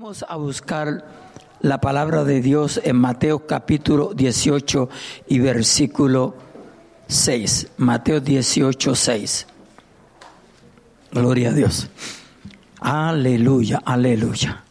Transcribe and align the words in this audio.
Vamos 0.00 0.24
a 0.28 0.36
buscar 0.36 1.04
la 1.60 1.80
palabra 1.80 2.22
de 2.22 2.40
Dios 2.40 2.80
en 2.84 2.94
Mateo 2.94 3.48
capítulo 3.48 4.14
18 4.14 4.88
y 5.26 5.40
versículo 5.40 6.36
6. 7.08 7.72
Mateo 7.78 8.20
18, 8.20 8.94
6. 8.94 9.46
Gloria 11.10 11.48
a 11.48 11.52
Dios. 11.52 11.88
Aleluya, 12.78 13.82
aleluya. 13.84 14.62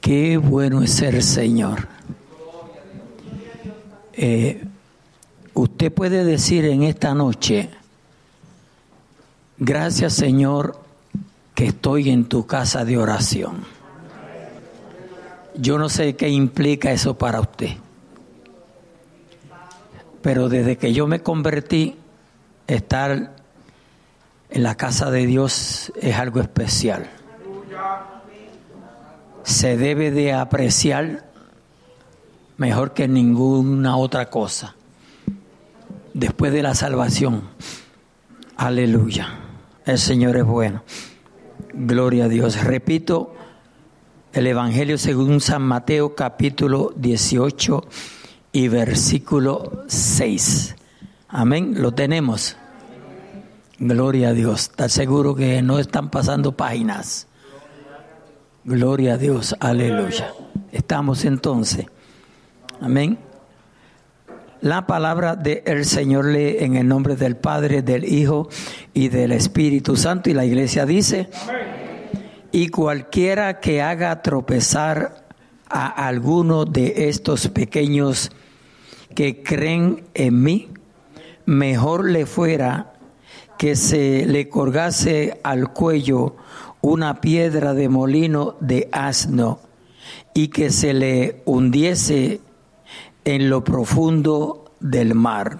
Qué 0.00 0.38
bueno 0.38 0.82
es 0.82 0.90
ser 0.90 1.22
Señor. 1.22 1.86
Eh, 4.12 4.64
usted 5.54 5.92
puede 5.92 6.24
decir 6.24 6.64
en 6.64 6.82
esta 6.82 7.14
noche, 7.14 7.70
gracias 9.56 10.14
Señor 10.14 10.80
que 11.54 11.66
estoy 11.66 12.10
en 12.10 12.24
tu 12.24 12.44
casa 12.44 12.84
de 12.84 12.98
oración. 12.98 13.79
Yo 15.54 15.78
no 15.78 15.88
sé 15.88 16.16
qué 16.16 16.28
implica 16.28 16.92
eso 16.92 17.18
para 17.18 17.40
usted, 17.40 17.70
pero 20.22 20.48
desde 20.48 20.76
que 20.76 20.92
yo 20.92 21.06
me 21.06 21.20
convertí, 21.20 21.96
estar 22.66 23.34
en 24.50 24.62
la 24.62 24.76
casa 24.76 25.10
de 25.10 25.26
Dios 25.26 25.92
es 26.00 26.16
algo 26.16 26.40
especial. 26.40 27.08
Se 29.42 29.76
debe 29.76 30.10
de 30.10 30.32
apreciar 30.32 31.30
mejor 32.56 32.92
que 32.92 33.08
ninguna 33.08 33.96
otra 33.96 34.28
cosa. 34.28 34.74
Después 36.12 36.52
de 36.52 36.62
la 36.62 36.74
salvación. 36.74 37.42
Aleluya. 38.56 39.38
El 39.86 39.98
Señor 39.98 40.36
es 40.36 40.44
bueno. 40.44 40.82
Gloria 41.72 42.26
a 42.26 42.28
Dios. 42.28 42.62
Repito, 42.62 43.34
el 44.32 44.46
Evangelio 44.46 44.96
según 44.96 45.40
San 45.40 45.62
Mateo 45.62 46.14
capítulo 46.14 46.92
18 46.96 47.84
y 48.52 48.68
versículo 48.68 49.84
6. 49.88 50.76
Amén. 51.28 51.74
Lo 51.78 51.92
tenemos. 51.92 52.56
Gloria 53.78 54.28
a 54.28 54.32
Dios. 54.32 54.62
¿Estás 54.70 54.92
seguro 54.92 55.34
que 55.34 55.62
no 55.62 55.78
están 55.78 56.10
pasando 56.10 56.52
páginas? 56.52 57.26
Gloria 58.64 59.14
a 59.14 59.16
Dios. 59.16 59.56
Aleluya. 59.58 60.32
Estamos 60.70 61.24
entonces. 61.24 61.86
Amén. 62.80 63.18
La 64.60 64.86
palabra 64.86 65.36
del 65.36 65.86
Señor 65.86 66.26
lee 66.26 66.56
en 66.60 66.76
el 66.76 66.86
nombre 66.86 67.16
del 67.16 67.36
Padre, 67.36 67.82
del 67.82 68.04
Hijo 68.04 68.48
y 68.92 69.08
del 69.08 69.32
Espíritu 69.32 69.96
Santo. 69.96 70.28
Y 70.28 70.34
la 70.34 70.44
iglesia 70.44 70.84
dice, 70.84 71.30
y 72.52 72.68
cualquiera 72.68 73.60
que 73.60 73.82
haga 73.82 74.22
tropezar 74.22 75.24
a 75.68 75.86
alguno 75.86 76.64
de 76.64 77.08
estos 77.08 77.48
pequeños 77.48 78.30
que 79.14 79.42
creen 79.42 80.04
en 80.14 80.42
mí, 80.42 80.68
mejor 81.46 82.08
le 82.08 82.26
fuera 82.26 82.92
que 83.58 83.76
se 83.76 84.26
le 84.26 84.48
colgase 84.48 85.38
al 85.42 85.72
cuello 85.72 86.36
una 86.80 87.20
piedra 87.20 87.74
de 87.74 87.88
molino 87.88 88.56
de 88.60 88.88
asno 88.90 89.60
y 90.34 90.48
que 90.48 90.70
se 90.70 90.94
le 90.94 91.42
hundiese 91.44 92.40
en 93.24 93.50
lo 93.50 93.62
profundo 93.62 94.72
del 94.80 95.14
mar. 95.14 95.58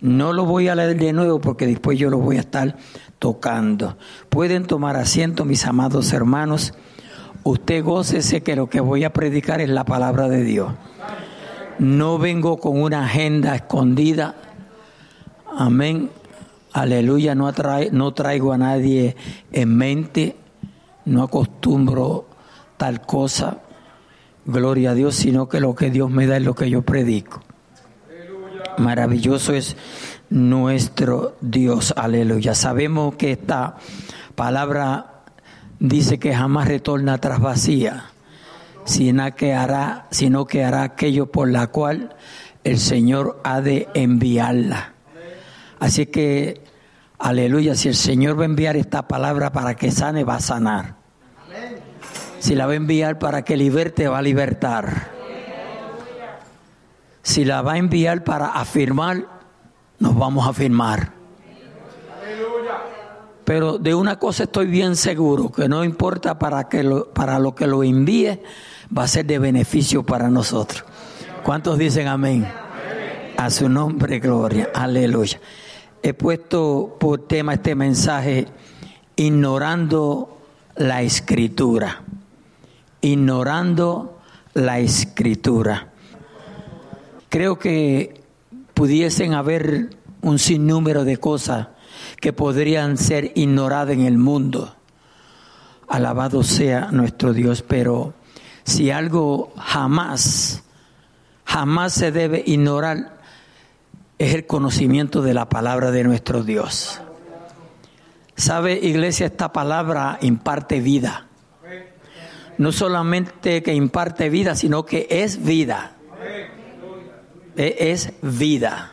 No 0.00 0.32
lo 0.32 0.44
voy 0.44 0.68
a 0.68 0.74
leer 0.74 0.98
de 0.98 1.12
nuevo 1.12 1.40
porque 1.40 1.66
después 1.66 1.98
yo 1.98 2.10
lo 2.10 2.18
voy 2.18 2.36
a 2.36 2.40
estar 2.40 2.76
tocando. 3.24 3.96
Pueden 4.28 4.66
tomar 4.66 4.98
asiento, 4.98 5.46
mis 5.46 5.64
amados 5.64 6.12
hermanos. 6.12 6.74
Usted 7.42 7.82
gócese 7.82 8.42
que 8.42 8.54
lo 8.54 8.68
que 8.68 8.80
voy 8.80 9.02
a 9.02 9.14
predicar 9.14 9.62
es 9.62 9.70
la 9.70 9.84
palabra 9.84 10.28
de 10.28 10.44
Dios. 10.44 10.74
No 11.78 12.18
vengo 12.18 12.58
con 12.58 12.82
una 12.82 13.06
agenda 13.06 13.54
escondida. 13.54 14.34
Amén. 15.56 16.10
Aleluya. 16.74 17.34
No, 17.34 17.50
no 17.92 18.12
traigo 18.12 18.52
a 18.52 18.58
nadie 18.58 19.16
en 19.52 19.74
mente. 19.74 20.36
No 21.06 21.22
acostumbro 21.22 22.26
tal 22.76 23.00
cosa. 23.06 23.62
Gloria 24.44 24.90
a 24.90 24.94
Dios, 24.94 25.14
sino 25.14 25.48
que 25.48 25.60
lo 25.60 25.74
que 25.74 25.90
Dios 25.90 26.10
me 26.10 26.26
da 26.26 26.36
es 26.36 26.42
lo 26.42 26.54
que 26.54 26.68
yo 26.68 26.82
predico. 26.82 27.40
Maravilloso 28.76 29.54
es 29.54 29.78
nuestro 30.30 31.36
Dios. 31.40 31.94
Aleluya. 31.96 32.54
Sabemos 32.54 33.16
que 33.16 33.32
esta 33.32 33.76
palabra 34.34 35.22
dice 35.78 36.18
que 36.18 36.34
jamás 36.34 36.68
retorna 36.68 37.18
tras 37.18 37.40
vacía, 37.40 38.10
sino 38.84 39.34
que 39.34 39.54
hará, 39.54 40.06
sino 40.10 40.46
que 40.46 40.64
hará 40.64 40.82
aquello 40.82 41.26
por 41.26 41.50
la 41.50 41.68
cual 41.68 42.14
el 42.64 42.78
Señor 42.78 43.40
ha 43.44 43.60
de 43.60 43.88
enviarla. 43.94 44.94
Así 45.78 46.06
que, 46.06 46.62
aleluya, 47.18 47.74
si 47.74 47.88
el 47.88 47.94
Señor 47.94 48.38
va 48.38 48.42
a 48.42 48.46
enviar 48.46 48.76
esta 48.76 49.06
palabra 49.06 49.52
para 49.52 49.74
que 49.74 49.90
sane, 49.90 50.24
va 50.24 50.36
a 50.36 50.40
sanar. 50.40 50.96
Si 52.38 52.54
la 52.54 52.66
va 52.66 52.72
a 52.72 52.76
enviar 52.76 53.18
para 53.18 53.42
que 53.42 53.56
liberte, 53.56 54.08
va 54.08 54.18
a 54.18 54.22
libertar. 54.22 55.12
Si 57.22 57.44
la 57.44 57.62
va 57.62 57.74
a 57.74 57.78
enviar 57.78 58.22
para 58.24 58.48
afirmar, 58.48 59.33
nos 59.98 60.16
vamos 60.16 60.46
a 60.46 60.50
afirmar. 60.50 61.12
Pero 63.44 63.78
de 63.78 63.94
una 63.94 64.18
cosa 64.18 64.44
estoy 64.44 64.66
bien 64.66 64.96
seguro, 64.96 65.50
que 65.50 65.68
no 65.68 65.84
importa 65.84 66.38
para, 66.38 66.68
que 66.68 66.82
para 67.12 67.38
lo 67.38 67.54
que 67.54 67.66
lo 67.66 67.82
envíe, 67.82 68.40
va 68.96 69.04
a 69.04 69.08
ser 69.08 69.26
de 69.26 69.38
beneficio 69.38 70.02
para 70.02 70.30
nosotros. 70.30 70.84
¿Cuántos 71.42 71.76
dicen 71.78 72.08
amén? 72.08 72.50
A 73.36 73.50
su 73.50 73.68
nombre, 73.68 74.18
gloria. 74.18 74.70
Aleluya. 74.74 75.40
He 76.02 76.14
puesto 76.14 76.96
por 76.98 77.26
tema 77.26 77.54
este 77.54 77.74
mensaje, 77.74 78.46
ignorando 79.16 80.38
la 80.76 81.02
escritura 81.02 82.02
ignorando 83.04 84.18
la 84.54 84.78
escritura. 84.78 85.88
Creo 87.28 87.58
que 87.58 88.23
pudiesen 88.74 89.34
haber 89.34 89.90
un 90.20 90.38
sinnúmero 90.38 91.04
de 91.04 91.16
cosas 91.16 91.68
que 92.20 92.32
podrían 92.32 92.96
ser 92.96 93.32
ignoradas 93.34 93.94
en 93.94 94.00
el 94.02 94.18
mundo. 94.18 94.74
Alabado 95.88 96.42
sea 96.42 96.90
nuestro 96.90 97.32
Dios, 97.32 97.62
pero 97.62 98.14
si 98.64 98.90
algo 98.90 99.52
jamás, 99.56 100.62
jamás 101.44 101.92
se 101.92 102.10
debe 102.10 102.42
ignorar, 102.46 103.20
es 104.18 104.34
el 104.34 104.46
conocimiento 104.46 105.22
de 105.22 105.34
la 105.34 105.48
palabra 105.48 105.90
de 105.90 106.04
nuestro 106.04 106.42
Dios. 106.42 107.00
¿Sabe, 108.36 108.74
iglesia? 108.74 109.26
Esta 109.26 109.52
palabra 109.52 110.18
imparte 110.20 110.80
vida 110.80 111.26
no 112.58 112.72
solamente 112.72 113.62
que 113.62 113.74
imparte 113.74 114.28
vida, 114.28 114.54
sino 114.54 114.84
que 114.84 115.06
es 115.10 115.44
vida. 115.44 115.93
E, 117.56 117.76
es 117.92 118.12
vida. 118.22 118.92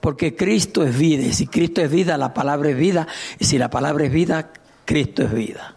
Porque 0.00 0.34
Cristo 0.34 0.84
es 0.84 0.96
vida. 0.98 1.24
Y 1.24 1.32
si 1.32 1.46
Cristo 1.46 1.80
es 1.80 1.90
vida, 1.90 2.18
la 2.18 2.34
palabra 2.34 2.70
es 2.70 2.76
vida. 2.76 3.06
Y 3.38 3.44
si 3.44 3.58
la 3.58 3.70
palabra 3.70 4.04
es 4.04 4.12
vida, 4.12 4.52
Cristo 4.84 5.22
es 5.22 5.32
vida. 5.32 5.76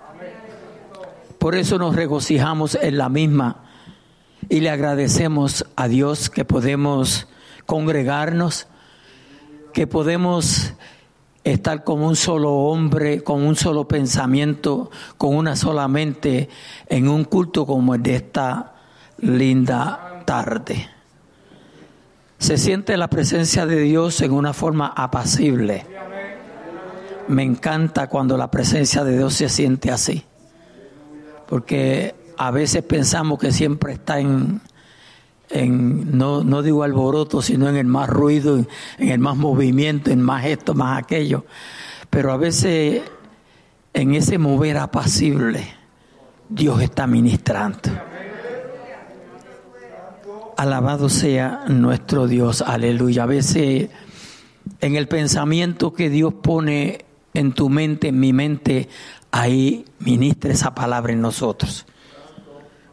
Por 1.37 1.55
eso 1.55 1.77
nos 1.77 1.95
regocijamos 1.95 2.75
en 2.81 2.97
la 2.97 3.07
misma 3.09 3.65
y 4.49 4.61
le 4.61 4.69
agradecemos 4.69 5.65
a 5.75 5.87
Dios 5.87 6.29
que 6.29 6.45
podemos 6.45 7.27
congregarnos, 7.65 8.67
que 9.73 9.85
podemos 9.85 10.73
estar 11.43 11.83
con 11.83 12.01
un 12.01 12.15
solo 12.15 12.51
hombre, 12.51 13.23
con 13.23 13.43
un 13.43 13.55
solo 13.55 13.87
pensamiento, 13.87 14.89
con 15.17 15.35
una 15.35 15.55
sola 15.55 15.87
mente 15.87 16.49
en 16.87 17.07
un 17.07 17.25
culto 17.25 17.65
como 17.65 17.93
el 17.95 18.01
de 18.01 18.15
esta 18.15 18.73
linda 19.19 20.23
tarde. 20.25 20.94
Se 22.37 22.57
siente 22.57 22.97
la 22.97 23.09
presencia 23.09 23.65
de 23.65 23.79
Dios 23.81 24.21
en 24.21 24.31
una 24.31 24.53
forma 24.53 24.87
apacible. 24.95 25.85
Me 27.27 27.43
encanta 27.43 28.07
cuando 28.07 28.37
la 28.37 28.51
presencia 28.51 29.03
de 29.03 29.17
Dios 29.17 29.33
se 29.33 29.49
siente 29.49 29.91
así, 29.91 30.23
porque 31.47 32.13
a 32.37 32.51
veces 32.51 32.83
pensamos 32.83 33.39
que 33.39 33.51
siempre 33.51 33.93
está 33.93 34.19
en, 34.19 34.61
en, 35.49 36.17
no, 36.17 36.43
no 36.43 36.61
digo 36.61 36.83
alboroto, 36.83 37.41
sino 37.41 37.67
en 37.67 37.77
el 37.77 37.87
más 37.87 38.09
ruido, 38.09 38.57
en 38.57 39.09
el 39.09 39.19
más 39.19 39.37
movimiento, 39.37 40.11
en 40.11 40.21
más 40.21 40.45
esto, 40.45 40.75
más 40.75 40.99
aquello. 40.99 41.45
Pero 42.11 42.31
a 42.31 42.37
veces 42.37 43.01
en 43.93 44.13
ese 44.13 44.37
mover 44.37 44.77
apacible, 44.77 45.65
Dios 46.49 46.81
está 46.81 47.07
ministrando. 47.07 47.89
Alabado 50.57 51.09
sea 51.09 51.65
nuestro 51.67 52.27
Dios, 52.27 52.61
aleluya. 52.61 53.23
A 53.23 53.25
veces 53.25 53.89
en 54.81 54.95
el 54.95 55.07
pensamiento 55.07 55.93
que 55.93 56.09
Dios 56.09 56.33
pone 56.41 57.05
en 57.33 57.53
tu 57.53 57.69
mente, 57.69 58.09
en 58.09 58.19
mi 58.19 58.33
mente, 58.33 58.87
ahí 59.31 59.85
ministre 59.99 60.53
esa 60.53 60.73
palabra 60.73 61.13
en 61.13 61.21
nosotros. 61.21 61.85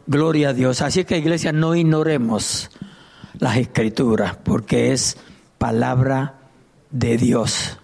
Gloria 0.05 0.49
a 0.49 0.53
Dios. 0.53 0.81
Así 0.81 1.05
que 1.05 1.17
iglesia, 1.17 1.53
no 1.53 1.75
ignoremos 1.75 2.69
las 3.39 3.57
escrituras, 3.57 4.35
porque 4.43 4.91
es 4.91 5.17
palabra 5.57 6.35
de 6.91 7.17
Dios. 7.17 7.79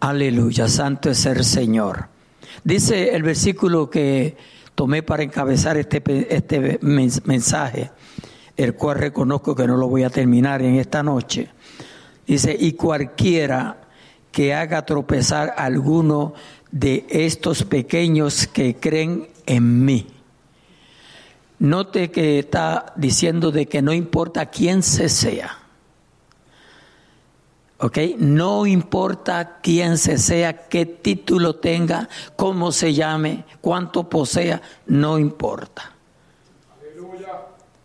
Aleluya, 0.00 0.68
santo 0.68 1.10
es 1.10 1.26
el 1.26 1.44
Señor. 1.44 2.08
Dice 2.64 3.14
el 3.14 3.22
versículo 3.22 3.90
que 3.90 4.36
tomé 4.74 5.02
para 5.02 5.22
encabezar 5.22 5.76
este, 5.76 6.02
este 6.34 6.78
mensaje, 6.80 7.90
el 8.56 8.74
cual 8.74 8.98
reconozco 8.98 9.54
que 9.54 9.66
no 9.66 9.76
lo 9.76 9.88
voy 9.88 10.04
a 10.04 10.10
terminar 10.10 10.62
en 10.62 10.76
esta 10.76 11.02
noche. 11.02 11.50
Dice, 12.26 12.56
y 12.58 12.72
cualquiera 12.72 13.78
que 14.30 14.54
haga 14.54 14.84
tropezar 14.86 15.54
a 15.56 15.64
alguno 15.64 16.34
de 16.70 17.06
estos 17.10 17.64
pequeños 17.64 18.46
que 18.46 18.76
creen 18.76 19.28
en 19.46 19.84
mí. 19.84 20.06
Note 21.58 22.10
que 22.10 22.40
está 22.40 22.92
diciendo 22.96 23.52
de 23.52 23.66
que 23.66 23.82
no 23.82 23.92
importa 23.92 24.46
quién 24.46 24.82
se 24.82 25.08
sea. 25.08 25.58
¿Ok? 27.78 27.98
No 28.18 28.66
importa 28.66 29.60
quién 29.60 29.98
se 29.98 30.16
sea, 30.18 30.68
qué 30.68 30.86
título 30.86 31.56
tenga, 31.56 32.08
cómo 32.36 32.72
se 32.72 32.94
llame, 32.94 33.44
cuánto 33.60 34.08
posea, 34.08 34.62
no 34.86 35.18
importa. 35.18 35.92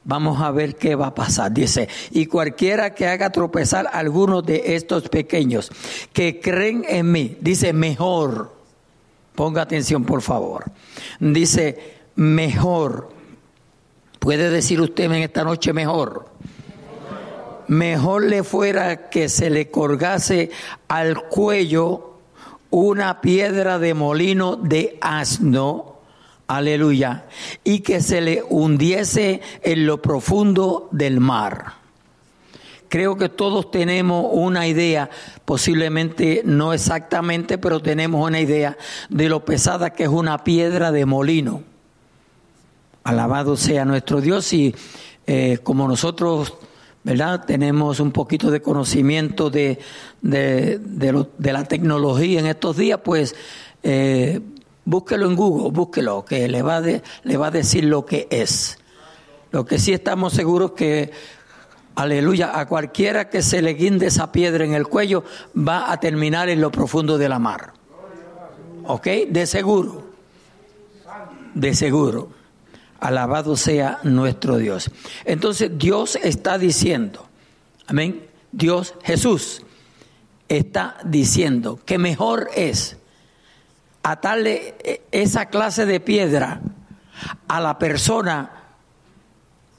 Vamos 0.07 0.41
a 0.41 0.49
ver 0.49 0.75
qué 0.75 0.95
va 0.95 1.07
a 1.07 1.13
pasar. 1.13 1.51
Dice, 1.51 1.87
y 2.09 2.25
cualquiera 2.25 2.95
que 2.95 3.05
haga 3.05 3.29
tropezar 3.29 3.85
a 3.85 3.99
alguno 3.99 4.41
de 4.41 4.75
estos 4.75 5.07
pequeños 5.09 5.71
que 6.13 6.39
creen 6.39 6.83
en 6.87 7.11
mí, 7.11 7.37
dice 7.41 7.73
mejor, 7.73 8.55
ponga 9.35 9.61
atención 9.61 10.03
por 10.03 10.23
favor, 10.23 10.71
dice 11.19 11.77
mejor 12.15 13.17
¿Puede 14.27 14.49
decir 14.49 14.81
usted 14.81 15.05
en 15.05 15.13
esta 15.13 15.45
noche 15.45 15.71
mejor? 15.71 16.25
Mejor 17.69 18.23
le 18.23 18.43
fuera 18.43 19.09
que 19.09 19.29
se 19.29 19.49
le 19.49 19.71
colgase 19.71 20.51
al 20.89 21.29
cuello 21.29 22.15
una 22.69 23.21
piedra 23.21 23.79
de 23.79 23.93
molino 23.93 24.57
de 24.57 24.97
asno, 24.99 25.96
aleluya, 26.47 27.25
y 27.63 27.79
que 27.79 28.01
se 28.01 28.21
le 28.21 28.43
hundiese 28.47 29.41
en 29.61 29.85
lo 29.85 30.01
profundo 30.01 30.87
del 30.91 31.19
mar. 31.19 31.73
Creo 32.89 33.17
que 33.17 33.27
todos 33.27 33.69
tenemos 33.69 34.29
una 34.31 34.65
idea, 34.65 35.09
posiblemente 35.43 36.41
no 36.45 36.71
exactamente, 36.71 37.57
pero 37.57 37.81
tenemos 37.81 38.25
una 38.25 38.39
idea 38.39 38.77
de 39.09 39.27
lo 39.27 39.43
pesada 39.43 39.89
que 39.89 40.03
es 40.03 40.09
una 40.09 40.43
piedra 40.45 40.93
de 40.93 41.05
molino. 41.05 41.63
Alabado 43.03 43.57
sea 43.57 43.83
nuestro 43.83 44.21
Dios 44.21 44.51
y 44.53 44.73
eh, 45.25 45.59
como 45.63 45.85
nosotros, 45.85 46.53
¿verdad? 47.03 47.43
Tenemos 47.45 47.99
un 47.99 48.11
poquito 48.11 48.51
de 48.51 48.61
conocimiento 48.61 49.49
de, 49.49 49.79
de, 50.21 51.19
la 51.39 51.65
tecnología 51.65 52.39
en 52.39 52.47
estos 52.47 52.77
días, 52.77 53.01
pues 53.03 53.35
eh, 53.83 54.39
búsquelo 54.87 55.25
en 55.25 55.35
Google, 55.35 55.69
búsquelo, 55.71 56.23
que 56.23 56.47
le 56.47 56.61
va, 56.61 56.77
a 56.77 57.51
decir 57.51 57.83
lo 57.83 58.05
que 58.05 58.25
es. 58.31 58.79
Lo 59.51 59.65
que 59.65 59.79
sí 59.79 59.91
estamos 59.91 60.31
seguros 60.31 60.71
que, 60.71 61.11
aleluya, 61.95 62.57
a 62.57 62.65
cualquiera 62.67 63.29
que 63.29 63.41
se 63.41 63.61
le 63.61 63.73
guinde 63.73 64.07
esa 64.07 64.31
piedra 64.31 64.63
en 64.63 64.73
el 64.73 64.87
cuello 64.87 65.25
va 65.55 65.91
a 65.91 65.99
terminar 65.99 66.47
en 66.47 66.61
lo 66.61 66.71
profundo 66.71 67.17
de 67.17 67.27
la 67.27 67.37
mar. 67.37 67.73
¿Ok? 68.85 69.07
De 69.29 69.45
seguro. 69.45 70.07
De 71.53 71.75
seguro. 71.75 72.29
Alabado 73.01 73.57
sea 73.57 73.99
nuestro 74.03 74.57
Dios. 74.57 74.89
Entonces 75.25 75.77
Dios 75.77 76.15
está 76.15 76.57
diciendo, 76.57 77.27
amén, 77.87 78.25
Dios 78.53 78.93
Jesús 79.03 79.63
está 80.47 80.97
diciendo 81.03 81.77
que 81.85 81.97
mejor 81.97 82.49
es 82.55 82.96
atarle 84.11 85.03
esa 85.11 85.47
clase 85.47 85.85
de 85.85 85.99
piedra 85.99 86.61
a 87.47 87.59
la 87.59 87.77
persona, 87.77 88.51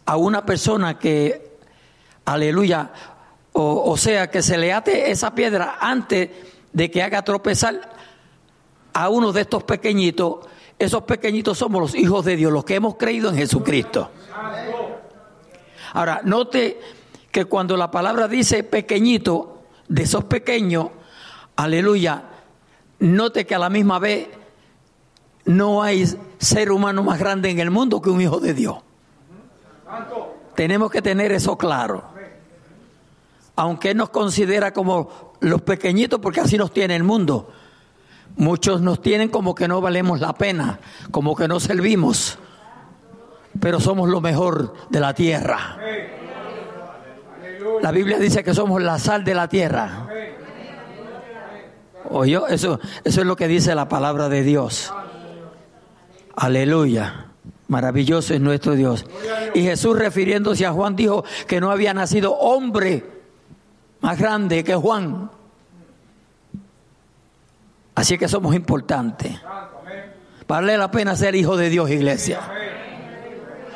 a 0.07 0.17
una 0.17 0.45
persona 0.45 0.99
que, 0.99 1.59
aleluya, 2.25 2.91
o, 3.53 3.91
o 3.91 3.97
sea, 3.97 4.31
que 4.31 4.43
se 4.43 4.59
le 4.59 4.73
ate 4.73 5.11
esa 5.11 5.35
piedra 5.35 5.79
antes 5.81 6.31
de 6.73 6.91
que 6.91 7.03
haga 7.03 7.23
tropezar 7.23 7.97
a 8.93 9.09
uno 9.09 9.33
de 9.33 9.43
estos 9.43 9.65
pequeñitos 9.65 10.47
esos 10.79 11.03
pequeñitos 11.03 11.59
somos 11.59 11.81
los 11.81 11.95
hijos 11.97 12.25
de 12.25 12.37
Dios, 12.37 12.53
los 12.53 12.65
que 12.65 12.77
hemos 12.77 12.97
creído 12.97 13.31
en 13.31 13.37
Jesucristo. 13.37 14.11
Ahora, 15.93 16.21
note 16.23 16.81
que 17.33 17.47
cuando 17.47 17.77
la 17.77 17.91
palabra 17.91 18.29
dice 18.29 18.63
pequeñito, 18.63 19.65
de 19.89 20.03
esos 20.05 20.25
pequeños, 20.25 20.89
aleluya, 21.57 22.23
note 23.01 23.47
que 23.47 23.55
a 23.55 23.59
la 23.59 23.71
misma 23.71 23.99
vez 23.99 24.29
no 25.45 25.83
hay 25.83 26.05
ser 26.39 26.71
humano 26.71 27.03
más 27.03 27.19
grande 27.19 27.51
en 27.51 27.59
el 27.59 27.71
mundo 27.71 28.03
que 28.03 28.11
un 28.11 28.21
hijo 28.21 28.41
de 28.41 28.55
Dios. 28.55 28.79
Tenemos 30.55 30.91
que 30.91 31.03
tener 31.03 31.33
eso 31.33 31.57
claro. 31.57 32.05
Aunque 33.57 33.95
nos 33.95 34.11
considera 34.11 34.73
como 34.73 35.33
los 35.41 35.63
pequeñitos, 35.63 36.21
porque 36.21 36.41
así 36.41 36.57
nos 36.57 36.73
tiene 36.73 36.97
el 36.97 37.03
mundo. 37.03 37.51
Muchos 38.37 38.81
nos 38.81 39.01
tienen 39.01 39.31
como 39.31 39.55
que 39.55 39.67
no 39.67 39.81
valemos 39.81 40.21
la 40.21 40.33
pena, 40.35 40.79
como 41.11 41.35
que 41.35 41.49
no 41.49 41.59
servimos, 41.59 42.39
pero 43.59 43.81
somos 43.81 44.09
lo 44.09 44.21
mejor 44.21 44.75
de 44.91 45.01
la 45.01 45.15
tierra. 45.15 45.79
La 47.81 47.91
Biblia 47.91 48.19
dice 48.19 48.45
que 48.45 48.55
somos 48.55 48.83
la 48.83 48.99
sal 48.99 49.25
de 49.25 49.35
la 49.35 49.49
tierra. 49.49 50.08
Oye, 52.11 52.39
eso, 52.49 52.81
eso 53.05 53.21
es 53.21 53.27
lo 53.27 53.37
que 53.37 53.49
dice 53.49 53.75
la 53.75 53.89
palabra 53.89 54.29
de 54.29 54.43
Dios. 54.43 54.93
Aleluya. 56.37 57.27
Maravilloso 57.69 58.33
es 58.33 58.41
nuestro 58.41 58.75
Dios. 58.75 59.05
Y 59.55 59.63
Jesús 59.63 59.99
refiriéndose 59.99 60.65
a 60.65 60.73
Juan 60.73 60.97
dijo 60.97 61.25
que 61.47 61.61
no 61.61 61.71
había 61.71 61.93
nacido 61.93 62.33
hombre 62.33 63.05
más 64.01 64.19
grande 64.19 64.65
que 64.65 64.75
Juan. 64.75 65.31
Así 67.95 68.17
que 68.17 68.29
somos 68.29 68.55
importantes. 68.55 69.39
Vale 70.47 70.79
la 70.79 70.91
pena 70.91 71.15
ser 71.15 71.35
hijo 71.35 71.57
de 71.57 71.69
Dios, 71.69 71.91
iglesia. 71.91 72.41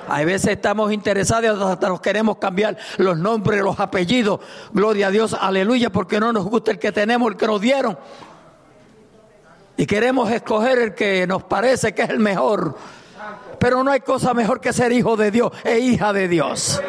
Hay 0.08 0.24
veces 0.24 0.52
estamos 0.52 0.92
interesados, 0.92 1.60
hasta 1.60 1.88
nos 1.88 2.00
queremos 2.00 2.38
cambiar 2.38 2.76
los 2.98 3.18
nombres, 3.18 3.62
los 3.62 3.78
apellidos. 3.78 4.40
Gloria 4.72 5.08
a 5.08 5.10
Dios, 5.10 5.36
aleluya, 5.38 5.90
porque 5.90 6.18
no 6.18 6.32
nos 6.32 6.44
gusta 6.46 6.70
el 6.70 6.78
que 6.78 6.92
tenemos, 6.92 7.30
el 7.30 7.36
que 7.36 7.46
nos 7.46 7.60
dieron. 7.60 7.98
Y 9.76 9.86
queremos 9.86 10.30
escoger 10.30 10.78
el 10.78 10.94
que 10.94 11.26
nos 11.26 11.42
parece 11.44 11.94
que 11.94 12.02
es 12.02 12.10
el 12.10 12.18
mejor. 12.18 12.76
Pero 13.58 13.84
no 13.84 13.90
hay 13.90 14.00
cosa 14.00 14.34
mejor 14.34 14.60
que 14.60 14.72
ser 14.72 14.92
hijo 14.92 15.16
de 15.16 15.30
Dios 15.30 15.52
e 15.64 15.78
hija 15.78 16.12
de 16.12 16.28
Dios. 16.28 16.80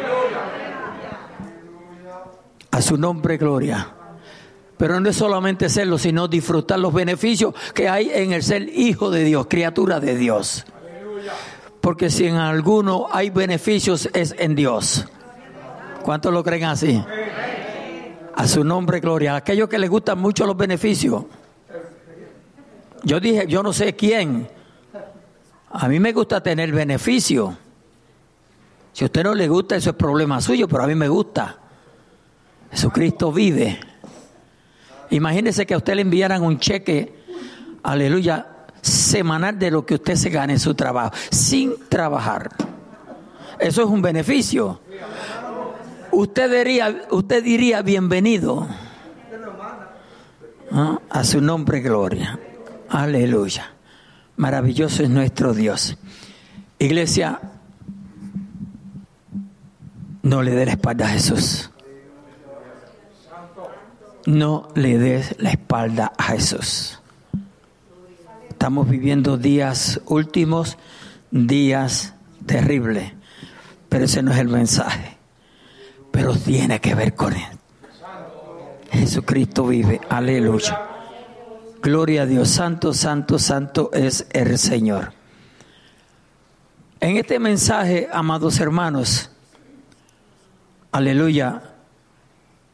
A 2.70 2.82
su 2.82 2.96
nombre, 2.96 3.36
gloria. 3.36 3.94
Pero 4.76 4.98
no 4.98 5.08
es 5.08 5.16
solamente 5.16 5.68
serlo, 5.68 5.98
sino 5.98 6.26
disfrutar 6.26 6.80
los 6.80 6.92
beneficios 6.92 7.54
que 7.72 7.88
hay 7.88 8.10
en 8.12 8.32
el 8.32 8.42
ser 8.42 8.68
hijo 8.68 9.10
de 9.10 9.22
Dios, 9.22 9.46
criatura 9.48 10.00
de 10.00 10.16
Dios. 10.16 10.64
Porque 11.80 12.10
si 12.10 12.26
en 12.26 12.36
alguno 12.36 13.06
hay 13.12 13.30
beneficios 13.30 14.08
es 14.12 14.34
en 14.38 14.54
Dios. 14.54 15.06
¿Cuántos 16.02 16.32
lo 16.32 16.42
creen 16.42 16.64
así? 16.64 17.04
A 18.34 18.48
su 18.48 18.64
nombre, 18.64 19.00
gloria. 19.00 19.34
A 19.34 19.36
aquellos 19.36 19.68
que 19.68 19.78
les 19.78 19.88
gustan 19.88 20.18
mucho 20.18 20.44
los 20.44 20.56
beneficios. 20.56 21.24
Yo 23.04 23.20
dije, 23.20 23.46
yo 23.46 23.62
no 23.62 23.72
sé 23.72 23.94
quién. 23.94 24.48
A 25.70 25.88
mí 25.88 26.00
me 26.00 26.12
gusta 26.12 26.42
tener 26.42 26.72
beneficio. 26.72 27.56
Si 28.92 29.04
a 29.04 29.06
usted 29.06 29.24
no 29.24 29.34
le 29.34 29.48
gusta, 29.48 29.76
eso 29.76 29.90
es 29.90 29.96
problema 29.96 30.40
suyo, 30.40 30.68
pero 30.68 30.84
a 30.84 30.86
mí 30.86 30.94
me 30.94 31.08
gusta. 31.08 31.58
Jesucristo 32.70 33.32
vive. 33.32 33.78
Imagínese 35.10 35.66
que 35.66 35.74
a 35.74 35.76
usted 35.76 35.94
le 35.94 36.02
enviaran 36.02 36.42
un 36.42 36.58
cheque, 36.58 37.14
aleluya, 37.82 38.46
semanal 38.80 39.58
de 39.58 39.70
lo 39.70 39.84
que 39.84 39.94
usted 39.94 40.14
se 40.14 40.30
gane 40.30 40.54
en 40.54 40.60
su 40.60 40.74
trabajo, 40.74 41.12
sin 41.30 41.74
trabajar. 41.88 42.50
Eso 43.58 43.82
es 43.82 43.88
un 43.88 44.00
beneficio. 44.00 44.80
Usted 46.10 46.50
diría, 46.58 47.02
usted 47.10 47.42
diría 47.42 47.82
bienvenido 47.82 48.68
¿Ah? 50.70 51.00
a 51.10 51.24
su 51.24 51.40
nombre, 51.40 51.80
gloria. 51.80 52.38
Aleluya. 52.88 53.72
Maravilloso 54.36 55.02
es 55.02 55.10
nuestro 55.10 55.54
Dios. 55.54 55.96
Iglesia, 56.78 57.40
no 60.22 60.42
le 60.42 60.52
dé 60.52 60.66
la 60.66 60.72
espalda 60.72 61.06
a 61.06 61.10
Jesús 61.10 61.70
no 64.26 64.68
le 64.74 64.98
des 64.98 65.34
la 65.38 65.50
espalda 65.50 66.12
a 66.16 66.24
Jesús. 66.24 66.98
Estamos 68.48 68.88
viviendo 68.88 69.36
días 69.36 70.00
últimos, 70.06 70.78
días 71.30 72.14
terribles, 72.46 73.12
pero 73.88 74.04
ese 74.04 74.22
no 74.22 74.32
es 74.32 74.38
el 74.38 74.48
mensaje. 74.48 75.16
Pero 76.10 76.34
tiene 76.36 76.80
que 76.80 76.94
ver 76.94 77.14
con 77.14 77.34
él. 77.34 77.58
Jesucristo 78.90 79.66
vive, 79.66 80.00
aleluya. 80.08 80.93
Gloria 81.84 82.22
a 82.22 82.26
Dios, 82.26 82.48
santo, 82.48 82.94
santo, 82.94 83.38
santo 83.38 83.90
es 83.92 84.26
el 84.30 84.56
Señor. 84.56 85.12
En 86.98 87.18
este 87.18 87.38
mensaje, 87.38 88.08
amados 88.10 88.58
hermanos, 88.58 89.30
aleluya, 90.92 91.74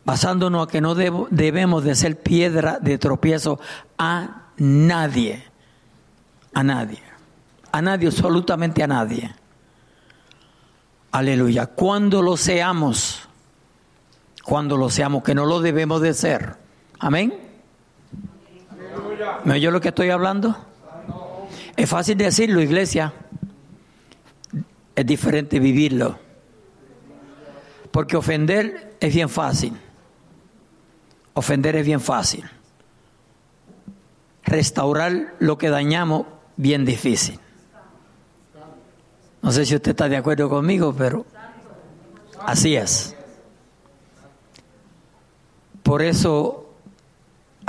basándonos 0.04 0.64
a 0.64 0.70
que 0.70 0.80
no 0.80 0.94
debemos 0.94 1.82
de 1.82 1.96
ser 1.96 2.22
piedra 2.22 2.78
de 2.78 2.98
tropiezo 2.98 3.58
a 3.98 4.52
nadie, 4.58 5.42
a 6.54 6.62
nadie, 6.62 7.02
a 7.72 7.82
nadie, 7.82 8.06
absolutamente 8.06 8.84
a 8.84 8.86
nadie. 8.86 9.34
Aleluya, 11.10 11.66
cuando 11.66 12.22
lo 12.22 12.36
seamos, 12.36 13.28
cuando 14.44 14.76
lo 14.76 14.88
seamos, 14.88 15.24
que 15.24 15.34
no 15.34 15.46
lo 15.46 15.60
debemos 15.60 16.00
de 16.00 16.14
ser. 16.14 16.54
Amén. 17.00 17.49
¿Me 19.44 19.54
oye 19.54 19.70
lo 19.70 19.80
que 19.80 19.88
estoy 19.88 20.10
hablando? 20.10 20.56
Es 21.76 21.88
fácil 21.88 22.16
decirlo, 22.16 22.60
iglesia. 22.60 23.12
Es 24.94 25.06
diferente 25.06 25.58
vivirlo. 25.58 26.18
Porque 27.90 28.16
ofender 28.16 28.96
es 29.00 29.14
bien 29.14 29.28
fácil. 29.28 29.74
Ofender 31.34 31.76
es 31.76 31.86
bien 31.86 32.00
fácil. 32.00 32.44
Restaurar 34.44 35.34
lo 35.38 35.58
que 35.58 35.70
dañamos, 35.70 36.26
bien 36.56 36.84
difícil. 36.84 37.38
No 39.42 39.52
sé 39.52 39.64
si 39.64 39.74
usted 39.74 39.92
está 39.92 40.08
de 40.08 40.16
acuerdo 40.16 40.48
conmigo, 40.48 40.94
pero 40.96 41.24
así 42.44 42.76
es. 42.76 43.16
Por 45.82 46.02
eso, 46.02 46.59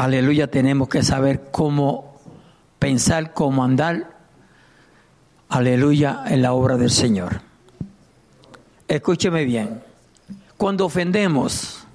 aleluya, 0.03 0.50
tenemos 0.50 0.89
que 0.89 1.03
saber 1.03 1.51
cómo 1.51 2.20
pensar, 2.79 3.34
cómo 3.34 3.63
andar, 3.63 4.17
aleluya, 5.48 6.24
en 6.27 6.41
la 6.41 6.53
obra 6.53 6.75
del 6.77 6.89
Señor. 6.89 7.41
Escúcheme 8.88 9.46
bien, 9.46 9.84
cuando 10.58 10.86
ofendemos, 10.86 11.86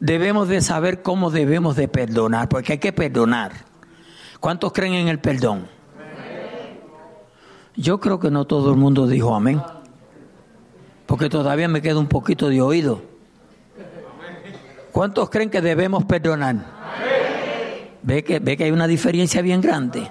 debemos 0.00 0.48
de 0.48 0.60
saber 0.60 1.00
cómo 1.00 1.30
debemos 1.30 1.76
de 1.76 1.88
perdonar, 1.88 2.50
porque 2.50 2.74
hay 2.74 2.78
que 2.78 2.92
perdonar. 2.92 3.52
¿Cuántos 4.38 4.72
creen 4.74 4.92
en 4.92 5.08
el 5.08 5.18
perdón? 5.18 5.66
Yo 7.74 8.00
creo 8.00 8.20
que 8.20 8.30
no 8.30 8.44
todo 8.44 8.70
el 8.70 8.76
mundo 8.76 9.06
dijo 9.06 9.34
amén, 9.34 9.62
porque 11.06 11.30
todavía 11.30 11.68
me 11.68 11.80
queda 11.80 11.98
un 11.98 12.08
poquito 12.08 12.50
de 12.50 12.60
oído. 12.60 13.00
¿Cuántos 14.92 15.30
creen 15.30 15.48
que 15.48 15.62
debemos 15.62 16.04
perdonar? 16.04 16.75
¿Ve 18.06 18.22
que, 18.22 18.38
ve 18.38 18.56
que 18.56 18.62
hay 18.62 18.70
una 18.70 18.86
diferencia 18.86 19.42
bien 19.42 19.60
grande. 19.60 20.08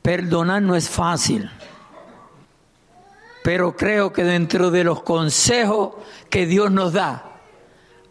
Perdonar 0.00 0.62
no 0.62 0.74
es 0.74 0.88
fácil, 0.88 1.50
pero 3.44 3.76
creo 3.76 4.10
que 4.10 4.24
dentro 4.24 4.70
de 4.70 4.84
los 4.84 5.02
consejos 5.02 5.96
que 6.30 6.46
Dios 6.46 6.70
nos 6.70 6.94
da, 6.94 7.40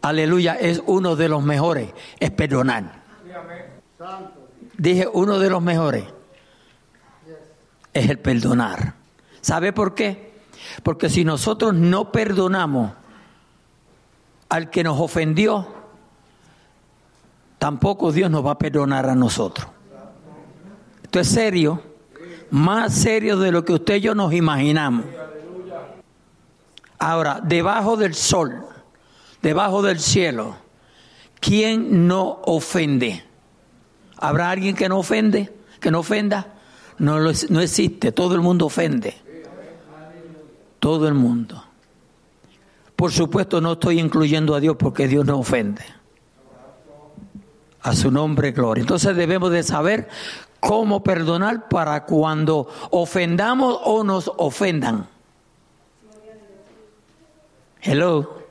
aleluya, 0.03 0.53
es 0.53 0.83
uno 0.85 1.15
de 1.15 1.27
los 1.27 1.41
mejores, 1.41 1.89
es 2.19 2.29
perdonar. 2.29 3.01
Dije, 4.77 5.07
uno 5.11 5.39
de 5.39 5.49
los 5.49 5.63
mejores 5.63 6.03
es 7.93 8.09
el 8.11 8.19
perdonar. 8.19 8.93
¿Sabe 9.41 9.73
por 9.73 9.95
qué? 9.95 10.33
Porque 10.83 11.09
si 11.09 11.25
nosotros 11.25 11.73
no 11.73 12.11
perdonamos 12.11 12.91
al 14.49 14.69
que 14.69 14.83
nos 14.83 14.99
ofendió, 15.01 15.76
tampoco 17.57 18.11
Dios 18.11 18.29
nos 18.29 18.45
va 18.45 18.51
a 18.51 18.57
perdonar 18.57 19.09
a 19.09 19.15
nosotros. 19.15 19.67
Esto 21.03 21.19
es 21.19 21.27
serio, 21.27 21.81
más 22.51 22.93
serio 22.93 23.37
de 23.37 23.51
lo 23.51 23.63
que 23.63 23.73
usted 23.73 23.95
y 23.95 24.01
yo 24.01 24.15
nos 24.15 24.33
imaginamos. 24.33 25.05
Ahora, 26.99 27.39
debajo 27.43 27.95
del 27.95 28.13
sol, 28.13 28.65
debajo 29.41 29.81
del 29.81 29.99
cielo, 29.99 30.55
¿quién 31.39 32.07
no 32.07 32.41
ofende? 32.45 33.23
¿Habrá 34.17 34.49
alguien 34.49 34.75
que 34.75 34.89
no 34.89 34.97
ofende? 34.97 35.53
¿Que 35.79 35.91
no 35.91 35.99
ofenda? 35.99 36.55
No, 36.97 37.19
no 37.19 37.61
existe, 37.61 38.11
todo 38.11 38.33
el 38.33 38.41
mundo 38.41 38.65
ofende. 38.65 39.15
Todo 40.79 41.07
el 41.07 41.13
mundo. 41.13 41.63
Por 42.95 43.11
supuesto 43.11 43.61
no 43.61 43.73
estoy 43.73 43.99
incluyendo 43.99 44.55
a 44.55 44.59
Dios 44.59 44.75
porque 44.77 45.07
Dios 45.07 45.25
no 45.25 45.37
ofende. 45.37 45.83
A 47.88 47.94
su 47.94 48.12
nombre, 48.12 48.51
gloria. 48.51 48.82
Entonces 48.82 49.15
debemos 49.15 49.50
de 49.51 49.63
saber 49.63 50.10
cómo 50.60 51.03
perdonar 51.03 51.70
para 51.70 52.03
cuando 52.03 52.67
ofendamos 52.91 53.79
o 53.84 54.03
nos 54.03 54.32
ofendan. 54.38 55.08
Hello. 57.82 58.44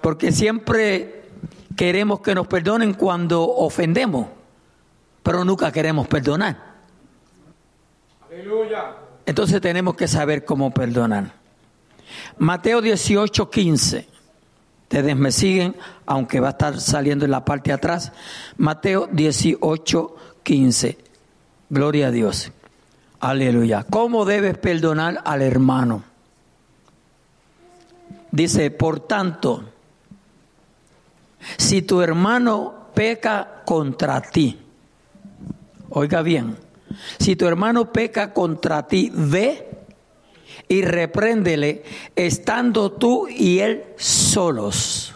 Porque 0.00 0.32
siempre 0.32 1.30
queremos 1.76 2.20
que 2.20 2.34
nos 2.34 2.48
perdonen 2.48 2.94
cuando 2.94 3.48
ofendemos 3.48 4.26
pero 5.22 5.44
nunca 5.44 5.70
queremos 5.70 6.08
perdonar. 6.08 6.56
Aleluya. 8.28 8.96
Entonces 9.24 9.60
tenemos 9.60 9.94
que 9.94 10.08
saber 10.08 10.44
cómo 10.44 10.72
perdonar. 10.72 11.32
Mateo 12.38 12.80
18, 12.80 13.48
15. 13.48 14.11
Ustedes 14.92 15.16
me 15.16 15.32
siguen, 15.32 15.74
aunque 16.04 16.38
va 16.38 16.48
a 16.48 16.50
estar 16.50 16.78
saliendo 16.78 17.24
en 17.24 17.30
la 17.30 17.46
parte 17.46 17.72
atrás. 17.72 18.12
Mateo 18.58 19.08
18, 19.10 20.16
15. 20.42 20.98
Gloria 21.70 22.08
a 22.08 22.10
Dios. 22.10 22.52
Aleluya. 23.18 23.86
¿Cómo 23.88 24.26
debes 24.26 24.58
perdonar 24.58 25.22
al 25.24 25.40
hermano? 25.40 26.04
Dice, 28.32 28.70
por 28.70 29.00
tanto, 29.00 29.64
si 31.56 31.80
tu 31.80 32.02
hermano 32.02 32.88
peca 32.92 33.62
contra 33.64 34.20
ti, 34.20 34.58
Oiga 35.88 36.20
bien, 36.20 36.58
si 37.18 37.34
tu 37.34 37.46
hermano 37.46 37.90
peca 37.90 38.34
contra 38.34 38.86
ti, 38.86 39.10
ve 39.14 39.71
y 40.72 40.80
repréndele 40.80 41.82
estando 42.16 42.92
tú 42.92 43.28
y 43.28 43.58
él 43.58 43.84
solos. 43.98 45.14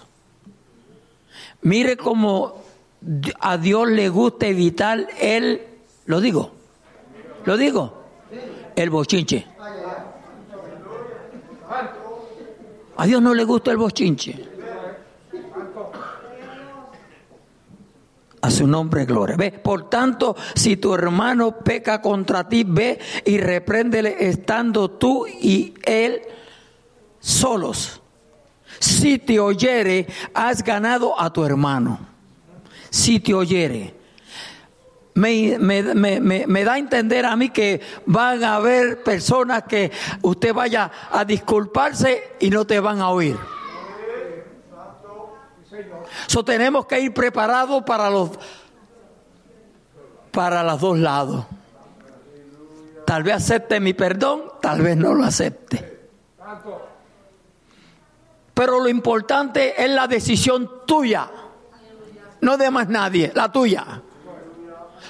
Mire 1.62 1.96
cómo 1.96 2.62
a 3.40 3.56
Dios 3.56 3.88
le 3.88 4.10
gusta 4.10 4.48
evitar 4.48 5.06
el, 5.18 5.62
lo 6.04 6.20
digo, 6.20 6.52
lo 7.46 7.56
digo, 7.56 8.02
el 8.76 8.90
bochinche. 8.90 9.46
A 12.98 13.06
Dios 13.06 13.22
no 13.22 13.32
le 13.32 13.44
gusta 13.44 13.70
el 13.70 13.78
bochinche. 13.78 14.55
A 18.47 18.50
su 18.53 18.65
nombre 18.65 19.05
gloria. 19.07 19.35
Ve, 19.35 19.50
por 19.50 19.91
tanto, 19.91 20.37
si 20.55 20.76
tu 20.76 20.95
hermano 20.95 21.59
peca 21.65 22.00
contra 22.00 22.49
ti, 22.49 22.62
ve 22.65 22.97
y 23.25 23.38
repréndele 23.38 24.29
estando 24.29 24.88
tú 24.88 25.26
y 25.26 25.75
él 25.83 26.23
solos. 27.19 28.00
Si 28.79 29.19
te 29.19 29.41
oyere, 29.41 30.07
has 30.33 30.62
ganado 30.62 31.21
a 31.21 31.33
tu 31.33 31.45
hermano. 31.45 31.99
Si 32.88 33.19
te 33.19 33.35
oyere. 33.35 33.95
Me, 35.15 35.59
me, 35.59 36.65
da 36.65 36.75
a 36.75 36.79
entender 36.79 37.26
a 37.26 37.35
mí 37.35 37.49
que 37.49 37.81
van 38.05 38.45
a 38.45 38.55
haber 38.55 39.03
personas 39.03 39.65
que 39.65 39.91
usted 40.23 40.55
vaya 40.55 40.93
a 41.11 41.25
disculparse 41.25 42.23
y 42.38 42.50
no 42.50 42.65
te 42.65 42.79
van 42.79 43.00
a 43.00 43.09
oír. 43.09 43.37
So 46.26 46.45
tenemos 46.45 46.87
que 46.87 47.00
ir 47.00 47.14
preparados 47.14 47.83
para 47.85 48.11
los 48.11 48.30
para 50.30 50.62
los 50.62 50.80
dos 50.80 50.99
lados. 50.99 51.47
Tal 53.06 53.23
vez 53.23 53.37
acepte 53.37 53.80
mi 53.80 53.95
perdón, 53.95 54.42
tal 54.61 54.83
vez 54.83 54.97
no 54.97 55.14
lo 55.14 55.25
acepte. 55.25 55.97
Pero 58.52 58.80
lo 58.80 58.88
importante 58.88 59.83
es 59.83 59.90
la 59.90 60.06
decisión 60.06 60.87
tuya, 60.87 61.30
no 62.40 62.56
de 62.56 62.71
más 62.71 62.88
nadie, 62.88 63.33
la 63.35 63.50
tuya. 63.50 64.02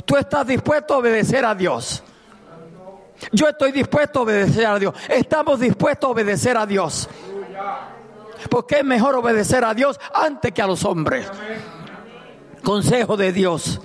Tú 0.04 0.16
estás 0.16 0.46
dispuesto 0.46 0.94
a 0.94 0.98
obedecer 0.98 1.44
a 1.44 1.54
Dios. 1.54 2.02
Yo 3.32 3.48
estoy 3.48 3.72
dispuesto 3.72 4.20
a 4.20 4.22
obedecer 4.22 4.66
a 4.66 4.78
Dios. 4.78 4.94
Estamos 5.08 5.60
dispuestos 5.60 6.08
a 6.08 6.12
obedecer 6.12 6.56
a 6.56 6.66
Dios. 6.66 7.08
Porque 8.50 8.76
es 8.76 8.84
mejor 8.84 9.14
obedecer 9.16 9.64
a 9.64 9.74
Dios 9.74 9.98
antes 10.14 10.52
que 10.52 10.62
a 10.62 10.66
los 10.66 10.84
hombres. 10.84 11.26
Consejo 12.62 13.16
de 13.16 13.32
Dios. 13.32 13.80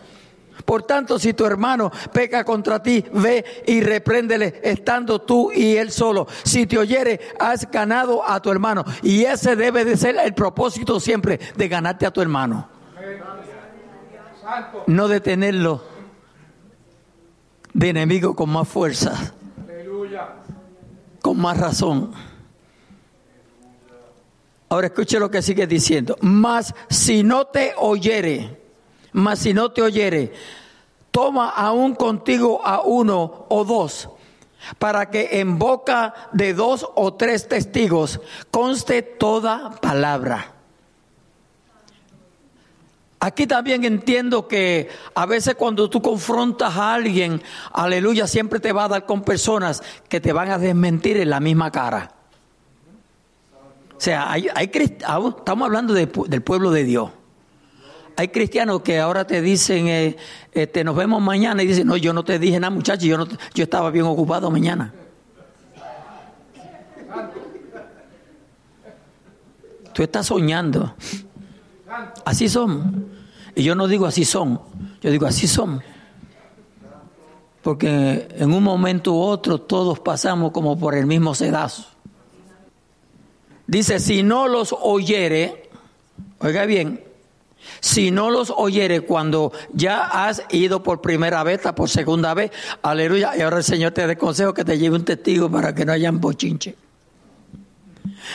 Por 0.66 0.84
tanto, 0.84 1.20
si 1.20 1.34
tu 1.34 1.46
hermano 1.46 1.92
peca 2.14 2.44
contra 2.44 2.82
ti, 2.82 3.04
ve 3.14 3.64
y 3.68 3.82
repréndele 3.82 4.62
estando 4.64 5.22
tú 5.22 5.52
y 5.52 5.76
él 5.76 5.92
solo. 5.92 6.28
Si 6.44 6.68
te 6.68 6.78
oyere, 6.78 7.20
has 7.40 7.70
ganado 7.70 8.28
a 8.28 8.42
tu 8.42 8.52
hermano. 8.52 8.84
Y 9.02 9.24
ese 9.24 9.56
debe 9.56 9.86
de 9.86 9.98
ser 9.98 10.18
el 10.18 10.34
propósito 10.34 11.00
siempre 11.00 11.40
de 11.56 11.68
ganarte 11.68 12.06
a 12.06 12.12
tu 12.12 12.22
hermano. 12.22 12.70
No 14.88 15.08
de 15.08 15.22
tenerlo 15.22 15.84
de 17.74 17.90
enemigo 17.90 18.36
con 18.36 18.50
más 18.50 18.68
fuerza, 18.68 19.34
con 21.22 21.40
más 21.40 21.58
razón. 21.58 22.12
Ahora 24.72 24.88
escuche 24.88 25.20
lo 25.20 25.30
que 25.30 25.42
sigue 25.42 25.68
diciendo. 25.68 26.16
Mas 26.22 26.74
si 26.90 27.24
no 27.24 27.48
te 27.48 27.74
oyere, 27.78 28.58
mas 29.12 29.40
si 29.40 29.54
no 29.54 29.74
te 29.74 29.82
oyere, 29.82 30.32
toma 31.12 31.50
aún 31.50 31.94
contigo 31.94 32.66
a 32.66 32.80
uno 32.80 33.48
o 33.50 33.66
dos, 33.66 34.08
para 34.80 35.10
que 35.10 35.42
en 35.42 35.60
boca 35.60 36.14
de 36.32 36.54
dos 36.54 36.88
o 36.96 37.14
tres 37.16 37.50
testigos 37.50 38.22
conste 38.50 39.02
toda 39.02 39.72
palabra. 39.72 40.54
Aquí 43.20 43.48
también 43.48 43.84
entiendo 43.84 44.48
que 44.48 44.88
a 45.14 45.26
veces 45.26 45.56
cuando 45.56 45.90
tú 45.90 46.02
confrontas 46.02 46.78
a 46.78 46.94
alguien, 46.94 47.44
aleluya, 47.74 48.26
siempre 48.26 48.62
te 48.62 48.72
va 48.72 48.86
a 48.86 48.88
dar 48.88 49.06
con 49.06 49.24
personas 49.24 49.84
que 50.08 50.22
te 50.22 50.32
van 50.32 50.50
a 50.50 50.58
desmentir 50.58 51.18
en 51.18 51.30
la 51.30 51.42
misma 51.42 51.72
cara. 51.72 52.21
O 54.02 54.04
sea, 54.04 54.32
hay, 54.32 54.50
estamos 54.74 55.62
hablando 55.62 55.94
del 55.94 56.10
pueblo 56.10 56.72
de 56.72 56.84
Dios. 56.84 57.12
Hay 58.18 58.30
cristianos 58.30 58.82
que 58.82 58.98
ahora 58.98 59.28
te 59.28 59.44
dicen, 59.44 59.88
eh, 59.88 60.18
este, 60.54 60.84
nos 60.84 60.96
vemos 60.96 61.22
mañana 61.22 61.62
y 61.62 61.68
dicen, 61.68 61.86
no, 61.86 61.96
yo 61.98 62.12
no 62.12 62.24
te 62.24 62.40
dije 62.40 62.60
nada 62.60 62.72
muchachos, 62.72 63.04
yo, 63.04 63.16
no, 63.16 63.28
yo 63.54 63.64
estaba 63.64 63.92
bien 63.92 64.06
ocupado 64.06 64.50
mañana. 64.50 64.92
Tú 69.94 70.02
estás 70.02 70.26
soñando. 70.26 70.96
Así 72.26 72.50
son. 72.50 73.06
Y 73.54 73.62
yo 73.62 73.76
no 73.76 73.88
digo 73.88 74.08
así 74.08 74.26
son, 74.26 74.60
yo 75.00 75.12
digo 75.12 75.28
así 75.28 75.48
son. 75.48 75.80
Porque 77.62 78.30
en 78.36 78.52
un 78.52 78.64
momento 78.64 79.14
u 79.14 79.22
otro 79.22 79.62
todos 79.62 80.00
pasamos 80.00 80.52
como 80.52 80.76
por 80.80 80.96
el 80.96 81.06
mismo 81.06 81.36
sedazo. 81.36 81.91
Dice, 83.72 84.02
si 84.02 84.22
no 84.22 84.50
los 84.50 84.76
oyere, 84.78 85.70
oiga 86.40 86.66
bien, 86.66 87.02
si 87.80 88.12
no 88.12 88.30
los 88.30 88.50
oyere 88.54 89.00
cuando 89.00 89.54
ya 89.72 90.26
has 90.26 90.44
ido 90.50 90.84
por 90.84 91.00
primera 91.00 91.42
vez, 91.44 91.62
por 91.74 91.90
segunda 91.90 92.34
vez, 92.34 92.52
aleluya, 92.82 93.32
y 93.38 93.40
ahora 93.40 93.60
el 93.60 93.64
Señor 93.64 93.94
te 93.94 94.06
dé 94.06 94.18
consejo 94.18 94.54
que 94.54 94.66
te 94.66 94.78
lleve 94.78 94.98
un 94.98 95.06
testigo 95.06 95.50
para 95.50 95.74
que 95.74 95.86
no 95.86 95.94
hayan 95.94 96.20
bochinche. 96.20 96.76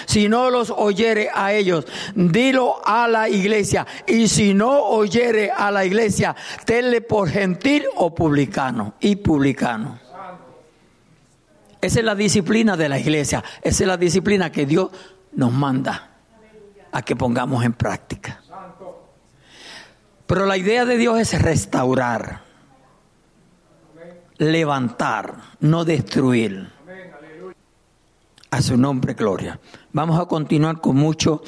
Si 0.06 0.26
no 0.26 0.48
los 0.48 0.70
oyere 0.70 1.28
a 1.34 1.52
ellos, 1.52 1.84
dilo 2.14 2.80
a 2.82 3.06
la 3.06 3.28
iglesia. 3.28 3.86
Y 4.06 4.28
si 4.28 4.54
no 4.54 4.84
oyere 4.84 5.50
a 5.50 5.70
la 5.70 5.84
iglesia, 5.84 6.34
tenle 6.64 7.02
por 7.02 7.28
gentil 7.28 7.84
o 7.96 8.14
publicano 8.14 8.94
y 9.00 9.16
publicano. 9.16 9.98
Esa 11.78 11.98
es 11.98 12.04
la 12.06 12.14
disciplina 12.14 12.74
de 12.74 12.88
la 12.88 12.98
iglesia. 12.98 13.44
Esa 13.60 13.84
es 13.84 13.86
la 13.86 13.98
disciplina 13.98 14.50
que 14.50 14.64
Dios 14.64 14.88
nos 15.36 15.52
manda 15.52 16.10
a 16.90 17.02
que 17.02 17.14
pongamos 17.14 17.64
en 17.64 17.74
práctica. 17.74 18.42
Pero 20.26 20.46
la 20.46 20.56
idea 20.56 20.84
de 20.84 20.96
Dios 20.96 21.18
es 21.20 21.40
restaurar, 21.40 22.42
levantar, 24.38 25.36
no 25.60 25.84
destruir. 25.84 26.74
A 28.50 28.62
su 28.62 28.76
nombre, 28.76 29.14
gloria. 29.14 29.60
Vamos 29.92 30.18
a 30.18 30.26
continuar 30.26 30.80
con 30.80 30.96
mucho 30.96 31.42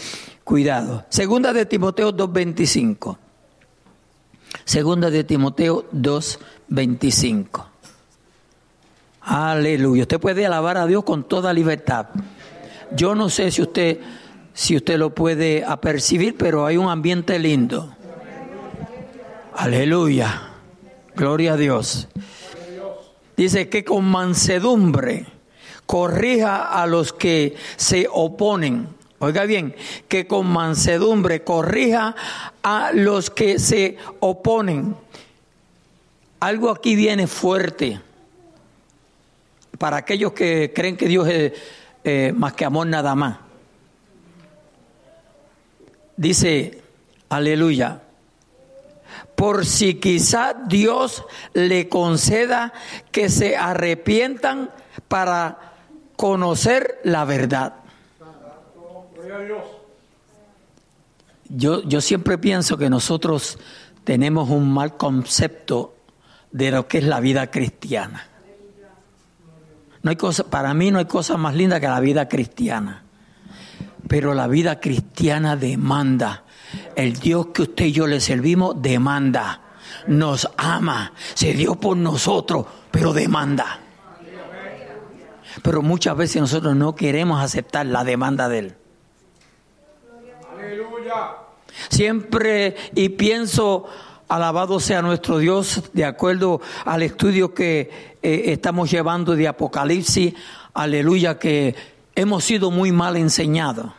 cuidado. 0.45 1.07
Segunda 1.09 1.53
de 1.53 1.65
Timoteo 1.65 2.13
2.25. 2.13 3.17
Segunda 4.65 5.11
de 5.11 5.25
Timoteo 5.25 5.89
2.25. 5.91 7.65
Aleluya. 9.23 10.03
Usted 10.03 10.21
puede 10.21 10.45
alabar 10.45 10.77
a 10.77 10.87
Dios 10.87 11.05
con 11.05 11.25
toda 11.25 11.53
libertad. 11.53 12.09
Yo 12.93 13.15
no 13.15 13.29
sé 13.29 13.51
si 13.51 13.63
usted, 13.63 14.01
si 14.55 14.77
usted 14.77 14.99
lo 14.99 15.15
puede 15.15 15.65
apercibir, 15.65 16.37
pero 16.37 16.67
hay 16.67 16.77
un 16.77 16.89
ambiente 16.89 17.39
lindo. 17.39 17.95
Aleluya. 19.55 20.51
Gloria 21.15 21.55
a 21.55 21.57
Dios. 21.57 22.09
Dice 23.37 23.69
que 23.69 23.85
con 23.85 24.05
mansedumbre 24.05 25.27
corrija 25.87 26.83
a 26.83 26.87
los 26.87 27.13
que 27.13 27.57
se 27.77 28.07
oponen. 28.11 28.89
Oiga 29.21 29.45
bien, 29.47 29.75
que 30.07 30.29
con 30.29 30.47
mansedumbre 30.47 31.43
corrija 31.43 32.15
a 32.63 32.93
los 32.93 33.31
que 33.31 33.59
se 33.59 33.97
oponen. 34.21 34.95
Algo 36.41 36.71
aquí 36.71 36.95
viene 36.95 37.27
fuerte 37.27 38.01
para 39.79 39.97
aquellos 39.97 40.33
que 40.33 40.73
creen 40.75 40.97
que 40.97 41.09
Dios 41.09 41.29
eh, 42.09 42.33
más 42.33 42.55
que 42.55 42.65
amor 42.65 42.87
nada 42.87 43.15
más. 43.15 43.37
Dice, 46.17 46.83
aleluya, 47.29 48.01
por 49.37 49.67
si 49.67 49.97
quizá 49.97 50.55
Dios 50.55 51.25
le 51.53 51.89
conceda 51.89 52.73
que 53.13 53.29
se 53.29 53.57
arrepientan 53.57 54.71
para 55.07 55.75
conocer 56.17 56.99
la 57.05 57.25
verdad. 57.25 57.75
Yo, 61.51 61.83
yo 61.83 62.01
siempre 62.01 62.39
pienso 62.39 62.79
que 62.79 62.89
nosotros 62.89 63.59
tenemos 64.05 64.49
un 64.49 64.73
mal 64.73 64.97
concepto 64.97 65.95
de 66.51 66.71
lo 66.71 66.89
que 66.89 66.99
es 66.99 67.05
la 67.05 67.21
vida 67.21 67.51
cristiana. 67.51 68.27
No 70.09 70.11
hay 70.13 70.17
cosa, 70.17 70.45
para 70.45 70.73
mí 70.73 70.91
no 70.91 70.99
hay 70.99 71.05
cosa 71.05 71.37
más 71.37 71.55
linda 71.55 71.81
que 71.81 71.87
la 71.87 72.01
vida 72.01 72.31
cristiana. 72.31 73.03
Pero 74.09 74.33
la 74.33 74.47
vida 74.47 74.81
cristiana 74.81 75.55
demanda. 75.55 76.45
El 76.97 77.19
Dios 77.19 77.49
que 77.49 77.61
usted 77.61 77.85
y 77.85 77.93
yo 77.93 78.07
le 78.07 78.19
servimos 78.19 78.81
demanda. 78.81 79.61
Nos 80.07 80.49
ama. 80.57 81.13
Se 81.35 81.53
dio 81.53 81.75
por 81.75 81.99
nosotros, 81.99 82.65
pero 82.91 83.13
demanda. 83.13 83.81
Pero 85.63 85.83
muchas 85.83 86.17
veces 86.17 86.41
nosotros 86.41 86.75
no 86.75 86.95
queremos 86.95 87.43
aceptar 87.43 87.85
la 87.85 88.03
demanda 88.03 88.49
de 88.49 88.59
Él. 88.61 88.77
Aleluya. 90.51 91.33
Siempre 91.91 92.77
y 92.95 93.11
pienso, 93.11 93.85
alabado 94.29 94.81
sea 94.81 95.03
nuestro 95.03 95.37
Dios, 95.37 95.91
de 95.93 96.07
acuerdo 96.07 96.63
al 96.87 97.03
estudio 97.03 97.53
que 97.53 98.08
eh, 98.23 98.53
estamos 98.53 98.91
llevando 98.91 99.37
de 99.37 99.49
Apocalipsis, 99.49 100.35
aleluya, 100.75 101.39
que 101.39 101.75
hemos 102.15 102.45
sido 102.45 102.71
muy 102.71 102.93
mal 102.93 103.17
enseñados. 103.17 103.93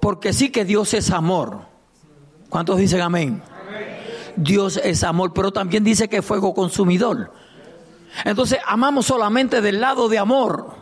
Porque 0.00 0.32
sí 0.32 0.50
que 0.50 0.64
Dios 0.64 0.94
es 0.94 1.10
amor. 1.10 1.60
¿Cuántos 2.48 2.78
dicen 2.78 3.00
amén? 3.00 3.42
amén? 3.66 3.98
Dios 4.36 4.78
es 4.82 5.02
amor, 5.04 5.32
pero 5.34 5.52
también 5.52 5.84
dice 5.84 6.08
que 6.08 6.18
es 6.18 6.24
fuego 6.24 6.54
consumidor. 6.54 7.32
Entonces 8.24 8.58
amamos 8.66 9.06
solamente 9.06 9.60
del 9.60 9.80
lado 9.80 10.08
de 10.08 10.18
amor, 10.18 10.74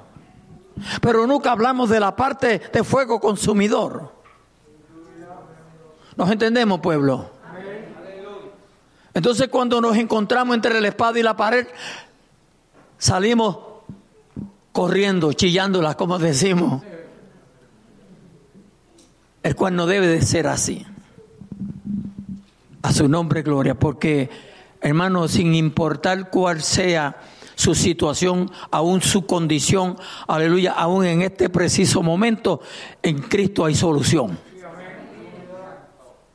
pero 1.00 1.26
nunca 1.26 1.52
hablamos 1.52 1.88
de 1.88 2.00
la 2.00 2.14
parte 2.16 2.60
de 2.72 2.84
fuego 2.84 3.20
consumidor. 3.20 4.12
¿Nos 6.16 6.30
entendemos, 6.30 6.80
pueblo? 6.80 7.30
Entonces 9.12 9.48
cuando 9.48 9.80
nos 9.80 9.96
encontramos 9.96 10.54
entre 10.54 10.78
la 10.80 10.88
espada 10.88 11.18
y 11.18 11.22
la 11.22 11.36
pared, 11.36 11.66
salimos 12.98 13.58
corriendo, 14.72 15.32
chillándolas, 15.32 15.96
como 15.96 16.18
decimos. 16.18 16.82
El 19.42 19.54
cual 19.54 19.76
no 19.76 19.86
debe 19.86 20.06
de 20.06 20.22
ser 20.22 20.46
así. 20.46 20.84
A 22.82 22.92
su 22.92 23.08
nombre, 23.08 23.42
gloria, 23.42 23.74
porque 23.74 24.28
hermano, 24.80 25.28
sin 25.28 25.54
importar 25.54 26.30
cuál 26.30 26.62
sea 26.62 27.16
su 27.54 27.74
situación, 27.74 28.50
aún 28.70 29.00
su 29.00 29.26
condición, 29.26 29.96
aleluya, 30.28 30.72
aún 30.72 31.04
en 31.04 31.22
este 31.22 31.48
preciso 31.48 32.02
momento, 32.02 32.60
en 33.02 33.18
Cristo 33.18 33.64
hay 33.64 33.74
solución. 33.74 34.38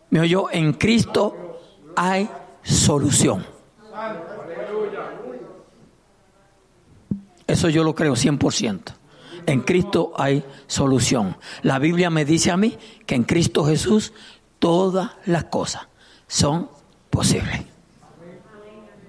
Me 0.09 0.19
oyó, 0.19 0.51
en 0.51 0.73
Cristo 0.73 1.59
hay 1.95 2.29
solución. 2.63 3.45
Eso 7.51 7.67
yo 7.67 7.83
lo 7.83 7.93
creo 7.93 8.13
100%. 8.13 8.79
En 9.45 9.61
Cristo 9.61 10.13
hay 10.15 10.45
solución. 10.67 11.35
La 11.63 11.79
Biblia 11.79 12.09
me 12.09 12.23
dice 12.23 12.49
a 12.49 12.55
mí 12.55 12.77
que 13.05 13.15
en 13.15 13.23
Cristo 13.25 13.65
Jesús 13.65 14.13
todas 14.57 15.11
las 15.25 15.45
cosas 15.45 15.87
son 16.27 16.69
posibles. 17.09 17.61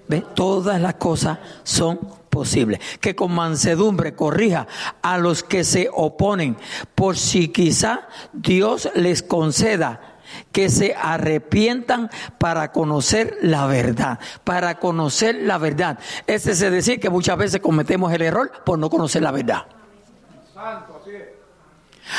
¿Ve? 0.09 0.25
Todas 0.35 0.81
las 0.81 0.95
cosas 0.95 1.39
son 1.63 2.01
posibles. 2.29 2.81
Que 3.01 3.15
con 3.15 3.33
mansedumbre 3.33 4.17
corrija 4.17 4.67
a 5.03 5.19
los 5.19 5.45
que 5.45 5.63
se 5.63 5.89
oponen, 5.93 6.57
por 6.97 7.17
si 7.17 7.49
quizá 7.49 8.09
Dios 8.33 8.91
les 8.97 9.23
conceda 9.23 10.12
que 10.51 10.69
se 10.69 10.95
arrepientan 10.95 12.11
para 12.39 12.73
conocer 12.73 13.39
la 13.43 13.67
verdad, 13.67 14.19
para 14.45 14.79
conocer 14.79 15.37
la 15.37 15.59
verdad. 15.59 15.99
Ese 16.27 16.53
es 16.53 16.61
decir 16.61 17.01
que 17.01 17.11
muchas 17.11 17.37
veces 17.37 17.61
cometemos 17.61 18.13
el 18.13 18.23
error 18.23 18.53
por 18.65 18.79
no 18.79 18.91
conocer 18.91 19.23
la 19.23 19.31
verdad. 19.31 19.67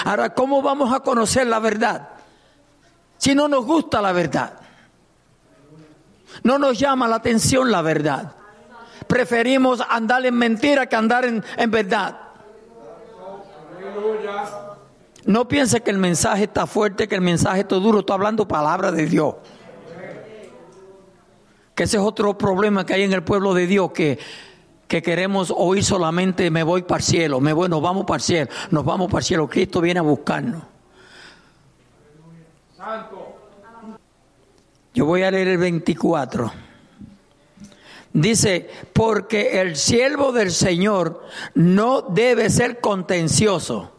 Ahora, 0.05 0.33
¿cómo 0.33 0.61
vamos 0.61 0.93
a 0.93 1.01
conocer 1.01 1.47
la 1.47 1.59
verdad? 1.59 2.09
Si 3.17 3.35
no 3.35 3.47
nos 3.47 3.65
gusta 3.65 4.01
la 4.01 4.11
verdad. 4.11 4.53
No 6.43 6.57
nos 6.57 6.77
llama 6.79 7.07
la 7.07 7.17
atención 7.17 7.71
la 7.71 7.81
verdad. 7.81 8.33
Preferimos 9.07 9.81
andar 9.87 10.25
en 10.25 10.35
mentira 10.35 10.87
que 10.87 10.95
andar 10.95 11.25
en, 11.25 11.43
en 11.57 11.71
verdad. 11.71 12.17
No 15.25 15.47
piense 15.47 15.81
que 15.81 15.91
el 15.91 15.97
mensaje 15.97 16.45
está 16.45 16.67
fuerte, 16.67 17.07
que 17.07 17.15
el 17.15 17.21
mensaje 17.21 17.61
está 17.61 17.75
duro. 17.75 17.99
Estoy 17.99 18.15
hablando 18.15 18.47
palabra 18.47 18.91
de 18.91 19.05
Dios. 19.05 19.35
Que 21.75 21.83
ese 21.83 21.97
es 21.97 22.03
otro 22.03 22.37
problema 22.37 22.85
que 22.85 22.93
hay 22.93 23.03
en 23.03 23.13
el 23.13 23.23
pueblo 23.23 23.53
de 23.53 23.65
Dios, 23.65 23.91
que, 23.91 24.19
que 24.87 25.01
queremos 25.01 25.51
oír 25.55 25.83
solamente 25.83 26.51
me 26.51 26.61
voy 26.61 26.83
para 26.83 26.99
el 26.99 27.03
cielo, 27.03 27.39
me 27.39 27.51
voy, 27.51 27.67
nos 27.67 27.81
vamos 27.81 28.05
para 28.05 28.17
el 28.17 28.21
cielo, 28.21 28.51
nos 28.69 28.85
vamos 28.85 29.07
para 29.07 29.19
el 29.19 29.25
cielo. 29.25 29.49
Cristo 29.49 29.81
viene 29.81 29.99
a 29.99 30.03
buscarnos. 30.03 30.61
Yo 34.93 35.05
voy 35.05 35.23
a 35.23 35.31
leer 35.31 35.47
el 35.47 35.57
24. 35.57 36.51
Dice, 38.11 38.69
porque 38.91 39.61
el 39.61 39.75
siervo 39.75 40.31
del 40.31 40.51
Señor 40.51 41.23
no 41.55 42.03
debe 42.03 42.49
ser 42.51 42.79
contencioso 42.79 43.92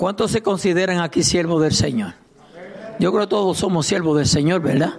¿Cuántos 0.00 0.30
se 0.30 0.42
consideran 0.42 1.00
aquí 1.00 1.22
siervos 1.22 1.60
del 1.60 1.74
Señor? 1.74 2.14
Yo 2.98 3.12
creo 3.12 3.24
que 3.24 3.28
todos 3.28 3.58
somos 3.58 3.84
siervos 3.84 4.16
del 4.16 4.26
Señor, 4.26 4.62
¿verdad? 4.62 4.94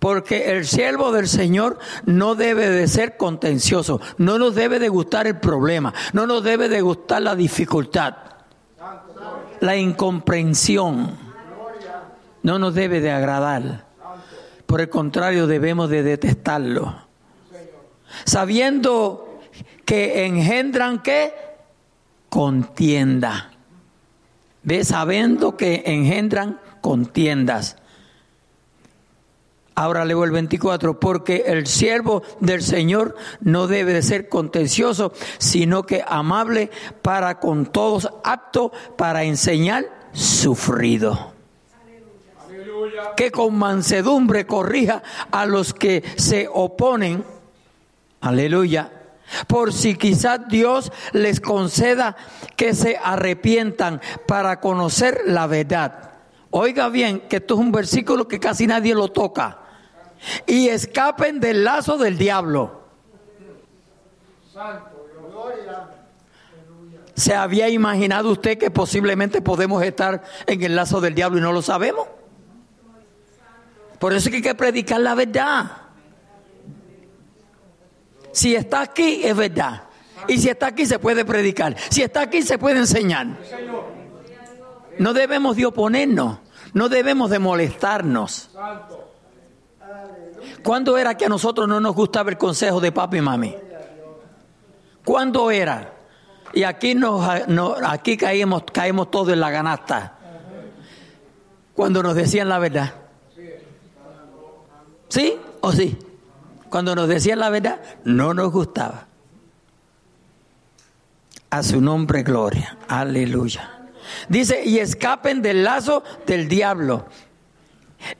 Porque 0.00 0.50
el 0.50 0.66
siervo 0.66 1.12
del 1.12 1.28
Señor 1.28 1.78
no 2.04 2.34
debe 2.34 2.68
de 2.68 2.88
ser 2.88 3.16
contencioso, 3.16 4.00
no 4.18 4.36
nos 4.36 4.56
debe 4.56 4.80
de 4.80 4.88
gustar 4.88 5.28
el 5.28 5.38
problema, 5.38 5.94
no 6.12 6.26
nos 6.26 6.42
debe 6.42 6.68
de 6.68 6.80
gustar 6.80 7.22
la 7.22 7.36
dificultad, 7.36 8.16
la 9.60 9.76
incomprensión, 9.76 11.16
no 12.42 12.58
nos 12.58 12.74
debe 12.74 13.00
de 13.00 13.12
agradar. 13.12 13.86
Por 14.66 14.80
el 14.80 14.88
contrario, 14.88 15.46
debemos 15.46 15.88
de 15.88 16.02
detestarlo. 16.02 16.96
Sabiendo 18.24 19.40
que 19.84 20.26
engendran 20.26 21.00
qué? 21.00 21.32
Contienda. 22.28 23.51
Ve 24.62 24.84
sabiendo 24.84 25.56
que 25.56 25.82
engendran 25.86 26.60
contiendas. 26.80 27.76
Ahora 29.74 30.04
leo 30.04 30.24
el 30.24 30.30
24, 30.30 31.00
porque 31.00 31.44
el 31.46 31.66
siervo 31.66 32.22
del 32.40 32.62
Señor 32.62 33.16
no 33.40 33.66
debe 33.66 33.94
de 33.94 34.02
ser 34.02 34.28
contencioso, 34.28 35.12
sino 35.38 35.84
que 35.84 36.04
amable 36.06 36.70
para 37.00 37.40
con 37.40 37.66
todos, 37.66 38.10
apto 38.22 38.70
para 38.96 39.24
enseñar, 39.24 39.86
sufrido. 40.12 41.32
Que 43.16 43.30
con 43.30 43.56
mansedumbre 43.56 44.46
corrija 44.46 45.02
a 45.30 45.46
los 45.46 45.72
que 45.72 46.04
se 46.16 46.48
oponen. 46.52 47.24
Aleluya 48.20 49.01
por 49.46 49.72
si 49.72 49.96
quizás 49.96 50.48
Dios 50.48 50.92
les 51.12 51.40
conceda 51.40 52.16
que 52.56 52.74
se 52.74 52.98
arrepientan 53.02 54.00
para 54.26 54.60
conocer 54.60 55.22
la 55.26 55.46
verdad. 55.46 56.10
Oiga 56.50 56.88
bien, 56.88 57.20
que 57.28 57.36
esto 57.36 57.54
es 57.54 57.60
un 57.60 57.72
versículo 57.72 58.28
que 58.28 58.38
casi 58.38 58.66
nadie 58.66 58.94
lo 58.94 59.08
toca. 59.08 59.58
Y 60.46 60.68
escapen 60.68 61.40
del 61.40 61.64
lazo 61.64 61.98
del 61.98 62.18
diablo. 62.18 62.82
¿Se 67.14 67.34
había 67.34 67.68
imaginado 67.68 68.30
usted 68.30 68.58
que 68.58 68.70
posiblemente 68.70 69.42
podemos 69.42 69.82
estar 69.82 70.22
en 70.46 70.62
el 70.62 70.76
lazo 70.76 71.00
del 71.00 71.14
diablo 71.14 71.38
y 71.38 71.42
no 71.42 71.52
lo 71.52 71.62
sabemos? 71.62 72.06
Por 73.98 74.12
eso 74.12 74.28
es 74.28 74.30
que 74.30 74.36
hay 74.36 74.42
que 74.42 74.54
predicar 74.54 75.00
la 75.00 75.14
verdad. 75.14 75.81
Si 78.32 78.54
está 78.54 78.82
aquí 78.82 79.20
es 79.24 79.36
verdad. 79.36 79.84
Y 80.28 80.38
si 80.38 80.48
está 80.48 80.68
aquí 80.68 80.86
se 80.86 80.98
puede 80.98 81.24
predicar. 81.24 81.76
Si 81.90 82.02
está 82.02 82.22
aquí 82.22 82.42
se 82.42 82.58
puede 82.58 82.78
enseñar. 82.78 83.26
No 84.98 85.12
debemos 85.12 85.56
de 85.56 85.66
oponernos. 85.66 86.38
No 86.74 86.88
debemos 86.88 87.30
de 87.30 87.38
molestarnos. 87.38 88.50
¿Cuándo 90.62 90.96
era 90.96 91.16
que 91.16 91.26
a 91.26 91.28
nosotros 91.28 91.68
no 91.68 91.80
nos 91.80 91.94
gustaba 91.94 92.30
el 92.30 92.38
consejo 92.38 92.80
de 92.80 92.92
papi 92.92 93.18
y 93.18 93.20
mami? 93.20 93.54
¿Cuándo 95.04 95.50
era? 95.50 95.92
Y 96.54 96.64
aquí 96.64 96.94
nos, 96.94 97.26
aquí 97.84 98.16
caímos, 98.16 98.64
caímos 98.72 99.10
todos 99.10 99.30
en 99.32 99.40
la 99.40 99.50
ganasta. 99.50 100.18
Cuando 101.74 102.02
nos 102.02 102.14
decían 102.14 102.48
la 102.48 102.58
verdad. 102.58 102.94
¿Sí 105.08 105.36
o 105.60 105.72
sí? 105.72 105.98
Cuando 106.72 106.94
nos 106.94 107.06
decían 107.06 107.38
la 107.38 107.50
verdad, 107.50 107.82
no 108.04 108.32
nos 108.32 108.50
gustaba. 108.50 109.06
A 111.50 111.62
su 111.62 111.82
nombre, 111.82 112.22
gloria. 112.22 112.78
Aleluya. 112.88 113.90
Dice, 114.30 114.62
y 114.64 114.78
escapen 114.78 115.42
del 115.42 115.64
lazo 115.64 116.02
del 116.26 116.48
diablo, 116.48 117.04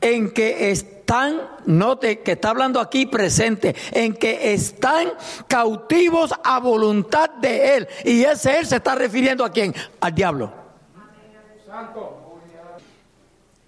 en 0.03 0.35
que 0.35 0.71
están, 0.71 1.41
note 1.65 2.21
que 2.21 2.33
está 2.33 2.51
hablando 2.51 2.79
aquí 2.79 3.07
presente, 3.07 3.75
en 3.91 4.13
que 4.13 4.53
están 4.53 5.09
cautivos 5.49 6.35
a 6.45 6.61
voluntad 6.61 7.31
de 7.41 7.77
Él. 7.77 7.89
Y 8.05 8.23
ese 8.25 8.59
Él 8.59 8.67
se 8.67 8.77
está 8.77 8.95
refiriendo 8.95 9.47
a 9.47 9.51
quién? 9.51 9.75
Al 9.99 10.15
diablo. 10.15 10.53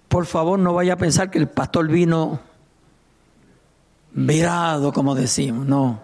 Por 0.07 0.27
favor, 0.27 0.59
no 0.59 0.75
vaya 0.75 0.93
a 0.93 0.97
pensar 0.97 1.31
que 1.31 1.39
el 1.39 1.49
pastor 1.49 1.87
vino 1.87 2.39
virado, 4.15 4.93
como 4.93 5.13
decimos, 5.13 5.65
no. 5.65 5.99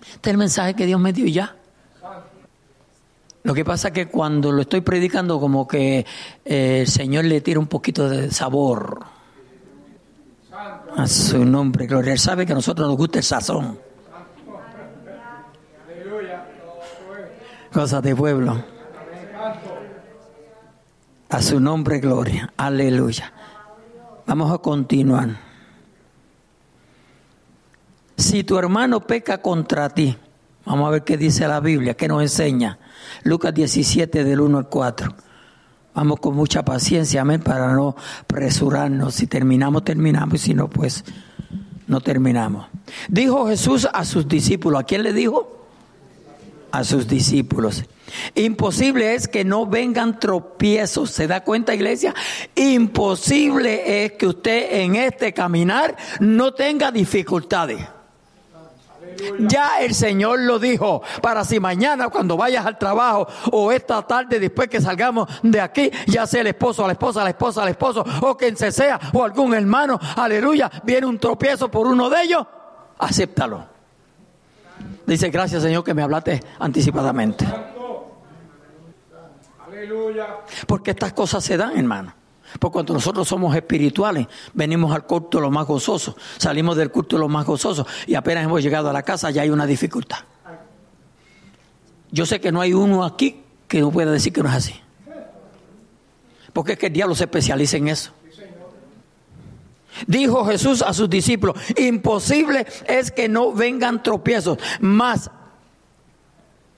Este 0.00 0.30
es 0.30 0.32
el 0.32 0.38
mensaje 0.38 0.74
que 0.74 0.84
Dios 0.84 1.00
me 1.00 1.12
dio 1.12 1.26
ya. 1.26 1.54
Lo 3.44 3.54
que 3.54 3.64
pasa 3.64 3.88
es 3.88 3.94
que 3.94 4.08
cuando 4.08 4.52
lo 4.52 4.62
estoy 4.62 4.80
predicando, 4.80 5.40
como 5.40 5.66
que 5.66 6.04
eh, 6.44 6.80
el 6.80 6.88
Señor 6.88 7.24
le 7.24 7.40
tira 7.40 7.60
un 7.60 7.68
poquito 7.68 8.08
de 8.08 8.30
sabor 8.30 9.06
a 10.96 11.06
su 11.06 11.44
nombre, 11.44 11.86
gloria. 11.86 12.12
Él 12.12 12.18
sabe 12.18 12.44
que 12.44 12.52
a 12.52 12.56
nosotros 12.56 12.86
nos 12.88 12.96
gusta 12.96 13.18
el 13.18 13.24
sazón. 13.24 13.78
Cosas 17.72 18.02
de 18.02 18.16
pueblo. 18.16 18.64
A 21.30 21.42
su 21.42 21.60
nombre, 21.60 22.00
gloria. 22.00 22.52
Aleluya. 22.56 23.32
Vamos 24.26 24.52
a 24.52 24.58
continuar 24.58 25.47
si 28.18 28.42
tu 28.42 28.58
hermano 28.58 29.06
peca 29.06 29.40
contra 29.40 29.88
ti, 29.88 30.16
vamos 30.66 30.88
a 30.88 30.90
ver 30.90 31.04
qué 31.04 31.16
dice 31.16 31.46
la 31.46 31.60
Biblia, 31.60 31.94
qué 31.94 32.08
nos 32.08 32.20
enseña. 32.20 32.78
Lucas 33.22 33.54
17 33.54 34.24
del 34.24 34.40
1 34.40 34.58
al 34.58 34.68
4. 34.68 35.14
Vamos 35.94 36.18
con 36.18 36.34
mucha 36.34 36.64
paciencia, 36.64 37.20
amén, 37.20 37.40
para 37.40 37.72
no 37.72 37.94
presurarnos. 38.26 39.14
Si 39.14 39.28
terminamos, 39.28 39.84
terminamos, 39.84 40.34
y 40.34 40.38
si 40.38 40.54
no, 40.54 40.68
pues 40.68 41.04
no 41.86 42.00
terminamos. 42.00 42.66
Dijo 43.08 43.46
Jesús 43.46 43.88
a 43.92 44.04
sus 44.04 44.26
discípulos, 44.26 44.80
¿a 44.80 44.84
quién 44.84 45.04
le 45.04 45.12
dijo? 45.12 45.66
A 46.72 46.82
sus 46.82 47.06
discípulos. 47.06 47.84
Imposible 48.34 49.14
es 49.14 49.28
que 49.28 49.44
no 49.44 49.64
vengan 49.66 50.18
tropiezos. 50.18 51.12
¿Se 51.12 51.28
da 51.28 51.44
cuenta, 51.44 51.72
iglesia? 51.72 52.14
Imposible 52.56 54.04
es 54.04 54.12
que 54.12 54.26
usted 54.26 54.82
en 54.82 54.96
este 54.96 55.32
caminar 55.32 55.96
no 56.18 56.52
tenga 56.52 56.90
dificultades. 56.90 57.78
Ya 59.40 59.80
el 59.80 59.94
Señor 59.94 60.40
lo 60.40 60.58
dijo, 60.58 61.02
para 61.22 61.44
si 61.44 61.60
mañana 61.60 62.08
cuando 62.08 62.36
vayas 62.36 62.66
al 62.66 62.78
trabajo 62.78 63.26
o 63.52 63.72
esta 63.72 64.02
tarde 64.02 64.38
después 64.38 64.68
que 64.68 64.80
salgamos 64.80 65.28
de 65.42 65.60
aquí, 65.60 65.90
ya 66.06 66.26
sea 66.26 66.40
el 66.40 66.48
esposo, 66.48 66.86
la 66.86 66.92
esposa, 66.92 67.24
la 67.24 67.30
esposa, 67.30 67.62
el 67.62 67.70
esposo 67.70 68.04
o 68.22 68.36
quien 68.36 68.56
se 68.56 68.72
sea 68.72 68.98
o 69.12 69.24
algún 69.24 69.54
hermano, 69.54 69.98
aleluya, 70.16 70.70
viene 70.84 71.06
un 71.06 71.18
tropiezo 71.18 71.70
por 71.70 71.86
uno 71.86 72.08
de 72.10 72.22
ellos, 72.22 72.46
acéptalo. 72.98 73.64
Dice, 75.06 75.30
gracias 75.30 75.62
Señor 75.62 75.84
que 75.84 75.94
me 75.94 76.02
hablaste 76.02 76.40
anticipadamente. 76.58 77.46
Porque 80.66 80.90
estas 80.90 81.12
cosas 81.12 81.44
se 81.44 81.56
dan, 81.56 81.76
hermano. 81.76 82.17
Porque 82.58 82.72
cuando 82.72 82.94
nosotros 82.94 83.28
somos 83.28 83.54
espirituales, 83.54 84.26
venimos 84.54 84.94
al 84.94 85.04
culto 85.04 85.40
lo 85.40 85.50
más 85.50 85.66
gozoso, 85.66 86.16
salimos 86.38 86.76
del 86.76 86.90
culto 86.90 87.18
lo 87.18 87.28
más 87.28 87.46
gozoso 87.46 87.86
y 88.06 88.14
apenas 88.14 88.44
hemos 88.44 88.62
llegado 88.62 88.88
a 88.88 88.92
la 88.92 89.02
casa 89.02 89.30
ya 89.30 89.42
hay 89.42 89.50
una 89.50 89.66
dificultad. 89.66 90.18
Yo 92.10 92.24
sé 92.24 92.40
que 92.40 92.50
no 92.50 92.60
hay 92.60 92.72
uno 92.72 93.04
aquí 93.04 93.42
que 93.66 93.80
no 93.80 93.90
pueda 93.90 94.10
decir 94.10 94.32
que 94.32 94.42
no 94.42 94.48
es 94.48 94.54
así. 94.54 94.74
Porque 96.52 96.72
es 96.72 96.78
que 96.78 96.86
el 96.86 96.92
diablo 96.92 97.14
se 97.14 97.24
especializa 97.24 97.76
en 97.76 97.88
eso. 97.88 98.12
Dijo 100.06 100.44
Jesús 100.46 100.82
a 100.82 100.92
sus 100.94 101.10
discípulos, 101.10 101.56
imposible 101.76 102.66
es 102.86 103.10
que 103.10 103.28
no 103.28 103.52
vengan 103.52 104.02
tropiezos, 104.02 104.58
más 104.80 105.30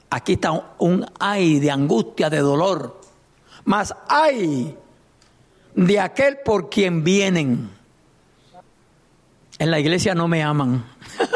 aquí 0.08 0.34
está 0.34 0.74
un 0.78 1.06
ay 1.18 1.60
de 1.60 1.70
angustia, 1.70 2.30
de 2.30 2.38
dolor, 2.38 3.00
más 3.64 3.94
ay 4.08 4.76
de 5.74 6.00
aquel 6.00 6.38
por 6.44 6.70
quien 6.70 7.04
vienen. 7.04 7.70
En 9.58 9.70
la 9.70 9.78
iglesia 9.78 10.14
no 10.14 10.28
me 10.28 10.42
aman. 10.42 10.84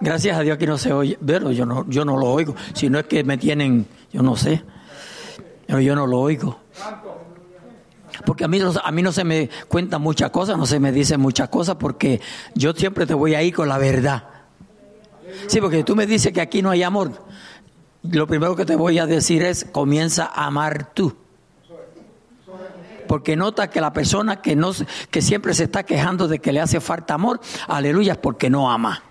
Gracias 0.00 0.36
a 0.36 0.40
Dios 0.40 0.58
que 0.58 0.66
no 0.66 0.78
se 0.78 0.92
oye, 0.92 1.16
yo 1.20 1.64
no, 1.64 1.88
yo 1.88 2.04
no 2.04 2.16
lo 2.16 2.26
oigo, 2.26 2.56
si 2.72 2.90
no 2.90 2.98
es 2.98 3.06
que 3.06 3.22
me 3.22 3.38
tienen, 3.38 3.86
yo 4.12 4.20
no 4.20 4.34
sé, 4.34 4.64
pero 5.64 5.78
yo 5.78 5.94
no 5.94 6.08
lo 6.08 6.18
oigo. 6.18 6.58
Porque 8.26 8.44
a 8.44 8.48
mí, 8.48 8.58
a 8.60 8.90
mí 8.90 9.02
no 9.02 9.12
se 9.12 9.22
me 9.22 9.48
cuentan 9.68 10.02
muchas 10.02 10.30
cosas, 10.30 10.58
no 10.58 10.66
se 10.66 10.80
me 10.80 10.90
dicen 10.90 11.20
muchas 11.20 11.48
cosas, 11.50 11.76
porque 11.76 12.20
yo 12.54 12.72
siempre 12.72 13.06
te 13.06 13.14
voy 13.14 13.36
a 13.36 13.44
ir 13.44 13.54
con 13.54 13.68
la 13.68 13.78
verdad. 13.78 14.24
Sí, 15.46 15.60
porque 15.60 15.84
tú 15.84 15.94
me 15.94 16.06
dices 16.06 16.32
que 16.32 16.40
aquí 16.40 16.62
no 16.62 16.70
hay 16.70 16.82
amor. 16.82 17.12
Lo 18.02 18.26
primero 18.26 18.56
que 18.56 18.64
te 18.64 18.74
voy 18.74 18.98
a 18.98 19.06
decir 19.06 19.44
es, 19.44 19.64
comienza 19.64 20.24
a 20.24 20.46
amar 20.46 20.92
tú. 20.92 21.14
Porque 23.12 23.36
nota 23.36 23.68
que 23.68 23.78
la 23.78 23.92
persona 23.92 24.40
que, 24.40 24.56
no, 24.56 24.70
que 25.10 25.20
siempre 25.20 25.52
se 25.52 25.64
está 25.64 25.82
quejando 25.82 26.28
de 26.28 26.38
que 26.38 26.50
le 26.50 26.62
hace 26.62 26.80
falta 26.80 27.12
amor, 27.12 27.42
aleluya, 27.68 28.12
es 28.12 28.18
porque 28.18 28.48
no 28.48 28.70
ama. 28.70 29.02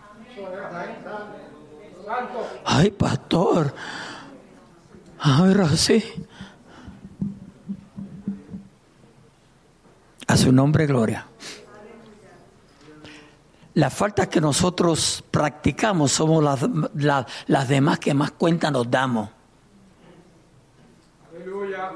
Ay, 2.66 2.90
pastor. 2.90 3.76
Ahora 5.20 5.70
sí. 5.70 6.04
A 10.26 10.36
su 10.36 10.52
nombre, 10.52 10.88
gloria. 10.88 11.28
Las 13.76 13.94
faltas 13.94 14.30
que 14.30 14.42
nosotros 14.42 15.24
practicamos 15.30 16.12
somos 16.12 16.44
las, 16.44 16.68
las, 16.96 17.28
las 17.46 17.68
demás 17.68 18.00
que 18.00 18.16
más 18.16 18.32
cuenta 18.32 18.72
nos 18.72 18.90
damos. 18.90 19.30
Aleluya. 21.36 21.92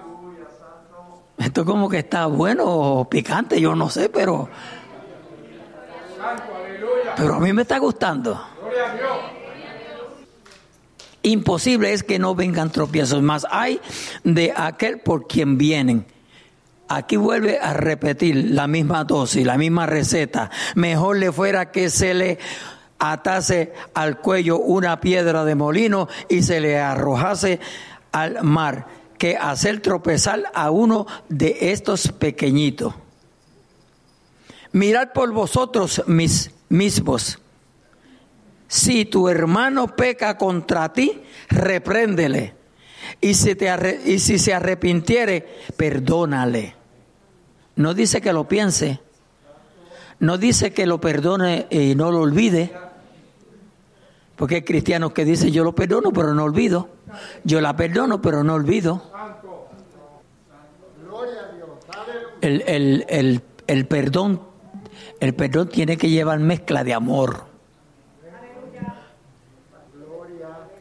Esto 1.38 1.66
como 1.66 1.90
que 1.90 2.00
está 2.00 2.28
bueno 2.28 2.64
o 2.66 3.10
picante, 3.10 3.60
yo 3.60 3.76
no 3.76 3.90
sé, 3.90 4.10
pero. 4.10 4.50
Pero 7.18 7.36
a 7.36 7.40
mí 7.40 7.54
me 7.54 7.62
está 7.64 7.78
gustando. 7.78 8.42
Imposible 11.24 11.92
es 11.94 12.04
que 12.04 12.20
no 12.20 12.36
vengan 12.36 12.72
tropiezos 12.72 13.22
más. 13.22 13.48
Hay 13.50 13.82
de 14.24 14.54
aquel 14.56 15.00
por 15.00 15.28
quien 15.28 15.58
vienen. 15.58 16.06
Aquí 16.88 17.16
vuelve 17.16 17.58
a 17.58 17.74
repetir 17.74 18.52
la 18.52 18.68
misma 18.68 19.04
dosis, 19.06 19.46
la 19.46 19.58
misma 19.58 19.88
receta. 19.88 20.52
Mejor 20.76 21.18
le 21.18 21.32
fuera 21.32 21.72
que 21.72 21.90
se 21.90 22.14
le 22.14 22.38
atase 23.00 23.74
al 23.94 24.20
cuello 24.20 24.60
una 24.60 25.00
piedra 25.00 25.44
de 25.46 25.56
molino 25.56 26.08
y 26.30 26.44
se 26.44 26.60
le 26.60 26.80
arrojase 26.80 27.60
al 28.12 28.44
mar, 28.44 28.88
que 29.18 29.38
hacer 29.38 29.82
tropezar 29.82 30.52
a 30.54 30.72
uno 30.72 31.08
de 31.30 31.72
estos 31.72 32.12
pequeñitos. 32.12 32.94
Mirad 34.72 35.14
por 35.14 35.32
vosotros 35.32 36.04
mis 36.08 36.52
mismos. 36.70 37.40
Si 38.68 39.06
tu 39.06 39.30
hermano 39.30 39.96
peca 39.96 40.38
contra 40.38 40.92
ti, 40.92 41.22
repréndele 41.50 42.56
y 43.22 43.34
si, 43.34 43.56
te 43.56 43.70
y 44.06 44.20
si 44.20 44.38
se 44.38 44.54
arrepintiere, 44.54 45.48
perdónale. 45.78 46.76
No 47.76 47.94
dice 47.94 48.22
que 48.22 48.34
lo 48.34 48.48
piense, 48.48 49.00
no 50.20 50.38
dice 50.38 50.74
que 50.74 50.86
lo 50.86 51.00
perdone 51.00 51.68
y 51.70 51.96
no 51.96 52.12
lo 52.12 52.22
olvide, 52.22 52.74
porque 54.36 54.56
hay 54.56 54.62
cristianos 54.64 55.14
que 55.14 55.26
dicen 55.26 55.52
yo 55.52 55.64
lo 55.64 55.76
perdono 55.76 56.12
pero 56.12 56.34
no 56.34 56.44
olvido, 56.44 56.90
yo 57.44 57.62
la 57.62 57.76
perdono 57.76 58.22
pero 58.22 58.44
no 58.44 58.54
olvido. 58.54 59.02
El, 62.42 62.62
el, 62.68 63.06
el, 63.10 63.42
el 63.68 63.88
perdón, 63.88 64.42
el 65.20 65.34
perdón 65.34 65.70
tiene 65.70 65.98
que 65.98 66.10
llevar 66.10 66.40
mezcla 66.40 66.84
de 66.84 66.94
amor. 66.94 67.46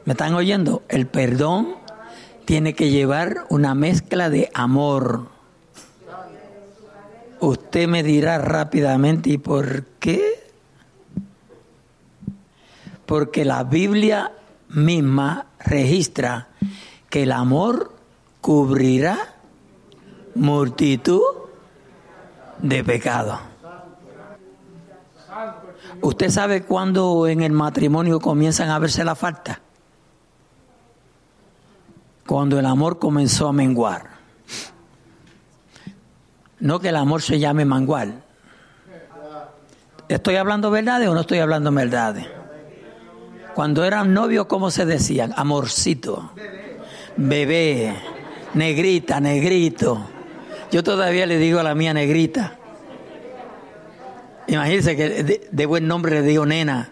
¿Me 0.05 0.13
están 0.13 0.35
oyendo? 0.35 0.83
El 0.89 1.07
perdón 1.07 1.77
tiene 2.45 2.75
que 2.75 2.91
llevar 2.91 3.47
una 3.49 3.75
mezcla 3.75 4.29
de 4.29 4.51
amor. 4.53 5.29
Usted 7.41 7.89
me 7.89 8.03
dirá 8.03 8.39
rápidamente, 8.39 9.31
¿y 9.31 9.39
por 9.39 9.85
qué? 9.99 10.45
Porque 13.07 13.45
la 13.45 13.65
Biblia 13.65 14.33
misma 14.69 15.47
registra 15.65 16.49
que 17.11 17.25
el 17.25 17.33
amor 17.33 17.95
cubrirá 18.41 19.35
multitud 20.35 21.23
de 22.59 22.85
pecados. 22.85 23.41
¿Usted 26.01 26.31
sabe 26.31 26.63
cuándo 26.63 27.27
en 27.27 27.43
el 27.43 27.53
matrimonio 27.53 28.21
comienzan 28.21 28.71
a 28.71 28.79
verse 28.79 29.05
la 29.05 29.15
falta? 29.15 29.61
cuando 32.27 32.59
el 32.59 32.67
amor 32.67 32.99
comenzó 32.99 33.49
a 33.49 33.53
menguar. 33.53 34.15
No 36.61 36.81
que 36.81 36.89
el 36.89 36.97
amor 36.97 37.23
se 37.23 37.39
llame 37.39 37.65
mangual. 37.65 38.23
¿Estoy 40.09 40.37
hablando 40.37 40.71
verdades 40.71 41.09
o 41.09 41.15
no 41.15 41.21
estoy 41.21 41.39
hablando 41.39 41.71
verdades? 41.73 42.27
Cuando 43.55 43.85
eran 43.85 44.13
novios, 44.13 44.47
¿cómo 44.47 44.71
se 44.71 44.85
decían? 44.85 45.33
Amorcito, 45.37 46.33
bebé, 47.17 47.95
negrita, 48.55 49.21
negrito. 49.21 50.11
Yo 50.73 50.83
todavía 50.83 51.25
le 51.25 51.39
digo 51.39 51.61
a 51.61 51.63
la 51.63 51.75
mía 51.75 51.95
negrita. 51.95 52.59
Imagínense 54.49 54.97
que 54.97 55.41
de, 55.51 55.67
buen 55.67 55.87
nombre 55.87 56.21
le 56.21 56.23
digo 56.23 56.45
nena. 56.45 56.91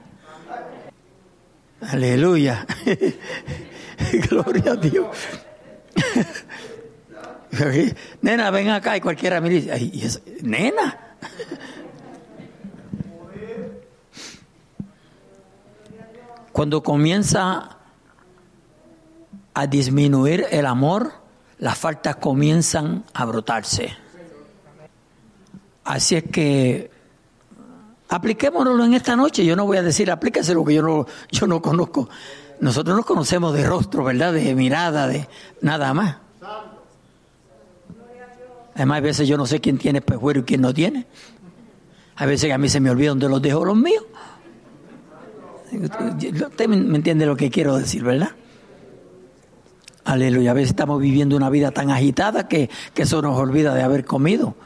Aleluya. 1.81 2.65
Gloria 4.31 4.73
a 4.73 4.77
Dios. 4.77 5.17
nena, 8.23 8.51
ven 8.51 8.71
acá 8.71 8.97
y 8.97 9.01
cualquiera 9.01 9.41
me 9.41 9.51
dice, 9.51 9.73
Ay, 9.73 10.09
nena. 10.43 11.17
Cuando 16.63 16.81
comienza 16.81 17.77
a 19.53 19.67
disminuir 19.67 20.47
el 20.53 20.67
amor, 20.67 21.13
las 21.59 21.77
faltas 21.77 22.15
comienzan 22.15 23.03
a 23.15 23.25
brotarse. 23.25 23.97
Así 25.83 26.15
es 26.15 26.23
que 26.23 26.89
apliquémonoslo 28.09 28.85
en 28.85 28.95
esta 28.95 29.17
noche. 29.17 29.45
Yo 29.45 29.57
no 29.57 29.67
voy 29.67 29.79
a 29.79 29.83
decir 29.83 30.09
aplíquese 30.09 30.55
lo 30.55 30.65
que 30.65 30.75
yo 30.75 30.83
no, 30.83 31.05
yo 31.33 31.49
no 31.49 31.61
conozco. 31.61 32.09
Nosotros 32.61 32.97
nos 32.97 33.07
conocemos 33.07 33.53
de 33.55 33.67
rostro, 33.67 34.05
¿verdad? 34.05 34.33
De 34.33 34.55
mirada, 34.55 35.09
de 35.09 35.29
nada 35.63 35.93
más. 35.93 36.19
Además, 38.77 38.99
a 38.99 39.01
veces 39.01 39.27
yo 39.27 39.37
no 39.37 39.47
sé 39.47 39.61
quién 39.61 39.79
tiene 39.79 39.99
espejuelo 39.99 40.39
y 40.39 40.45
quién 40.45 40.61
no 40.61 40.73
tiene. 40.73 41.09
A 42.15 42.25
veces 42.25 42.53
a 42.53 42.59
mí 42.59 42.69
se 42.69 42.79
me 42.79 42.89
olvida 42.89 43.09
dónde 43.09 43.29
los 43.29 43.43
dejo 43.43 43.65
los 43.65 43.77
míos. 43.77 44.05
Usted 45.73 46.69
me 46.69 46.97
entiende 46.97 47.27
lo 47.27 47.37
que 47.37 47.51
quiero 47.51 47.77
decir, 47.77 48.05
¿verdad? 48.05 48.31
Aleluya. 50.05 50.51
A 50.51 50.55
veces 50.55 50.71
estamos 50.71 51.01
viviendo 51.01 51.37
una 51.37 51.51
vida 51.51 51.71
tan 51.71 51.91
agitada 51.91 52.49
que, 52.49 52.71
que 52.95 53.03
eso 53.03 53.23
nos 53.23 53.39
olvida 53.39 53.75
de 53.75 53.83
haber 53.83 54.05
comido. 54.05 54.57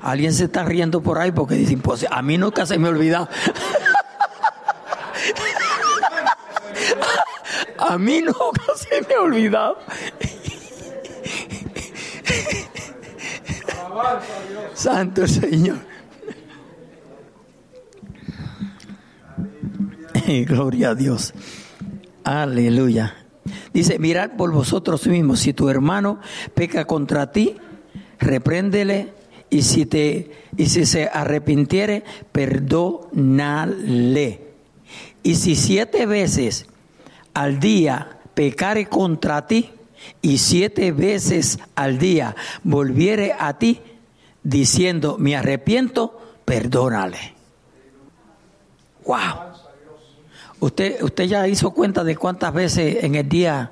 Alguien 0.00 0.32
se 0.32 0.44
está 0.44 0.64
riendo 0.64 1.02
por 1.02 1.18
ahí 1.18 1.32
porque 1.32 1.56
dice, 1.56 1.76
pues 1.76 2.06
a 2.08 2.22
mí 2.22 2.38
nunca 2.38 2.64
se 2.66 2.78
me 2.78 2.86
ha 2.88 2.90
olvidado. 2.90 3.28
A 7.80 7.96
mí 7.96 8.20
nunca 8.20 8.74
se 8.76 9.00
me 9.08 9.14
ha 9.14 9.20
olvidado. 9.20 9.78
Santo 14.74 15.26
Señor. 15.26 15.78
Gloria 20.46 20.90
a 20.90 20.94
Dios. 20.94 21.32
Aleluya. 22.24 23.14
Dice, 23.72 23.98
mirad 23.98 24.32
por 24.36 24.52
vosotros 24.52 25.06
mismos, 25.06 25.40
si 25.40 25.54
tu 25.54 25.70
hermano 25.70 26.20
peca 26.54 26.84
contra 26.84 27.32
ti, 27.32 27.56
repréndele 28.18 29.14
y 29.48 29.62
si 29.62 29.86
te 29.86 30.30
y 30.56 30.66
si 30.66 30.84
se 30.84 31.08
arrepintiere, 31.10 32.04
perdónale. 32.32 33.68
Y 35.22 35.36
si 35.36 35.56
siete 35.56 36.04
veces 36.04 36.66
al 37.32 37.58
día 37.58 38.18
pecare 38.34 38.86
contra 38.86 39.46
ti 39.46 39.70
y 40.20 40.36
siete 40.38 40.92
veces 40.92 41.58
al 41.74 41.98
día 41.98 42.36
volviere 42.62 43.34
a 43.38 43.58
ti 43.58 43.80
diciendo, 44.42 45.16
me 45.18 45.36
arrepiento, 45.36 46.20
perdónale. 46.44 47.34
Wow. 49.06 49.47
¿Usted, 50.60 51.02
usted 51.02 51.24
ya 51.24 51.46
hizo 51.46 51.70
cuenta 51.70 52.02
de 52.02 52.16
cuántas 52.16 52.52
veces 52.52 53.04
en 53.04 53.14
el 53.14 53.28
día 53.28 53.70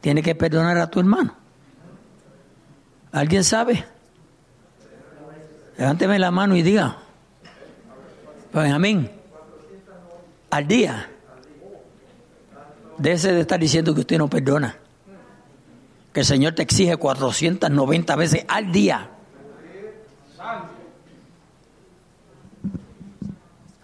tiene 0.00 0.22
que 0.22 0.34
perdonar 0.34 0.78
a 0.78 0.88
tu 0.88 1.00
hermano? 1.00 1.34
¿Alguien 3.12 3.44
sabe? 3.44 3.84
Levánteme 5.76 6.18
la 6.18 6.30
mano 6.30 6.56
y 6.56 6.62
diga. 6.62 6.98
Benjamín, 8.52 9.10
al 10.50 10.66
día. 10.66 11.10
Debe 12.96 13.16
de 13.18 13.40
estar 13.40 13.60
diciendo 13.60 13.94
que 13.94 14.00
usted 14.00 14.18
no 14.18 14.28
perdona. 14.28 14.76
Que 16.12 16.20
el 16.20 16.26
Señor 16.26 16.54
te 16.54 16.62
exige 16.62 16.96
490 16.96 18.16
veces 18.16 18.44
al 18.48 18.72
día. 18.72 19.10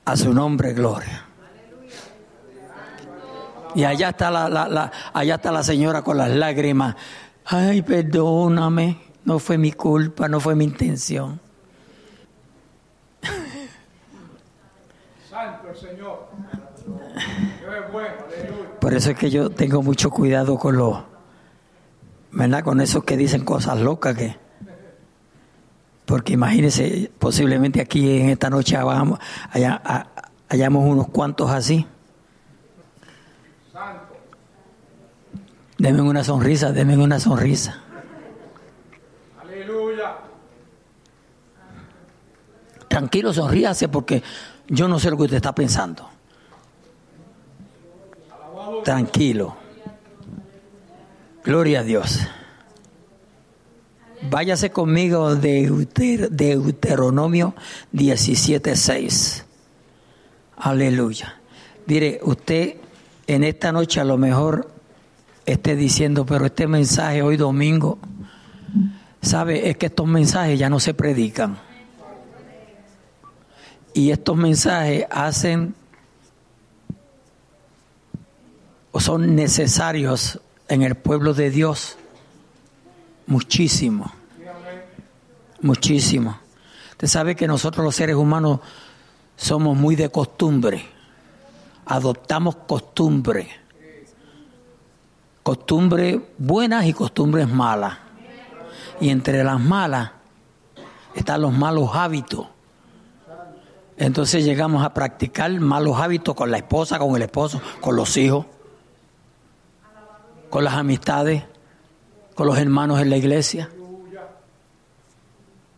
A 0.07 0.17
su 0.17 0.33
nombre, 0.35 0.73
gloria. 0.73 1.24
Y 3.75 3.85
allá 3.85 4.11
está 4.11 4.31
la, 4.31 4.49
la, 4.49 4.93
allá 5.13 5.35
está 5.35 5.51
la 5.51 5.63
señora 5.63 6.03
con 6.03 6.17
las 6.17 6.31
lágrimas. 6.31 6.97
Ay, 7.47 7.83
perdóname, 7.83 8.99
no 9.25 9.39
fue 9.39 9.59
mi 9.59 9.73
culpa, 9.73 10.29
no 10.29 10.41
fue 10.41 10.55
mi 10.55 10.65
intención. 10.65 11.41
Santo 15.29 15.69
el 15.69 15.77
Señor. 15.77 16.29
Por 18.81 18.95
eso 18.95 19.11
es 19.11 19.19
que 19.19 19.31
yo 19.31 19.51
tengo 19.51 19.83
mucho 19.83 20.11
cuidado 20.11 20.59
con 20.59 20.77
los, 20.77 20.99
¿verdad? 22.33 22.63
Con 22.63 22.81
esos 22.81 23.05
que 23.05 23.17
dicen 23.17 23.45
cosas 23.45 23.81
locas 23.81 24.17
que, 24.17 24.37
porque 26.05 26.35
imagínense, 26.35 27.11
posiblemente 27.19 27.81
aquí 27.81 28.21
en 28.21 28.29
esta 28.29 28.51
noche 28.51 28.77
hagamos, 28.77 29.19
hayamos 30.49 30.87
unos 30.87 31.09
cuantos 31.09 31.51
así. 31.51 31.87
Denme 35.79 36.03
una 36.03 36.23
sonrisa, 36.23 36.73
denme 36.73 36.97
una 36.97 37.19
sonrisa. 37.19 37.81
Aleluya. 39.43 40.17
Tranquilo, 42.89 43.33
sonríase 43.33 43.89
porque 43.89 44.23
yo 44.69 44.87
no 44.87 44.99
sé 44.99 45.11
lo 45.11 45.17
que 45.17 45.25
usted 45.25 45.37
está 45.37 45.55
pensando. 45.55 46.09
Tranquilo. 48.85 49.57
Gloria 51.43 51.81
a 51.81 51.83
Dios. 51.83 52.21
Váyase 54.31 54.71
conmigo 54.71 55.35
de 55.35 55.69
Deuteronomio 56.31 57.55
17.6. 57.93 59.45
Aleluya. 60.57 61.41
Mire, 61.87 62.21
usted 62.23 62.77
en 63.27 63.45
esta 63.45 63.73
noche 63.73 64.01
a 64.01 64.05
lo 64.05 64.17
mejor 64.17 64.74
esté 65.47 65.77
diciendo, 65.77 66.25
pero 66.25 66.47
este 66.47 66.67
mensaje 66.67 67.23
hoy 67.23 67.37
domingo, 67.37 67.99
¿sabe? 69.23 69.69
Es 69.69 69.77
que 69.77 69.87
estos 69.87 70.07
mensajes 70.07 70.59
ya 70.59 70.71
no 70.71 70.81
se 70.81 70.95
predican. 70.95 71.59
Y 73.93 74.11
estos 74.11 74.37
mensajes 74.37 75.07
hacen 75.11 75.75
o 78.91 79.01
son 79.01 79.35
necesarios 79.35 80.41
en 80.69 80.83
el 80.83 80.95
pueblo 80.95 81.35
de 81.35 81.51
Dios 81.51 81.97
muchísimo. 83.27 84.13
Muchísimo. 85.61 86.39
Usted 86.93 87.09
sabe 87.09 87.37
que 87.37 87.47
nosotros 87.47 87.85
los 87.85 87.95
seres 87.95 88.17
humanos 88.17 88.61
somos 89.37 89.77
muy 89.77 89.97
de 89.97 90.11
costumbre. 90.11 90.85
Adoptamos 91.87 92.57
costumbre 92.67 93.64
costumbres 95.45 96.21
buenas 96.39 96.87
y 96.87 96.93
costumbres 96.95 97.49
malas. 97.49 97.99
Y 99.01 99.11
entre 99.11 99.45
las 99.45 99.61
malas 99.61 100.11
están 101.15 101.43
los 101.43 101.53
malos 101.53 101.91
hábitos. 101.93 102.49
Entonces 103.97 104.45
llegamos 104.45 104.85
a 104.85 104.93
practicar 104.93 105.53
malos 105.61 106.01
hábitos 106.01 106.35
con 106.35 106.51
la 106.51 106.57
esposa, 106.57 106.99
con 106.99 107.15
el 107.15 107.23
esposo, 107.23 107.61
con 107.81 107.95
los 107.95 108.17
hijos, 108.17 108.47
con 110.51 110.65
las 110.65 110.75
amistades, 110.75 111.45
con 112.35 112.47
los 112.47 112.59
hermanos 112.59 113.01
en 113.01 113.11
la 113.11 113.17
iglesia. 113.19 113.69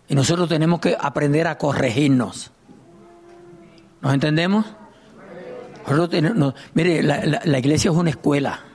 Y 0.09 0.15
nosotros 0.15 0.49
tenemos 0.49 0.79
que 0.81 0.97
aprender 0.99 1.49
a 1.49 1.59
corregirnos. 1.59 2.53
¿Nos 4.01 4.15
entendemos? 4.15 4.65
mire, 6.75 7.03
la 7.03 7.59
iglesia 7.59 7.91
es 7.91 7.97
una 7.97 8.11
escuela. 8.11 8.66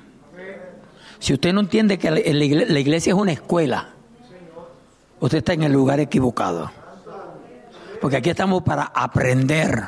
Si 1.21 1.34
usted 1.34 1.53
no 1.53 1.60
entiende 1.60 1.99
que 1.99 2.10
la 2.10 2.79
iglesia 2.79 3.12
es 3.12 3.17
una 3.17 3.31
escuela, 3.31 3.89
usted 5.19 5.38
está 5.38 5.53
en 5.53 5.62
el 5.62 5.71
lugar 5.71 5.99
equivocado. 5.99 6.71
Porque 8.01 8.17
aquí 8.17 8.31
estamos 8.31 8.63
para 8.63 8.86
aprender. 8.86 9.84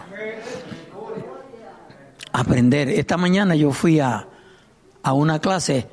Aprender. 2.31 2.87
Esta 2.89 3.17
mañana 3.17 3.55
yo 3.55 3.71
fui 3.71 3.99
a, 3.99 4.27
a 5.01 5.13
una 5.13 5.39
clase 5.39 5.87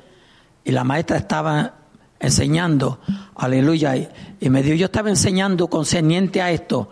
y 0.63 0.71
la 0.71 0.83
maestra 0.83 1.17
estaba 1.17 1.73
enseñando, 2.19 2.99
aleluya, 3.33 3.95
y, 3.95 4.49
me 4.51 4.61
dijo, 4.61 4.75
yo 4.75 4.85
estaba 4.85 5.09
enseñando 5.09 5.69
concerniente 5.71 6.43
a 6.43 6.51
esto, 6.51 6.91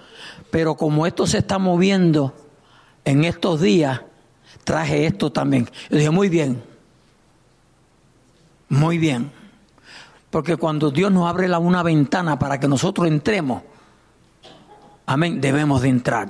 pero 0.49 0.75
como 0.75 1.05
esto 1.05 1.27
se 1.27 1.37
está 1.37 1.59
moviendo 1.59 2.33
en 3.05 3.25
estos 3.25 3.61
días, 3.61 4.01
traje 4.63 5.05
esto 5.05 5.31
también. 5.31 5.69
Yo 5.91 5.97
dije, 5.97 6.09
muy 6.09 6.29
bien, 6.29 6.63
muy 8.69 8.97
bien. 8.97 9.31
Porque 10.29 10.57
cuando 10.57 10.91
Dios 10.91 11.11
nos 11.11 11.27
abre 11.27 11.47
la, 11.47 11.59
una 11.59 11.83
ventana 11.83 12.37
para 12.37 12.59
que 12.59 12.67
nosotros 12.67 13.07
entremos, 13.07 13.63
amén, 15.05 15.41
debemos 15.41 15.81
de 15.81 15.89
entrar. 15.89 16.29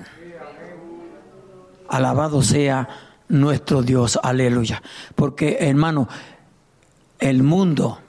Alabado 1.89 2.41
sea 2.41 2.87
nuestro 3.27 3.81
Dios, 3.81 4.19
aleluya. 4.21 4.81
Porque 5.15 5.57
hermano, 5.59 6.07
el 7.19 7.43
mundo 7.43 7.99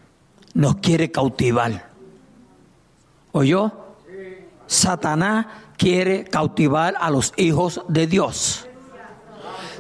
nos 0.54 0.76
quiere 0.76 1.10
cautivar. 1.10 1.90
¿Oyó? 3.32 3.72
Satanás 4.66 5.46
quiere 5.76 6.24
cautivar 6.24 6.94
a 7.00 7.10
los 7.10 7.32
hijos 7.36 7.82
de 7.88 8.06
Dios. 8.06 8.68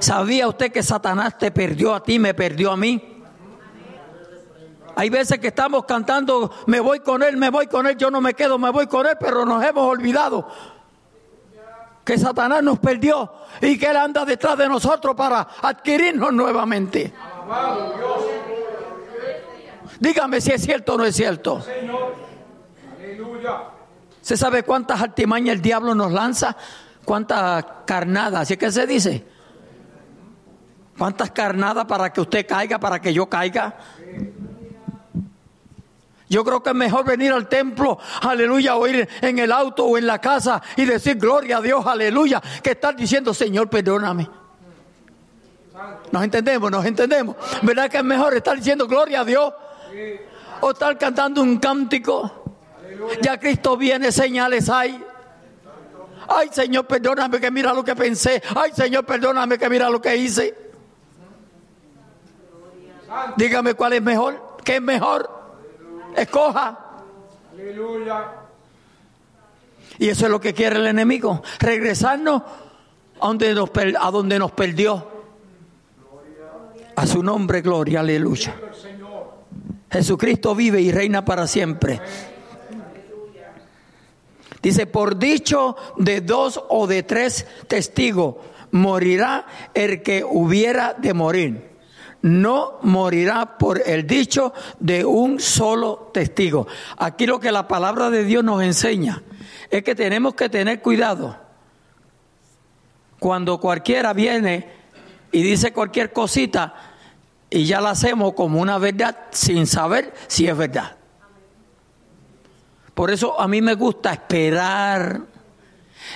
¿Sabía 0.00 0.48
usted 0.48 0.72
que 0.72 0.82
Satanás 0.82 1.38
te 1.38 1.50
perdió 1.50 1.94
a 1.94 2.02
ti, 2.02 2.18
me 2.18 2.34
perdió 2.34 2.72
a 2.72 2.76
mí? 2.76 3.09
Hay 4.96 5.10
veces 5.10 5.38
que 5.38 5.48
estamos 5.48 5.84
cantando, 5.84 6.50
me 6.66 6.80
voy 6.80 7.00
con 7.00 7.22
Él, 7.22 7.36
me 7.36 7.50
voy 7.50 7.66
con 7.66 7.86
Él, 7.86 7.96
yo 7.96 8.10
no 8.10 8.20
me 8.20 8.34
quedo, 8.34 8.58
me 8.58 8.70
voy 8.70 8.86
con 8.86 9.06
Él, 9.06 9.16
pero 9.18 9.44
nos 9.44 9.64
hemos 9.64 9.86
olvidado 9.86 10.46
que 12.04 12.18
Satanás 12.18 12.62
nos 12.62 12.78
perdió 12.78 13.32
y 13.60 13.78
que 13.78 13.86
Él 13.86 13.96
anda 13.96 14.24
detrás 14.24 14.58
de 14.58 14.68
nosotros 14.68 15.14
para 15.14 15.46
adquirirnos 15.62 16.32
nuevamente. 16.32 17.12
Dígame 20.00 20.40
si 20.40 20.50
es 20.50 20.62
cierto 20.62 20.94
o 20.94 20.98
no 20.98 21.04
es 21.04 21.14
cierto. 21.14 21.62
¿Se 24.20 24.36
sabe 24.36 24.62
cuántas 24.62 25.00
artimañas 25.00 25.54
el 25.54 25.62
diablo 25.62 25.94
nos 25.94 26.10
lanza? 26.10 26.56
¿Cuántas 27.04 27.64
carnadas? 27.86 28.42
¿Así 28.42 28.56
que 28.56 28.70
se 28.70 28.86
dice? 28.86 29.26
¿Cuántas 30.98 31.30
carnadas 31.30 31.84
para 31.86 32.12
que 32.12 32.20
usted 32.20 32.46
caiga, 32.46 32.78
para 32.78 33.00
que 33.00 33.12
yo 33.12 33.28
caiga? 33.28 33.76
Yo 36.30 36.44
creo 36.44 36.62
que 36.62 36.70
es 36.70 36.76
mejor 36.76 37.04
venir 37.04 37.32
al 37.32 37.48
templo, 37.48 37.98
aleluya, 38.22 38.76
o 38.76 38.86
ir 38.86 39.08
en 39.20 39.40
el 39.40 39.50
auto 39.50 39.84
o 39.84 39.98
en 39.98 40.06
la 40.06 40.20
casa 40.20 40.62
y 40.76 40.84
decir 40.84 41.16
gloria 41.16 41.56
a 41.56 41.60
Dios, 41.60 41.84
aleluya, 41.84 42.40
que 42.62 42.70
estar 42.70 42.94
diciendo 42.94 43.34
Señor, 43.34 43.68
perdóname. 43.68 44.30
Nos 46.12 46.22
entendemos, 46.22 46.70
nos 46.70 46.86
entendemos. 46.86 47.34
¿Verdad 47.62 47.90
que 47.90 47.96
es 47.96 48.04
mejor 48.04 48.32
estar 48.34 48.56
diciendo 48.56 48.86
gloria 48.86 49.22
a 49.22 49.24
Dios? 49.24 49.52
O 50.60 50.70
estar 50.70 50.96
cantando 50.96 51.42
un 51.42 51.58
cántico. 51.58 52.44
Ya 53.20 53.40
Cristo 53.40 53.76
viene, 53.76 54.12
señales 54.12 54.68
hay. 54.70 55.04
Ay 56.28 56.48
Señor, 56.52 56.86
perdóname 56.86 57.40
que 57.40 57.50
mira 57.50 57.74
lo 57.74 57.82
que 57.82 57.96
pensé. 57.96 58.40
Ay 58.54 58.70
Señor, 58.72 59.04
perdóname 59.04 59.58
que 59.58 59.68
mira 59.68 59.90
lo 59.90 60.00
que 60.00 60.16
hice. 60.16 60.56
Dígame 63.36 63.74
cuál 63.74 63.94
es 63.94 64.02
mejor. 64.02 64.58
¿Qué 64.64 64.76
es 64.76 64.82
mejor? 64.82 65.39
Escoja. 66.16 66.78
Aleluya. 67.52 68.24
Y 69.98 70.08
eso 70.08 70.24
es 70.24 70.30
lo 70.30 70.40
que 70.40 70.54
quiere 70.54 70.76
el 70.76 70.86
enemigo. 70.86 71.42
Regresarnos 71.58 72.42
a 73.20 73.26
donde 73.26 73.54
nos, 73.54 73.70
a 74.00 74.10
donde 74.10 74.38
nos 74.38 74.52
perdió. 74.52 75.06
A 76.96 77.06
su 77.06 77.22
nombre, 77.22 77.60
gloria, 77.60 78.00
aleluya. 78.00 78.54
Jesucristo 79.90 80.54
vive 80.54 80.80
y 80.80 80.92
reina 80.92 81.24
para 81.24 81.46
siempre. 81.46 82.00
Dice, 84.62 84.86
por 84.86 85.18
dicho 85.18 85.76
de 85.96 86.20
dos 86.20 86.62
o 86.68 86.86
de 86.86 87.02
tres 87.02 87.46
testigos, 87.66 88.36
morirá 88.72 89.46
el 89.74 90.02
que 90.02 90.22
hubiera 90.24 90.94
de 90.94 91.14
morir. 91.14 91.69
No 92.22 92.78
morirá 92.82 93.56
por 93.56 93.80
el 93.86 94.06
dicho 94.06 94.52
de 94.78 95.04
un 95.04 95.40
solo 95.40 96.10
testigo. 96.12 96.66
Aquí 96.98 97.26
lo 97.26 97.40
que 97.40 97.50
la 97.50 97.66
palabra 97.66 98.10
de 98.10 98.24
Dios 98.24 98.44
nos 98.44 98.62
enseña 98.62 99.22
es 99.70 99.82
que 99.82 99.94
tenemos 99.94 100.34
que 100.34 100.48
tener 100.48 100.82
cuidado. 100.82 101.36
Cuando 103.18 103.58
cualquiera 103.58 104.12
viene 104.12 104.68
y 105.32 105.42
dice 105.42 105.72
cualquier 105.72 106.12
cosita 106.12 106.74
y 107.48 107.64
ya 107.64 107.80
la 107.80 107.90
hacemos 107.90 108.34
como 108.34 108.60
una 108.60 108.78
verdad 108.78 109.16
sin 109.30 109.66
saber 109.66 110.12
si 110.26 110.46
es 110.46 110.56
verdad. 110.56 110.96
Por 112.94 113.10
eso 113.10 113.40
a 113.40 113.48
mí 113.48 113.62
me 113.62 113.74
gusta 113.74 114.12
esperar. 114.12 115.22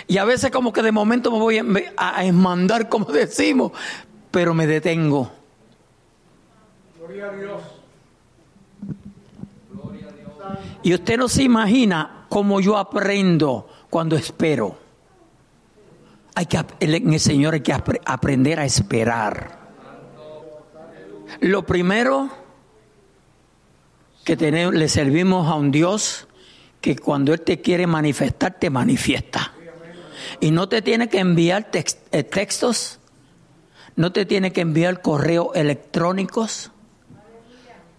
Y 0.06 0.18
a 0.18 0.24
veces 0.24 0.50
como 0.50 0.72
que 0.72 0.82
de 0.82 0.92
momento 0.92 1.30
me 1.30 1.38
voy 1.38 1.60
a, 1.96 2.24
esmandar, 2.24 2.88
como 2.88 3.04
decimos, 3.12 3.72
pero 4.30 4.54
me 4.54 4.66
detengo. 4.66 5.43
Gloria 7.06 7.28
a 7.28 7.32
Dios. 7.32 7.62
Y 10.82 10.94
usted 10.94 11.18
no 11.18 11.28
se 11.28 11.42
imagina 11.42 12.26
cómo 12.30 12.60
yo 12.60 12.78
aprendo 12.78 13.68
cuando 13.90 14.16
espero. 14.16 14.76
Hay 16.34 16.46
que, 16.46 16.64
en 16.80 17.12
el 17.12 17.20
Señor 17.20 17.54
hay 17.54 17.60
que 17.60 17.74
apre- 17.74 18.00
aprender 18.06 18.58
a 18.58 18.64
esperar. 18.64 19.58
Lo 21.40 21.66
primero 21.66 22.30
que 24.24 24.36
tenemos, 24.36 24.74
le 24.74 24.88
servimos 24.88 25.46
a 25.48 25.54
un 25.56 25.70
Dios 25.70 26.26
que 26.80 26.96
cuando 26.96 27.34
Él 27.34 27.42
te 27.42 27.60
quiere 27.60 27.86
manifestar, 27.86 28.58
te 28.58 28.70
manifiesta. 28.70 29.52
Y 30.40 30.50
no 30.50 30.68
te 30.70 30.80
tiene 30.80 31.08
que 31.08 31.18
enviar 31.18 31.68
eh, 31.72 32.22
textos, 32.24 32.98
no 33.96 34.10
te 34.10 34.24
tiene 34.24 34.52
que 34.52 34.62
enviar 34.62 35.02
correos 35.02 35.48
electrónicos, 35.54 36.70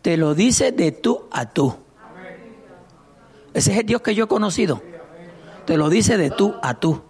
te 0.05 0.17
lo 0.17 0.35
dice 0.35 0.71
de 0.71 0.91
tú 0.91 1.25
a 1.31 1.49
tú. 1.49 1.75
Ese 3.55 3.71
es 3.71 3.79
el 3.79 3.87
Dios 3.87 4.03
que 4.03 4.13
yo 4.13 4.25
he 4.25 4.27
conocido. 4.27 4.83
Te 5.65 5.77
lo 5.77 5.89
dice 5.89 6.15
de 6.15 6.29
tú 6.29 6.53
a 6.61 6.75
tú. 6.75 7.01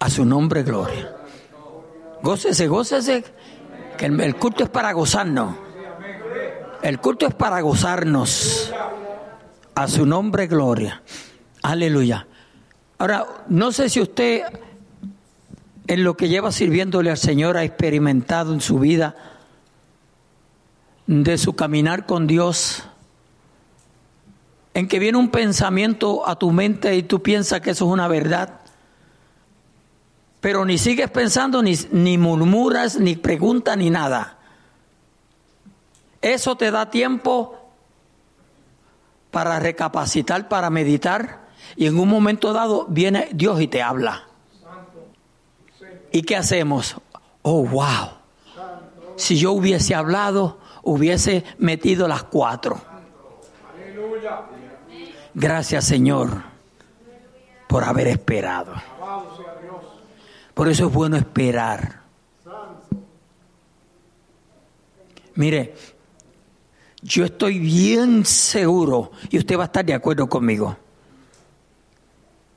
A 0.00 0.10
su 0.10 0.24
nombre, 0.24 0.64
gloria. 0.64 1.14
Gócese, 2.20 2.66
gócese. 2.66 3.22
Que 3.96 4.06
el 4.06 4.34
culto 4.34 4.64
es 4.64 4.70
para 4.70 4.90
gozarnos. 4.90 5.54
El 6.82 6.98
culto 6.98 7.28
es 7.28 7.34
para 7.34 7.60
gozarnos. 7.60 8.74
A 9.76 9.86
su 9.86 10.04
nombre, 10.04 10.48
gloria. 10.48 11.00
Aleluya. 11.62 12.26
Ahora, 12.98 13.24
no 13.46 13.70
sé 13.70 13.88
si 13.88 14.00
usted 14.00 14.42
en 15.86 16.02
lo 16.02 16.16
que 16.16 16.28
lleva 16.28 16.50
sirviéndole 16.50 17.10
al 17.10 17.18
Señor 17.18 17.56
ha 17.56 17.62
experimentado 17.62 18.52
en 18.52 18.60
su 18.60 18.80
vida 18.80 19.31
de 21.12 21.36
su 21.36 21.54
caminar 21.54 22.06
con 22.06 22.26
Dios, 22.26 22.84
en 24.72 24.88
que 24.88 24.98
viene 24.98 25.18
un 25.18 25.28
pensamiento 25.28 26.26
a 26.26 26.38
tu 26.38 26.50
mente 26.52 26.96
y 26.96 27.02
tú 27.02 27.22
piensas 27.22 27.60
que 27.60 27.72
eso 27.72 27.84
es 27.84 27.92
una 27.92 28.08
verdad, 28.08 28.60
pero 30.40 30.64
ni 30.64 30.78
sigues 30.78 31.10
pensando, 31.10 31.62
ni, 31.62 31.74
ni 31.90 32.16
murmuras, 32.16 32.98
ni 32.98 33.14
preguntas, 33.14 33.76
ni 33.76 33.90
nada. 33.90 34.38
Eso 36.22 36.56
te 36.56 36.70
da 36.70 36.90
tiempo 36.90 37.58
para 39.30 39.60
recapacitar, 39.60 40.48
para 40.48 40.70
meditar, 40.70 41.46
y 41.76 41.86
en 41.86 41.98
un 41.98 42.08
momento 42.08 42.54
dado 42.54 42.86
viene 42.88 43.28
Dios 43.32 43.60
y 43.60 43.68
te 43.68 43.82
habla. 43.82 44.28
¿Y 46.10 46.22
qué 46.22 46.36
hacemos? 46.36 46.96
Oh, 47.42 47.66
wow. 47.66 48.12
Si 49.16 49.36
yo 49.36 49.52
hubiese 49.52 49.94
hablado, 49.94 50.61
hubiese 50.82 51.44
metido 51.58 52.08
las 52.08 52.24
cuatro. 52.24 52.80
Gracias, 55.34 55.84
Señor, 55.84 56.42
por 57.68 57.84
haber 57.84 58.08
esperado. 58.08 58.74
Por 60.54 60.68
eso 60.68 60.86
es 60.86 60.92
bueno 60.92 61.16
esperar. 61.16 62.02
Mire, 65.34 65.74
yo 67.00 67.24
estoy 67.24 67.58
bien 67.58 68.26
seguro, 68.26 69.12
y 69.30 69.38
usted 69.38 69.56
va 69.58 69.62
a 69.62 69.66
estar 69.66 69.84
de 69.84 69.94
acuerdo 69.94 70.28
conmigo. 70.28 70.76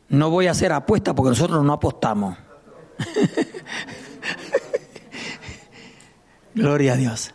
No 0.10 0.30
voy 0.30 0.48
a 0.48 0.52
hacer 0.52 0.72
apuesta 0.72 1.16
porque 1.16 1.30
nosotros 1.30 1.64
no 1.64 1.74
apostamos. 1.74 2.38
Gloria 6.54 6.94
a 6.94 6.96
Dios. 6.96 7.35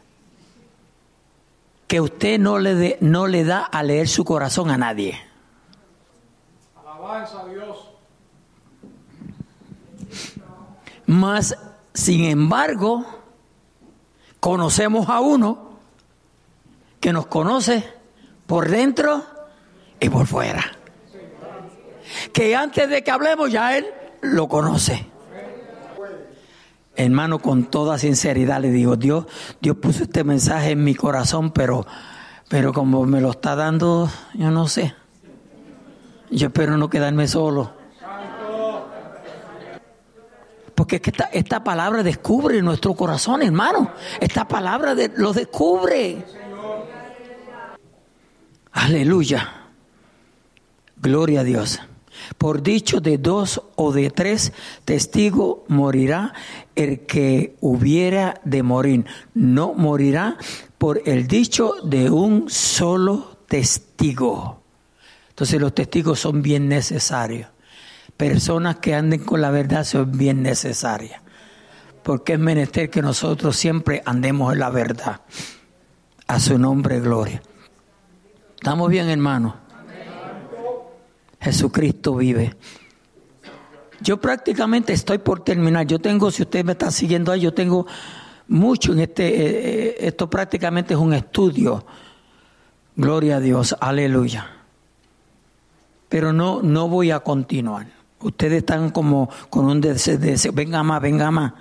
Que 1.91 2.01
usted 2.01 2.39
no 2.39 2.61
le, 2.61 2.77
dé- 2.77 2.99
no 3.01 3.27
le 3.27 3.43
da 3.43 3.65
a 3.65 3.83
leer 3.83 4.07
su 4.07 4.25
corazón 4.25 4.71
a 4.71 4.79
nadie. 4.79 5.21
Alabanza 6.77 7.41
a 7.41 7.47
Dios. 7.47 7.91
Mas, 11.07 11.57
sin 11.93 12.27
embargo, 12.27 13.05
conocemos 14.39 15.09
a 15.09 15.19
uno 15.19 15.71
que 17.01 17.13
nos 17.13 17.27
conoce 17.27 17.83
por 18.47 18.69
dentro 18.71 19.25
y 19.99 20.09
por 20.11 20.29
fuera. 20.29 20.65
Que 22.33 22.55
antes 22.55 22.89
de 22.89 23.03
que 23.03 23.11
hablemos 23.11 23.51
ya 23.51 23.77
Él 23.77 23.87
lo 24.21 24.47
conoce. 24.47 25.07
Hermano, 26.97 27.39
con 27.39 27.65
toda 27.65 27.99
sinceridad 27.99 28.61
le 28.61 28.71
digo, 28.71 28.97
Dios, 28.97 29.27
Dios 29.61 29.77
puso 29.77 30.03
este 30.03 30.25
mensaje 30.25 30.73
en 30.73 30.85
mi 30.85 30.95
corazón, 30.95 31.51
pero, 31.53 31.87
pero 32.49 32.73
como 32.73 33.05
me 33.07 33.21
lo 33.21 33.31
está 33.31 33.55
dando, 33.57 34.11
yo 34.35 34.51
no 34.51 34.69
sé. 34.69 34.95
Yo 36.31 36.49
espero 36.49 36.77
no 36.77 36.91
quedarme 36.91 37.27
solo. 37.27 37.73
Porque 40.75 40.97
es 40.97 41.03
que 41.03 41.11
esta, 41.11 41.25
esta 41.33 41.63
palabra 41.63 42.03
descubre 42.03 42.61
nuestro 42.63 42.95
corazón, 42.95 43.43
hermano. 43.43 43.91
Esta 44.21 44.47
palabra 44.49 44.95
de- 44.95 45.13
lo 45.17 45.33
descubre. 45.33 46.25
Aleluya. 48.73 49.67
Gloria 50.97 51.41
a 51.41 51.45
Dios. 51.45 51.81
Por 52.39 52.63
dicho 52.63 53.01
de 53.01 53.19
dos 53.19 53.63
o 53.77 53.93
de 53.93 54.11
tres 54.11 54.53
testigos 54.85 55.59
morirá 55.69 56.33
el 56.75 57.01
que 57.07 57.57
hubiera 57.61 58.41
de 58.45 58.63
morir. 58.63 59.05
No 59.35 59.75
morirá 59.75 60.37
por 60.79 61.03
el 61.05 61.27
dicho 61.27 61.75
de 61.85 62.11
un 62.11 62.49
solo 62.49 63.39
testigo. 63.47 64.63
Entonces 65.31 65.61
los 65.61 65.75
testigos 65.75 66.21
son 66.21 66.43
bien 66.43 66.69
necesarios. 66.69 67.49
Personas 68.17 68.77
que 68.77 68.95
anden 68.95 69.25
con 69.25 69.41
la 69.41 69.51
verdad 69.51 69.85
son 69.85 70.17
bien 70.17 70.43
necesarias. 70.43 71.21
Porque 72.03 72.35
es 72.35 72.39
menester 72.39 72.91
que 72.91 73.03
nosotros 73.03 73.57
siempre 73.57 74.03
andemos 74.05 74.53
en 74.53 74.59
la 74.59 74.71
verdad. 74.71 75.21
A 76.27 76.39
su 76.39 76.59
nombre, 76.59 77.01
gloria. 77.01 77.43
¿Estamos 78.57 78.89
bien, 78.91 79.09
hermanos? 79.09 79.55
Jesucristo 81.41 82.17
vive. 82.17 82.55
Yo 84.01 84.21
prácticamente 84.21 84.93
estoy 84.93 85.19
por 85.19 85.43
terminar. 85.45 85.87
Yo 85.87 85.99
tengo, 85.99 86.31
si 86.31 86.43
usted 86.43 86.65
me 86.65 86.73
está 86.73 86.91
siguiendo 86.91 87.33
ahí, 87.33 87.41
yo 87.41 87.53
tengo 87.53 87.87
mucho 88.49 88.93
en 88.93 89.01
este, 89.01 89.27
eh, 89.29 89.39
eh, 89.45 89.97
esto 90.01 90.29
prácticamente 90.29 90.95
es 90.95 91.01
un 91.01 91.13
estudio. 91.13 91.85
Gloria 92.97 93.37
a 93.37 93.41
Dios, 93.41 93.77
aleluya. 93.79 94.51
Pero 96.09 96.33
no, 96.33 96.61
no 96.63 96.89
voy 96.89 97.11
a 97.11 97.21
continuar. 97.21 97.87
Ustedes 98.21 98.59
están 98.59 98.91
como 98.91 99.31
con 99.49 99.67
un 99.67 99.81
deseo, 99.81 100.19
deseo, 100.19 100.53
venga 100.53 100.83
más, 100.83 101.01
venga 101.01 101.31
más. 101.31 101.53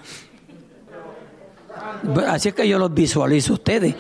Así 2.28 2.50
es 2.50 2.56
que 2.56 2.68
yo 2.68 2.80
los 2.80 2.94
visualizo 2.94 3.54
a 3.54 3.56
ustedes. 3.56 3.96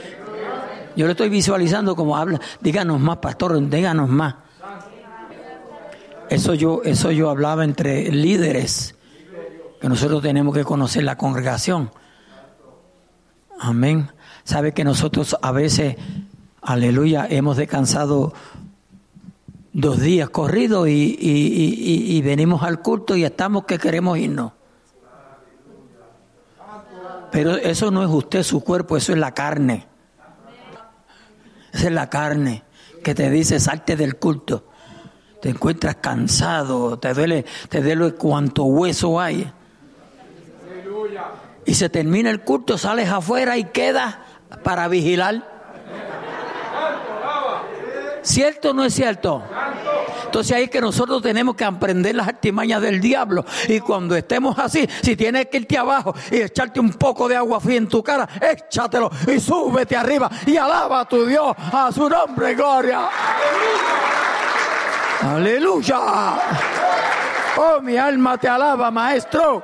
Yo 0.95 1.05
lo 1.05 1.11
estoy 1.11 1.29
visualizando 1.29 1.95
como 1.95 2.17
habla. 2.17 2.39
Díganos 2.59 2.99
más, 2.99 3.17
pastor, 3.17 3.69
díganos 3.69 4.09
más. 4.09 4.35
Eso 6.29 6.53
yo, 6.53 6.81
eso 6.83 7.11
yo 7.11 7.29
hablaba 7.29 7.63
entre 7.63 8.11
líderes, 8.11 8.95
que 9.81 9.89
nosotros 9.89 10.21
tenemos 10.21 10.53
que 10.53 10.63
conocer 10.63 11.03
la 11.03 11.17
congregación. 11.17 11.91
Amén. 13.59 14.11
Sabe 14.43 14.73
que 14.73 14.83
nosotros 14.83 15.35
a 15.41 15.51
veces, 15.51 15.95
aleluya, 16.61 17.25
hemos 17.29 17.57
descansado 17.57 18.33
dos 19.73 19.99
días 19.99 20.29
corridos 20.29 20.87
y, 20.87 20.91
y- 20.91 21.15
y- 21.19 22.17
y 22.17 22.21
venimos 22.21 22.63
al 22.63 22.81
culto 22.81 23.15
y 23.15 23.23
estamos 23.23 23.65
que 23.65 23.77
queremos 23.77 24.17
irnos. 24.17 24.51
Pero 27.31 27.55
eso 27.55 27.91
no 27.91 28.03
es 28.03 28.09
usted, 28.09 28.43
su 28.43 28.63
cuerpo, 28.63 28.97
eso 28.97 29.13
es 29.13 29.19
la 29.19 29.33
carne. 29.33 29.85
Esa 31.71 31.87
es 31.87 31.91
la 31.93 32.09
carne 32.09 32.63
que 33.03 33.13
te 33.13 33.29
dice 33.29 33.59
salte 33.59 33.95
del 33.95 34.15
culto. 34.17 34.65
Te 35.41 35.49
encuentras 35.49 35.95
cansado, 35.95 36.99
te 36.99 37.13
duele, 37.13 37.45
te 37.69 37.81
duele 37.81 38.13
cuanto 38.13 38.63
hueso 38.63 39.19
hay. 39.19 39.51
Y 41.65 41.73
se 41.75 41.89
termina 41.89 42.29
el 42.29 42.41
culto, 42.41 42.77
sales 42.77 43.09
afuera 43.09 43.57
y 43.57 43.65
quedas 43.65 44.17
para 44.63 44.87
vigilar. 44.87 45.59
¿Cierto 48.21 48.71
o 48.71 48.73
no 48.73 48.83
es 48.83 48.93
cierto? 48.93 49.43
Entonces 50.25 50.55
ahí 50.55 50.63
es 50.65 50.69
que 50.69 50.81
nosotros 50.81 51.23
tenemos 51.23 51.55
que 51.55 51.63
aprender 51.63 52.13
las 52.15 52.27
artimañas 52.27 52.81
del 52.81 52.99
diablo. 52.99 53.45
Y 53.67 53.79
cuando 53.79 54.15
estemos 54.15 54.59
así, 54.59 54.87
si 55.01 55.15
tienes 55.15 55.47
que 55.47 55.57
irte 55.57 55.77
abajo 55.77 56.13
y 56.29 56.41
echarte 56.41 56.79
un 56.79 56.91
poco 56.93 57.27
de 57.27 57.35
agua 57.35 57.59
fría 57.59 57.77
en 57.77 57.87
tu 57.87 58.03
cara, 58.03 58.27
échatelo 58.39 59.09
y 59.27 59.39
súbete 59.39 59.95
arriba 59.95 60.29
y 60.45 60.57
alaba 60.57 61.01
a 61.01 61.05
tu 61.05 61.25
Dios, 61.25 61.55
a 61.57 61.91
su 61.91 62.07
nombre, 62.07 62.53
gloria. 62.53 63.09
Oh, 67.57 67.81
mi 67.81 67.97
alma 67.97 68.37
te 68.37 68.47
alaba, 68.47 68.89
maestro. 68.91 69.63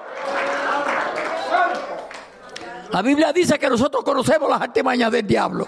La 2.92 3.02
Biblia 3.02 3.32
dice 3.34 3.58
que 3.60 3.70
nosotros 3.70 4.04
conocemos 4.04 4.50
las 4.50 4.62
artimañas 4.62 5.12
del 5.12 5.26
diablo. 5.26 5.68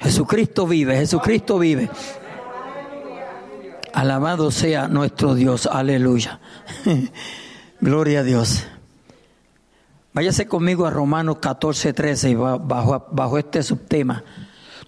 Jesucristo 0.00 0.66
vive, 0.66 0.96
Jesucristo 0.96 1.58
vive. 1.58 1.90
Alabado 3.92 4.50
sea 4.50 4.88
nuestro 4.88 5.34
Dios, 5.34 5.66
aleluya. 5.66 6.38
Gloria 7.80 8.20
a 8.20 8.22
Dios. 8.22 8.64
Váyase 10.12 10.46
conmigo 10.46 10.86
a 10.86 10.90
Romanos 10.90 11.38
14, 11.40 11.92
13, 11.92 12.30
y 12.30 12.34
ba- 12.34 12.58
bajo, 12.58 13.06
bajo 13.10 13.38
este 13.38 13.62
subtema. 13.62 14.22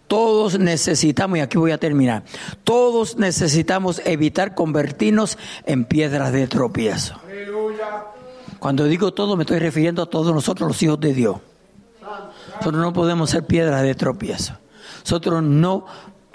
Todos 0.08 0.58
necesitamos, 0.58 1.38
y 1.38 1.40
aquí 1.42 1.58
voy 1.58 1.70
a 1.70 1.78
terminar, 1.78 2.24
todos 2.64 3.18
necesitamos 3.18 4.00
evitar 4.04 4.54
convertirnos 4.54 5.38
en 5.66 5.84
piedras 5.84 6.32
de 6.32 6.48
tropiezo. 6.48 7.20
Cuando 8.58 8.84
digo 8.84 9.12
todo, 9.12 9.36
me 9.36 9.44
estoy 9.44 9.58
refiriendo 9.58 10.02
a 10.02 10.06
todos 10.06 10.34
nosotros 10.34 10.68
los 10.68 10.82
hijos 10.82 10.98
de 10.98 11.12
Dios. 11.12 11.36
Nosotros 12.56 12.82
no 12.82 12.92
podemos 12.92 13.30
ser 13.30 13.44
piedras 13.44 13.82
de 13.82 13.94
tropiezo. 13.94 14.54
Nosotros 15.00 15.42
no 15.42 15.86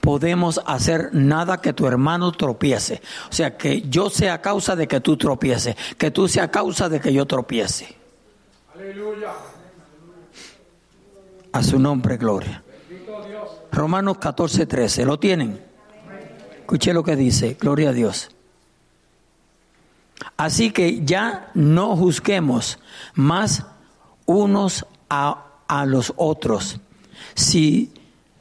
podemos 0.01 0.61
hacer 0.65 1.09
nada 1.13 1.59
que 1.59 1.74
tu 1.74 1.88
hermano 1.88 2.32
tropiece. 2.32 3.01
O 3.30 3.34
sea, 3.34 3.57
que 3.57 3.82
yo 3.89 4.09
sea 4.09 4.41
causa 4.41 4.76
de 4.76 4.88
que 4.88 4.99
tú 4.99 5.17
tropieces, 5.17 5.76
que 5.97 6.11
tú 6.11 6.28
sea 6.28 6.51
causa 6.51 6.89
de 6.89 6.99
que 6.99 7.11
yo 7.11 7.26
tropiece. 7.26 7.95
Aleluya. 8.76 9.32
A 11.51 11.63
su 11.63 11.80
nombre, 11.80 12.17
gloria. 12.17 12.63
Romanos 13.72 14.18
14, 14.20 14.66
13. 14.66 15.05
¿Lo 15.05 15.20
tienen? 15.20 15.59
Escuché 16.59 16.93
lo 16.93 17.03
que 17.03 17.16
dice. 17.16 17.57
Gloria 17.59 17.89
a 17.89 17.93
Dios. 17.93 18.30
Así 20.38 20.72
que 20.72 21.03
ya 21.03 21.51
no 21.53 21.95
juzguemos 21.95 22.80
más 23.14 23.66
unos 24.26 24.86
a, 25.09 25.45
a 25.68 25.86
los 25.86 26.14
otros, 26.16 26.80
si, 27.36 27.91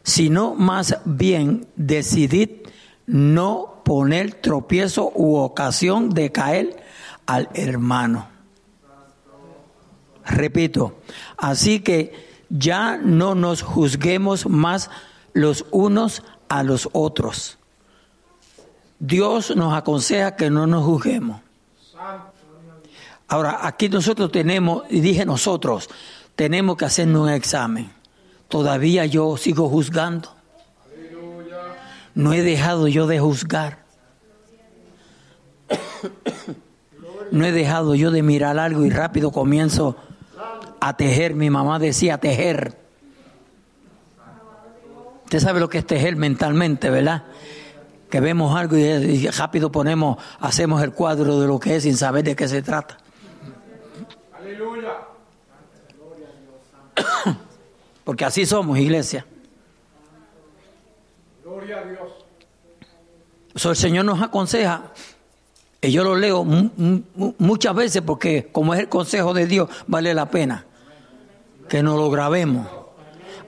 sino 0.03 0.55
más 0.55 0.99
bien 1.05 1.67
decidid 1.77 2.51
no 3.07 3.83
poner 3.85 4.35
tropiezo 4.35 5.11
u 5.15 5.37
ocasión 5.37 6.11
de 6.11 6.31
caer 6.31 6.83
al 7.27 7.49
hermano. 7.55 8.29
Repito, 10.25 11.01
así 11.37 11.81
que 11.81 12.32
ya 12.53 12.99
no 12.99 13.35
nos 13.35 13.63
juzguemos 13.63 14.47
más 14.47 14.91
los 15.33 15.65
unos 15.71 16.23
a 16.49 16.63
los 16.63 16.89
otros. 16.93 17.59
Dios 18.99 19.57
nos 19.57 19.75
aconseja 19.75 20.37
que 20.37 20.51
no 20.51 20.67
nos 20.67 20.85
juzguemos. 20.85 21.41
Ahora, 23.27 23.67
aquí 23.67 23.89
nosotros 23.89 24.31
tenemos, 24.31 24.85
y 24.91 25.01
dije 25.01 25.25
nosotros, 25.25 25.89
tenemos 26.37 26.77
que 26.77 26.85
hacernos 26.85 27.23
un 27.23 27.31
examen. 27.31 27.91
Todavía 28.49 29.07
yo 29.07 29.39
sigo 29.39 29.71
juzgando. 29.71 30.37
No 32.15 32.35
he 32.35 32.43
dejado 32.43 32.87
yo 32.87 33.07
de 33.07 33.19
juzgar. 33.19 33.83
No 37.31 37.47
he 37.47 37.53
dejado 37.53 37.95
yo 37.95 38.11
de 38.11 38.23
mirar 38.23 38.59
algo 38.59 38.85
y 38.85 38.91
rápido 38.91 39.31
comienzo 39.31 39.97
a 40.85 40.97
tejer. 40.97 41.35
Mi 41.35 41.49
mamá 41.49 41.79
decía 41.79 42.19
tejer. 42.19 42.77
Usted 45.25 45.39
sabe 45.41 45.61
lo 45.61 45.69
que 45.69 45.79
es 45.79 45.87
tejer 45.87 46.17
mentalmente, 46.17 46.91
¿verdad? 46.91 47.23
Que 48.11 48.21
vemos 48.21 48.55
algo 48.55 48.77
y, 48.77 49.27
rápido 49.29 49.73
ponemos, 49.73 50.19
hacemos 50.41 50.83
el 50.83 50.93
cuadro 50.93 51.41
de 51.41 51.47
lo 51.47 51.59
que 51.59 51.77
es 51.77 51.85
sin 51.85 51.97
saber 51.97 52.25
de 52.25 52.37
qué 52.37 52.47
se 52.49 52.61
trata. 52.61 52.99
Aleluya. 54.39 54.93
Porque 58.05 58.25
así 58.25 58.45
somos, 58.45 58.79
iglesia. 58.79 59.25
Gloria 61.43 61.79
a 61.79 61.85
Dios. 61.85 62.13
So, 63.55 63.71
el 63.71 63.77
Señor 63.77 64.05
nos 64.05 64.21
aconseja, 64.21 64.83
y 65.81 65.91
yo 65.93 66.05
lo 66.05 66.17
leo 66.17 66.45
mu- 66.45 66.71
mu- 66.77 67.35
muchas 67.39 67.75
veces 67.75 68.03
porque 68.03 68.49
como 68.53 68.75
es 68.75 68.81
el 68.81 68.89
consejo 68.89 69.33
de 69.35 69.47
Dios, 69.47 69.69
vale 69.87 70.13
la 70.15 70.29
pena 70.31 70.67
que 71.69 71.83
nos 71.83 71.97
lo 71.97 72.11
grabemos. 72.11 72.67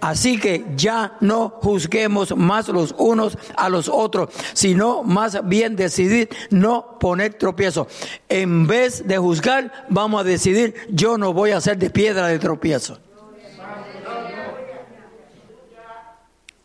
Así 0.01 0.39
que 0.39 0.67
ya 0.77 1.17
no 1.21 1.49
juzguemos 1.63 2.37
más 2.37 2.69
los 2.69 2.95
unos 2.99 3.39
a 3.57 3.71
los 3.71 3.89
otros, 3.89 4.29
sino 4.53 5.03
más 5.03 5.49
bien 5.49 5.77
decidir 5.77 6.29
no 6.51 6.99
poner 7.01 7.35
tropiezo. 7.35 7.87
En 8.29 8.67
vez 8.67 9.07
de 9.07 9.17
juzgar, 9.17 9.73
vamos 9.89 10.21
a 10.21 10.25
decidir, 10.25 10.75
yo 10.91 11.17
no 11.17 11.33
voy 11.33 11.53
a 11.53 11.61
ser 11.63 11.79
de 11.79 11.89
piedra 11.89 12.27
de 12.27 12.39
tropiezo. 12.39 12.99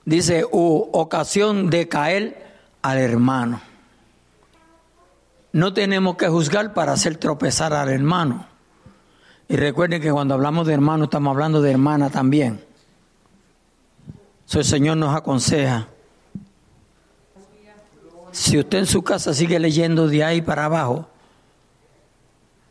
Dice, 0.03 0.43
u 0.51 0.89
ocasión 0.91 1.69
de 1.69 1.87
caer 1.87 2.45
al 2.81 2.97
hermano. 2.97 3.61
No 5.53 5.73
tenemos 5.73 6.17
que 6.17 6.27
juzgar 6.27 6.73
para 6.73 6.91
hacer 6.91 7.15
tropezar 7.15 7.73
al 7.73 7.89
hermano. 7.89 8.47
Y 9.49 9.55
recuerden 9.55 9.99
que 9.99 10.11
cuando 10.11 10.35
hablamos 10.35 10.67
de 10.67 10.75
hermano 10.75 11.05
estamos 11.05 11.31
hablando 11.31 11.59
de 11.59 11.71
hermana 11.71 12.11
también. 12.11 12.63
So, 14.45 14.59
el 14.59 14.65
Señor 14.65 14.97
nos 14.97 15.15
aconseja. 15.15 15.87
Si 18.31 18.59
usted 18.59 18.77
en 18.77 18.85
su 18.85 19.01
casa 19.01 19.33
sigue 19.33 19.59
leyendo 19.59 20.07
de 20.07 20.23
ahí 20.23 20.43
para 20.43 20.65
abajo, 20.65 21.09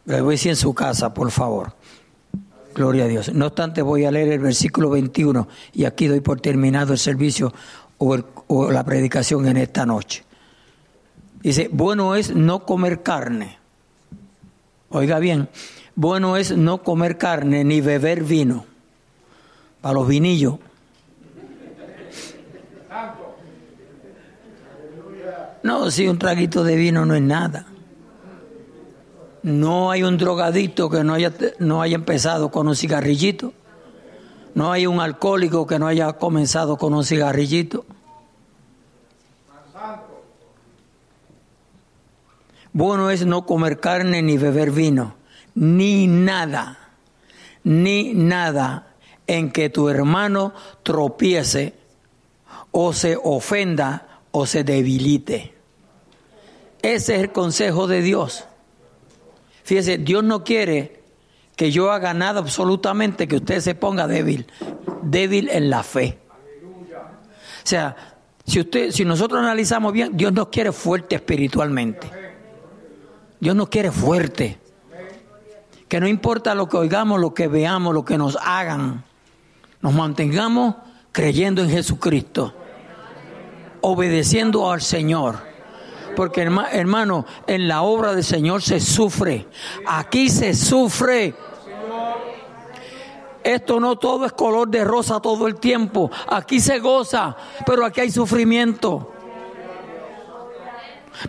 le 0.05 0.21
voy 0.21 0.31
a 0.31 0.37
decir 0.37 0.51
en 0.51 0.57
su 0.57 0.73
casa, 0.73 1.13
por 1.13 1.33
favor. 1.33 1.75
Gloria 2.77 3.05
a 3.05 3.09
Dios. 3.09 3.35
No 3.35 3.47
obstante, 3.47 3.83
voy 3.83 4.05
a 4.05 4.13
leer 4.13 4.29
el 4.29 4.39
versículo 4.39 4.89
21 4.91 5.49
y 5.73 5.85
aquí 5.85 6.07
doy 6.07 6.21
por 6.21 6.41
terminado 6.41 6.93
el 6.93 6.99
servicio 7.01 7.53
o, 7.99 8.17
o 8.47 8.71
la 8.71 8.85
predicación 8.85 9.49
en 9.49 9.57
esta 9.57 9.85
noche. 9.85 10.23
Dice, 11.43 11.69
bueno 11.73 12.15
es 12.15 12.33
no 12.37 12.65
comer 12.65 13.03
carne. 13.03 13.59
Oiga 14.91 15.19
bien, 15.19 15.49
bueno 15.99 16.37
es 16.37 16.57
no 16.57 16.85
comer 16.85 17.19
carne 17.19 17.65
ni 17.65 17.81
beber 17.81 18.23
vino. 18.23 18.65
Para 19.81 19.95
los 19.95 20.07
vinillos. 20.07 20.55
No, 25.65 25.91
si 25.91 26.07
un 26.07 26.17
traguito 26.21 26.63
de 26.63 26.77
vino 26.77 27.05
no 27.05 27.17
es 27.17 27.23
nada. 27.23 27.67
No 29.43 29.91
hay 29.91 30.05
un 30.05 30.19
drogadicto 30.19 30.89
que 30.89 31.03
no 31.03 31.15
haya, 31.15 31.33
no 31.59 31.83
haya 31.83 31.97
empezado 31.97 32.53
con 32.53 32.69
un 32.69 32.77
cigarrillito. 32.77 33.53
No 34.55 34.71
hay 34.71 34.87
un 34.87 35.01
alcohólico 35.01 35.67
que 35.67 35.81
no 35.81 35.89
haya 35.89 36.13
comenzado 36.13 36.77
con 36.77 36.95
un 36.95 37.05
cigarrillito. 37.05 37.85
Bueno 42.73 43.11
es 43.11 43.27
no 43.27 43.47
comer 43.47 43.81
carne 43.81 44.23
ni 44.23 44.39
beber 44.39 44.71
vino, 44.71 45.15
ni 45.59 46.07
nada, 46.07 46.79
ni 47.65 48.15
nada 48.15 48.95
en 49.27 49.51
que 49.51 49.71
tu 49.71 49.89
hermano 49.89 50.55
tropiece 50.83 51.75
o 52.71 52.93
se 52.93 53.19
ofenda 53.23 54.21
o 54.31 54.47
se 54.47 54.63
debilite. 54.63 55.55
Ese 56.81 57.17
es 57.17 57.21
el 57.23 57.33
consejo 57.33 57.89
de 57.89 58.03
Dios. 58.03 58.45
Fíjese, 59.65 59.99
Dios 59.99 60.23
no 60.23 60.45
quiere 60.45 61.03
que 61.57 61.73
yo 61.73 61.91
haga 61.91 62.15
nada 62.15 62.39
absolutamente 62.39 63.27
que 63.27 63.37
usted 63.37 63.61
se 63.61 63.75
ponga 63.75 64.07
débil, 64.07 64.47
débil 65.03 65.49
en 65.51 65.71
la 65.71 65.83
fe. 65.83 66.19
O 67.65 67.67
sea, 67.69 67.97
si 68.47 68.61
usted, 68.61 68.93
si 68.93 69.05
nosotros 69.05 69.41
analizamos 69.41 69.93
bien, 69.93 70.17
Dios 70.17 70.33
nos 70.33 70.49
quiere 70.49 70.71
fuerte 70.71 71.17
espiritualmente. 71.17 72.09
Dios 73.41 73.57
nos 73.57 73.69
quiere 73.69 73.91
fuerte. 73.91 74.68
Que 75.89 76.01
no 76.01 76.07
importa 76.07 76.55
lo 76.55 76.69
que 76.69 76.77
oigamos, 76.77 77.21
lo 77.21 77.35
que 77.35 77.49
veamos, 77.49 77.95
lo 77.95 78.05
que 78.05 78.19
nos 78.19 78.37
hagan, 78.43 79.05
nos 79.81 79.95
mantengamos 79.95 80.77
creyendo 81.13 81.63
en 81.63 81.71
Jesucristo, 81.71 82.55
obedeciendo 83.81 84.71
al 84.71 84.83
Señor. 84.83 85.39
Porque 86.15 86.43
hermano, 86.43 87.27
en 87.47 87.69
la 87.69 87.83
obra 87.83 88.15
del 88.15 88.25
Señor 88.25 88.61
se 88.63 88.81
sufre. 88.81 89.47
Aquí 89.87 90.29
se 90.29 90.53
sufre. 90.55 91.35
Esto 93.45 93.81
no 93.81 93.97
todo 93.97 94.27
es 94.27 94.33
color 94.33 94.69
de 94.69 94.85
rosa 94.85 95.21
todo 95.21 95.47
el 95.47 95.57
tiempo. 95.57 96.11
Aquí 96.29 96.61
se 96.61 96.81
goza, 96.81 97.37
pero 97.65 97.85
aquí 97.85 98.01
hay 98.01 98.11
sufrimiento. 98.11 99.13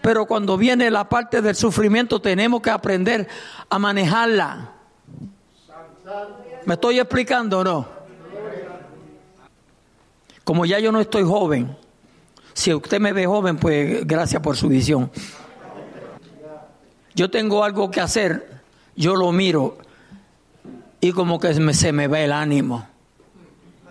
Pero 0.02 0.26
cuando 0.26 0.58
viene 0.58 0.90
la 0.92 1.08
parte 1.10 1.42
del 1.42 1.56
sufrimiento 1.56 2.22
tenemos 2.22 2.62
que 2.62 2.70
aprender 2.70 3.28
a 3.70 3.80
manejarla. 3.80 4.72
¿Me 6.66 6.74
estoy 6.74 7.00
explicando 7.00 7.60
o 7.60 7.64
no? 7.64 7.88
Como 10.44 10.66
ya 10.66 10.80
yo 10.80 10.92
no 10.92 11.00
estoy 11.00 11.24
joven, 11.24 11.76
si 12.54 12.74
usted 12.74 13.00
me 13.00 13.14
ve 13.14 13.26
joven, 13.26 13.58
pues 13.58 14.06
gracias 14.06 14.42
por 14.42 14.58
su 14.58 14.68
visión. 14.68 15.12
Yo 17.14 17.30
tengo 17.30 17.64
algo 17.64 17.92
que 17.92 18.02
hacer, 18.02 18.62
yo 18.96 19.16
lo 19.16 19.32
miro 19.32 19.78
y 21.02 21.12
como 21.12 21.40
que 21.40 21.54
se 21.74 21.92
me 21.92 22.08
va 22.08 22.20
el 22.20 22.32
ánimo. 22.32 22.88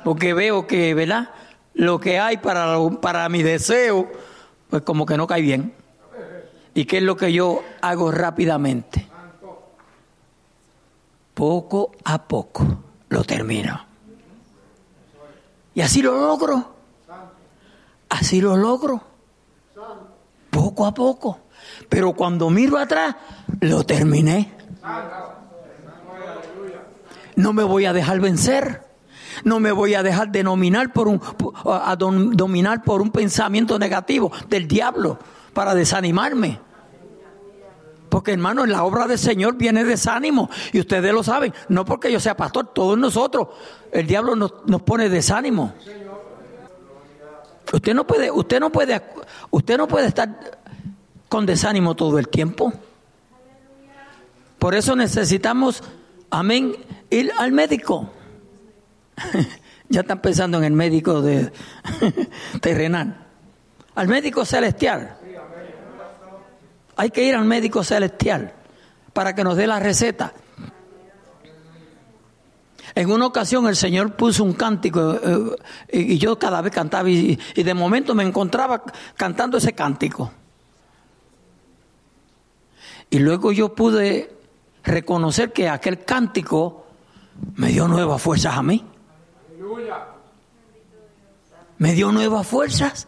Porque 0.04 0.34
veo 0.34 0.66
que, 0.66 0.94
¿verdad? 0.94 1.30
Lo 1.74 2.00
que 2.00 2.18
hay 2.18 2.38
para, 2.38 2.76
para 3.00 3.28
mi 3.28 3.42
deseo, 3.42 4.10
pues 4.68 4.82
como 4.82 5.06
que 5.06 5.16
no 5.16 5.26
cae 5.26 5.42
bien. 5.42 5.72
¿Y 6.78 6.84
qué 6.84 6.98
es 6.98 7.02
lo 7.02 7.16
que 7.16 7.32
yo 7.32 7.64
hago 7.80 8.12
rápidamente? 8.12 9.08
Poco 11.34 11.90
a 12.04 12.22
poco 12.22 12.64
lo 13.08 13.24
termino. 13.24 13.84
Y 15.74 15.80
así 15.80 16.02
lo 16.02 16.12
logro. 16.16 16.72
Así 18.08 18.40
lo 18.40 18.56
logro. 18.56 19.02
Poco 20.50 20.86
a 20.86 20.94
poco. 20.94 21.40
Pero 21.88 22.12
cuando 22.12 22.48
miro 22.48 22.78
atrás, 22.78 23.16
lo 23.58 23.82
terminé. 23.82 24.54
No 27.34 27.52
me 27.52 27.64
voy 27.64 27.86
a 27.86 27.92
dejar 27.92 28.20
vencer. 28.20 28.84
No 29.42 29.58
me 29.58 29.72
voy 29.72 29.94
a 29.94 30.04
dejar 30.04 30.30
denominar 30.30 30.92
por 30.92 31.08
un, 31.08 31.20
dominar 32.36 32.84
por 32.84 33.02
un 33.02 33.10
pensamiento 33.10 33.80
negativo 33.80 34.30
del 34.48 34.68
diablo 34.68 35.18
para 35.52 35.74
desanimarme. 35.74 36.67
Porque 38.08 38.32
hermano, 38.32 38.64
en 38.64 38.72
la 38.72 38.84
obra 38.84 39.06
del 39.06 39.18
Señor 39.18 39.56
viene 39.56 39.84
desánimo. 39.84 40.48
Y 40.72 40.80
ustedes 40.80 41.12
lo 41.12 41.22
saben. 41.22 41.52
No 41.68 41.84
porque 41.84 42.10
yo 42.10 42.20
sea 42.20 42.36
pastor, 42.36 42.68
todos 42.72 42.96
nosotros. 42.96 43.48
El 43.92 44.06
diablo 44.06 44.34
nos, 44.34 44.54
nos 44.66 44.82
pone 44.82 45.08
desánimo. 45.08 45.74
Usted 47.72 47.94
no 47.94 48.06
puede, 48.06 48.30
usted 48.30 48.60
no 48.60 48.70
puede, 48.70 49.02
usted 49.50 49.76
no 49.76 49.86
puede 49.86 50.06
estar 50.06 50.58
con 51.28 51.44
desánimo 51.44 51.94
todo 51.94 52.18
el 52.18 52.28
tiempo. 52.28 52.72
Por 54.58 54.74
eso 54.74 54.96
necesitamos, 54.96 55.82
amén, 56.30 56.76
ir 57.10 57.30
al 57.38 57.52
médico. 57.52 58.10
ya 59.88 60.00
están 60.00 60.20
pensando 60.20 60.58
en 60.58 60.64
el 60.64 60.72
médico 60.72 61.20
de 61.20 61.52
terrenal. 62.60 63.26
Al 63.94 64.08
médico 64.08 64.44
celestial. 64.44 65.17
Hay 66.98 67.10
que 67.10 67.22
ir 67.22 67.36
al 67.36 67.44
médico 67.44 67.84
celestial 67.84 68.52
para 69.12 69.32
que 69.32 69.44
nos 69.44 69.56
dé 69.56 69.68
la 69.68 69.78
receta. 69.78 70.32
En 72.92 73.12
una 73.12 73.26
ocasión 73.26 73.68
el 73.68 73.76
Señor 73.76 74.16
puso 74.16 74.42
un 74.42 74.52
cántico 74.52 75.14
eh, 75.14 75.56
y 75.92 76.18
yo 76.18 76.40
cada 76.40 76.60
vez 76.60 76.72
cantaba 76.72 77.08
y, 77.08 77.38
de 77.54 77.74
momento 77.74 78.16
me 78.16 78.24
encontraba 78.24 78.82
cantando 79.14 79.58
ese 79.58 79.74
cántico. 79.74 80.32
Y 83.10 83.20
luego 83.20 83.52
yo 83.52 83.76
pude 83.76 84.36
reconocer 84.82 85.52
que 85.52 85.68
aquel 85.68 86.04
cántico 86.04 86.84
me 87.54 87.68
dio 87.68 87.86
nuevas 87.86 88.20
fuerzas 88.20 88.56
a 88.56 88.62
mí. 88.64 88.84
Me 91.78 91.92
dio 91.92 92.10
nuevas 92.10 92.44
fuerzas. 92.44 93.06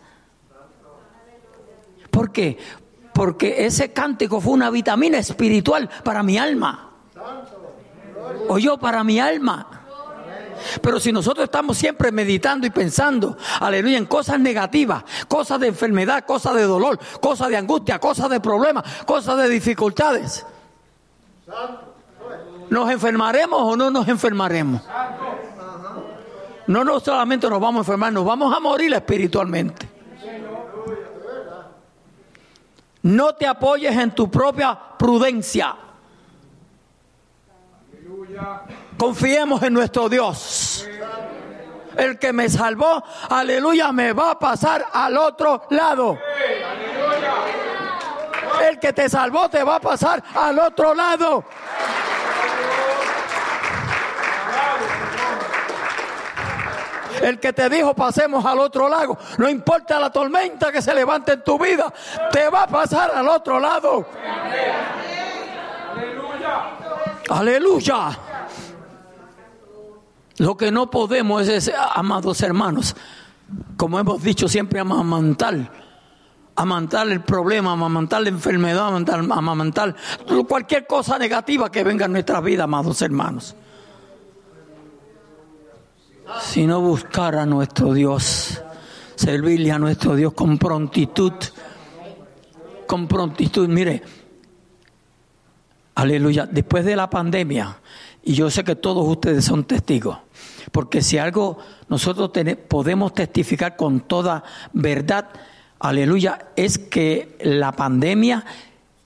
¿Por 2.13 2.31
qué? 2.31 2.57
Porque 3.13 3.67
ese 3.67 3.93
cántico 3.93 4.41
fue 4.41 4.53
una 4.53 4.71
vitamina 4.71 5.19
espiritual 5.19 5.89
para 6.05 6.23
mi 6.23 6.39
alma. 6.39 6.91
O 8.49 8.59
yo 8.59 8.79
para 8.79 9.05
mi 9.05 9.19
alma. 9.19 9.81
Pero 10.83 11.01
si 11.01 11.13
nosotros 11.13 11.45
estamos 11.45 11.79
siempre 11.79 12.13
meditando 12.13 12.67
y 12.67 12.71
pensando, 12.71 13.37
aleluya, 13.61 13.99
en 13.99 14.07
cosas 14.07 14.39
negativas, 14.39 15.05
cosas 15.29 15.61
de 15.61 15.69
enfermedad, 15.69 16.25
cosas 16.25 16.55
de 16.55 16.63
dolor, 16.63 16.99
cosas 17.21 17.49
de 17.49 17.57
angustia, 17.57 17.99
cosas 17.99 18.29
de 18.31 18.41
problemas, 18.41 18.85
cosas 19.07 19.39
de 19.39 19.49
dificultades, 19.49 20.47
¿nos 22.69 22.91
enfermaremos 22.91 23.61
o 23.61 23.77
no 23.77 23.91
nos 23.91 24.07
enfermaremos? 24.09 24.83
No, 26.67 26.85
no 26.85 27.01
solamente 27.01 27.49
nos 27.51 27.61
vamos 27.61 27.81
a 27.81 27.83
enfermar, 27.83 28.13
nos 28.13 28.25
vamos 28.25 28.55
a 28.55 28.61
morir 28.61 28.93
espiritualmente. 28.95 29.90
No 33.03 33.35
te 33.35 33.47
apoyes 33.47 33.97
en 33.97 34.11
tu 34.15 34.31
propia 34.31 34.79
prudencia. 34.99 35.75
Confiemos 38.99 39.63
en 39.63 39.73
nuestro 39.73 40.09
Dios. 40.09 40.87
El 41.97 42.19
que 42.19 42.33
me 42.33 42.49
salvó, 42.49 43.03
aleluya, 43.29 43.93
me 43.93 44.13
va 44.13 44.33
a 44.33 44.39
pasar 44.39 44.87
al 44.93 45.17
otro 45.17 45.67
lado. 45.71 46.19
El 48.63 48.79
que 48.79 48.93
te 48.93 49.09
salvó 49.09 49.49
te 49.49 49.63
va 49.63 49.77
a 49.77 49.81
pasar 49.81 50.23
al 50.35 50.59
otro 50.59 50.95
lado. 50.95 51.45
El 57.21 57.39
que 57.39 57.53
te 57.53 57.69
dijo 57.69 57.95
pasemos 57.95 58.45
al 58.45 58.59
otro 58.61 58.89
lado, 58.89 59.19
no 59.39 59.49
importa 59.49 59.99
la 59.99 60.11
tormenta 60.11 60.73
que 60.73 60.81
se 60.81 60.95
levante 60.95 61.33
en 61.33 61.45
tu 61.45 61.59
vida, 61.59 61.93
te 62.33 62.49
va 62.49 62.63
a 62.63 62.67
pasar 62.67 63.11
al 63.15 63.29
otro 63.29 63.61
lado. 63.61 64.07
Aleluya. 65.93 66.79
Aleluya. 67.29 68.19
Lo 70.39 70.57
que 70.57 70.71
no 70.71 70.91
podemos 70.91 71.47
es, 71.49 71.71
amados 71.95 72.41
hermanos, 72.43 72.97
como 73.77 73.99
hemos 73.99 74.23
dicho 74.23 74.49
siempre, 74.49 74.81
amamantar. 74.81 75.91
Amamantar 76.57 77.09
el 77.09 77.21
problema, 77.23 77.73
amamantar 77.73 78.23
la 78.23 78.29
enfermedad, 78.31 78.89
amamantar, 78.89 79.21
amamantar 79.31 79.95
cualquier 80.49 80.87
cosa 80.87 81.19
negativa 81.19 81.71
que 81.71 81.85
venga 81.85 82.07
en 82.07 82.13
nuestra 82.13 82.41
vida, 82.41 82.65
amados 82.65 83.01
hermanos 83.03 83.55
sino 86.39 86.81
buscar 86.81 87.37
a 87.37 87.47
nuestro 87.47 87.93
Dios, 87.93 88.63
servirle 89.15 89.73
a 89.73 89.79
nuestro 89.79 90.15
Dios 90.15 90.33
con 90.33 90.59
prontitud, 90.59 91.33
con 92.87 93.09
prontitud. 93.09 93.69
Mire, 93.69 94.03
aleluya, 95.95 96.47
después 96.47 96.85
de 96.85 96.97
la 96.97 97.11
pandemia, 97.11 97.79
y 98.23 98.35
yo 98.35 98.51
sé 98.51 98.65
que 98.65 98.77
todos 98.77 99.07
ustedes 99.09 99.45
son 99.45 99.65
testigos, 99.65 100.19
porque 100.73 101.03
si 101.03 101.19
algo 101.19 101.59
nosotros 101.89 102.31
podemos 102.69 103.15
testificar 103.15 103.77
con 103.77 104.01
toda 104.01 104.45
verdad, 104.73 105.29
aleluya, 105.79 106.51
es 106.57 106.79
que 106.79 107.37
la 107.43 107.73
pandemia 107.73 108.45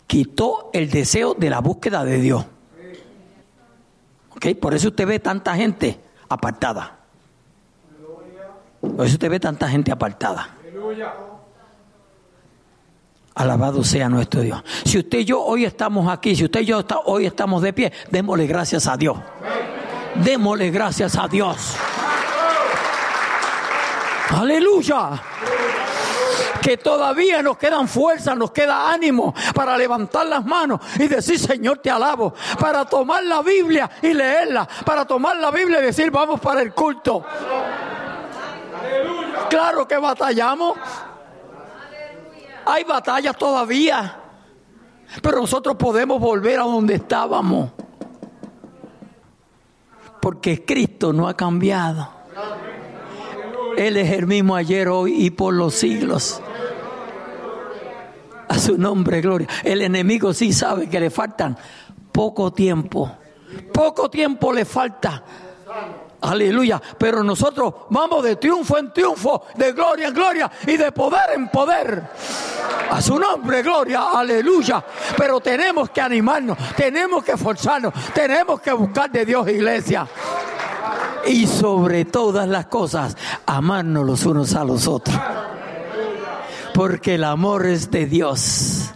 quitó 0.06 0.70
el 0.72 0.90
deseo 0.90 1.34
de 1.34 1.50
la 1.50 1.60
búsqueda 1.60 2.04
de 2.04 2.20
Dios. 2.20 2.44
¿Okay? 4.36 4.54
Por 4.54 4.74
eso 4.74 4.88
usted 4.88 5.06
ve 5.06 5.20
tanta 5.20 5.54
gente 5.54 5.98
apartada. 6.28 7.03
Por 8.96 9.06
eso 9.06 9.14
usted 9.14 9.30
ve 9.30 9.40
tanta 9.40 9.68
gente 9.68 9.90
apartada. 9.90 10.48
Alabado 13.34 13.82
sea 13.82 14.08
nuestro 14.08 14.42
Dios. 14.42 14.62
Si 14.84 14.98
usted 14.98 15.18
y 15.18 15.24
yo 15.24 15.42
hoy 15.42 15.64
estamos 15.64 16.08
aquí, 16.08 16.36
si 16.36 16.44
usted 16.44 16.60
y 16.60 16.66
yo 16.66 16.84
hoy 17.06 17.26
estamos 17.26 17.62
de 17.62 17.72
pie, 17.72 17.92
démosle 18.10 18.46
gracias 18.46 18.86
a 18.86 18.96
Dios. 18.96 19.16
Démosle 20.14 20.70
gracias 20.70 21.16
a 21.16 21.26
Dios. 21.26 21.76
Aleluya. 24.30 25.20
que 26.62 26.78
todavía 26.78 27.42
nos 27.42 27.58
quedan 27.58 27.86
fuerzas, 27.86 28.38
nos 28.38 28.50
queda 28.50 28.90
ánimo 28.90 29.34
para 29.54 29.76
levantar 29.76 30.26
las 30.26 30.46
manos 30.46 30.80
y 30.98 31.08
decir, 31.08 31.38
Señor, 31.38 31.78
te 31.78 31.90
alabo, 31.90 32.32
para 32.58 32.86
tomar 32.86 33.22
la 33.22 33.42
Biblia 33.42 33.90
y 34.00 34.14
leerla, 34.14 34.66
para 34.82 35.04
tomar 35.04 35.36
la 35.36 35.50
Biblia 35.50 35.80
y 35.80 35.82
decir, 35.82 36.10
vamos 36.10 36.40
para 36.40 36.62
el 36.62 36.72
culto. 36.72 37.22
Claro 39.50 39.86
que 39.86 39.96
batallamos. 39.96 40.76
Hay 42.66 42.84
batallas 42.84 43.36
todavía. 43.36 44.20
Pero 45.22 45.40
nosotros 45.40 45.76
podemos 45.76 46.20
volver 46.20 46.60
a 46.60 46.64
donde 46.64 46.94
estábamos. 46.94 47.70
Porque 50.20 50.64
Cristo 50.64 51.12
no 51.12 51.28
ha 51.28 51.36
cambiado. 51.36 52.08
Él 53.76 53.96
es 53.96 54.10
el 54.10 54.26
mismo 54.26 54.54
ayer, 54.54 54.88
hoy 54.88 55.24
y 55.26 55.30
por 55.30 55.52
los 55.54 55.74
siglos. 55.74 56.40
A 58.48 58.58
su 58.58 58.78
nombre, 58.78 59.20
gloria. 59.20 59.48
El 59.62 59.82
enemigo 59.82 60.32
sí 60.32 60.52
sabe 60.52 60.88
que 60.88 61.00
le 61.00 61.10
faltan 61.10 61.56
poco 62.12 62.52
tiempo. 62.52 63.10
Poco 63.72 64.08
tiempo 64.10 64.52
le 64.52 64.64
falta. 64.64 65.22
Aleluya. 66.24 66.80
Pero 66.96 67.22
nosotros 67.22 67.74
vamos 67.90 68.24
de 68.24 68.36
triunfo 68.36 68.78
en 68.78 68.92
triunfo, 68.92 69.44
de 69.54 69.72
gloria 69.72 70.08
en 70.08 70.14
gloria 70.14 70.50
y 70.66 70.76
de 70.76 70.90
poder 70.90 71.32
en 71.34 71.48
poder. 71.48 72.02
A 72.90 73.02
su 73.02 73.18
nombre, 73.18 73.62
gloria, 73.62 74.10
aleluya. 74.14 74.82
Pero 75.16 75.40
tenemos 75.40 75.90
que 75.90 76.00
animarnos, 76.00 76.56
tenemos 76.76 77.22
que 77.22 77.32
esforzarnos, 77.32 77.92
tenemos 78.14 78.60
que 78.60 78.72
buscar 78.72 79.10
de 79.10 79.26
Dios, 79.26 79.48
iglesia. 79.48 80.06
Y 81.26 81.46
sobre 81.46 82.06
todas 82.06 82.48
las 82.48 82.66
cosas, 82.66 83.16
amarnos 83.44 84.06
los 84.06 84.24
unos 84.24 84.54
a 84.54 84.64
los 84.64 84.86
otros. 84.86 85.16
Porque 86.72 87.16
el 87.16 87.24
amor 87.24 87.66
es 87.66 87.90
de 87.90 88.06
Dios. 88.06 88.90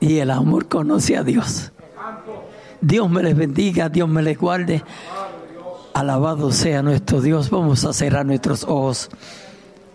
Y 0.00 0.18
el 0.18 0.30
amor 0.30 0.68
conoce 0.68 1.16
a 1.16 1.22
Dios. 1.22 1.73
Dios 2.84 3.08
me 3.08 3.22
les 3.22 3.34
bendiga, 3.34 3.88
Dios 3.88 4.06
me 4.10 4.20
les 4.20 4.36
guarde. 4.38 4.82
Alabado 5.94 6.52
sea 6.52 6.82
nuestro 6.82 7.22
Dios. 7.22 7.48
Vamos 7.48 7.84
a 7.86 7.94
cerrar 7.94 8.26
nuestros 8.26 8.64
ojos, 8.64 9.08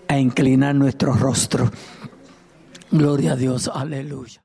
a 0.07 0.17
inclinar 0.17 0.73
nuestro 0.73 1.13
rostro. 1.13 1.69
Gloria 2.89 3.33
a 3.33 3.35
Dios, 3.35 3.69
aleluya. 3.71 4.41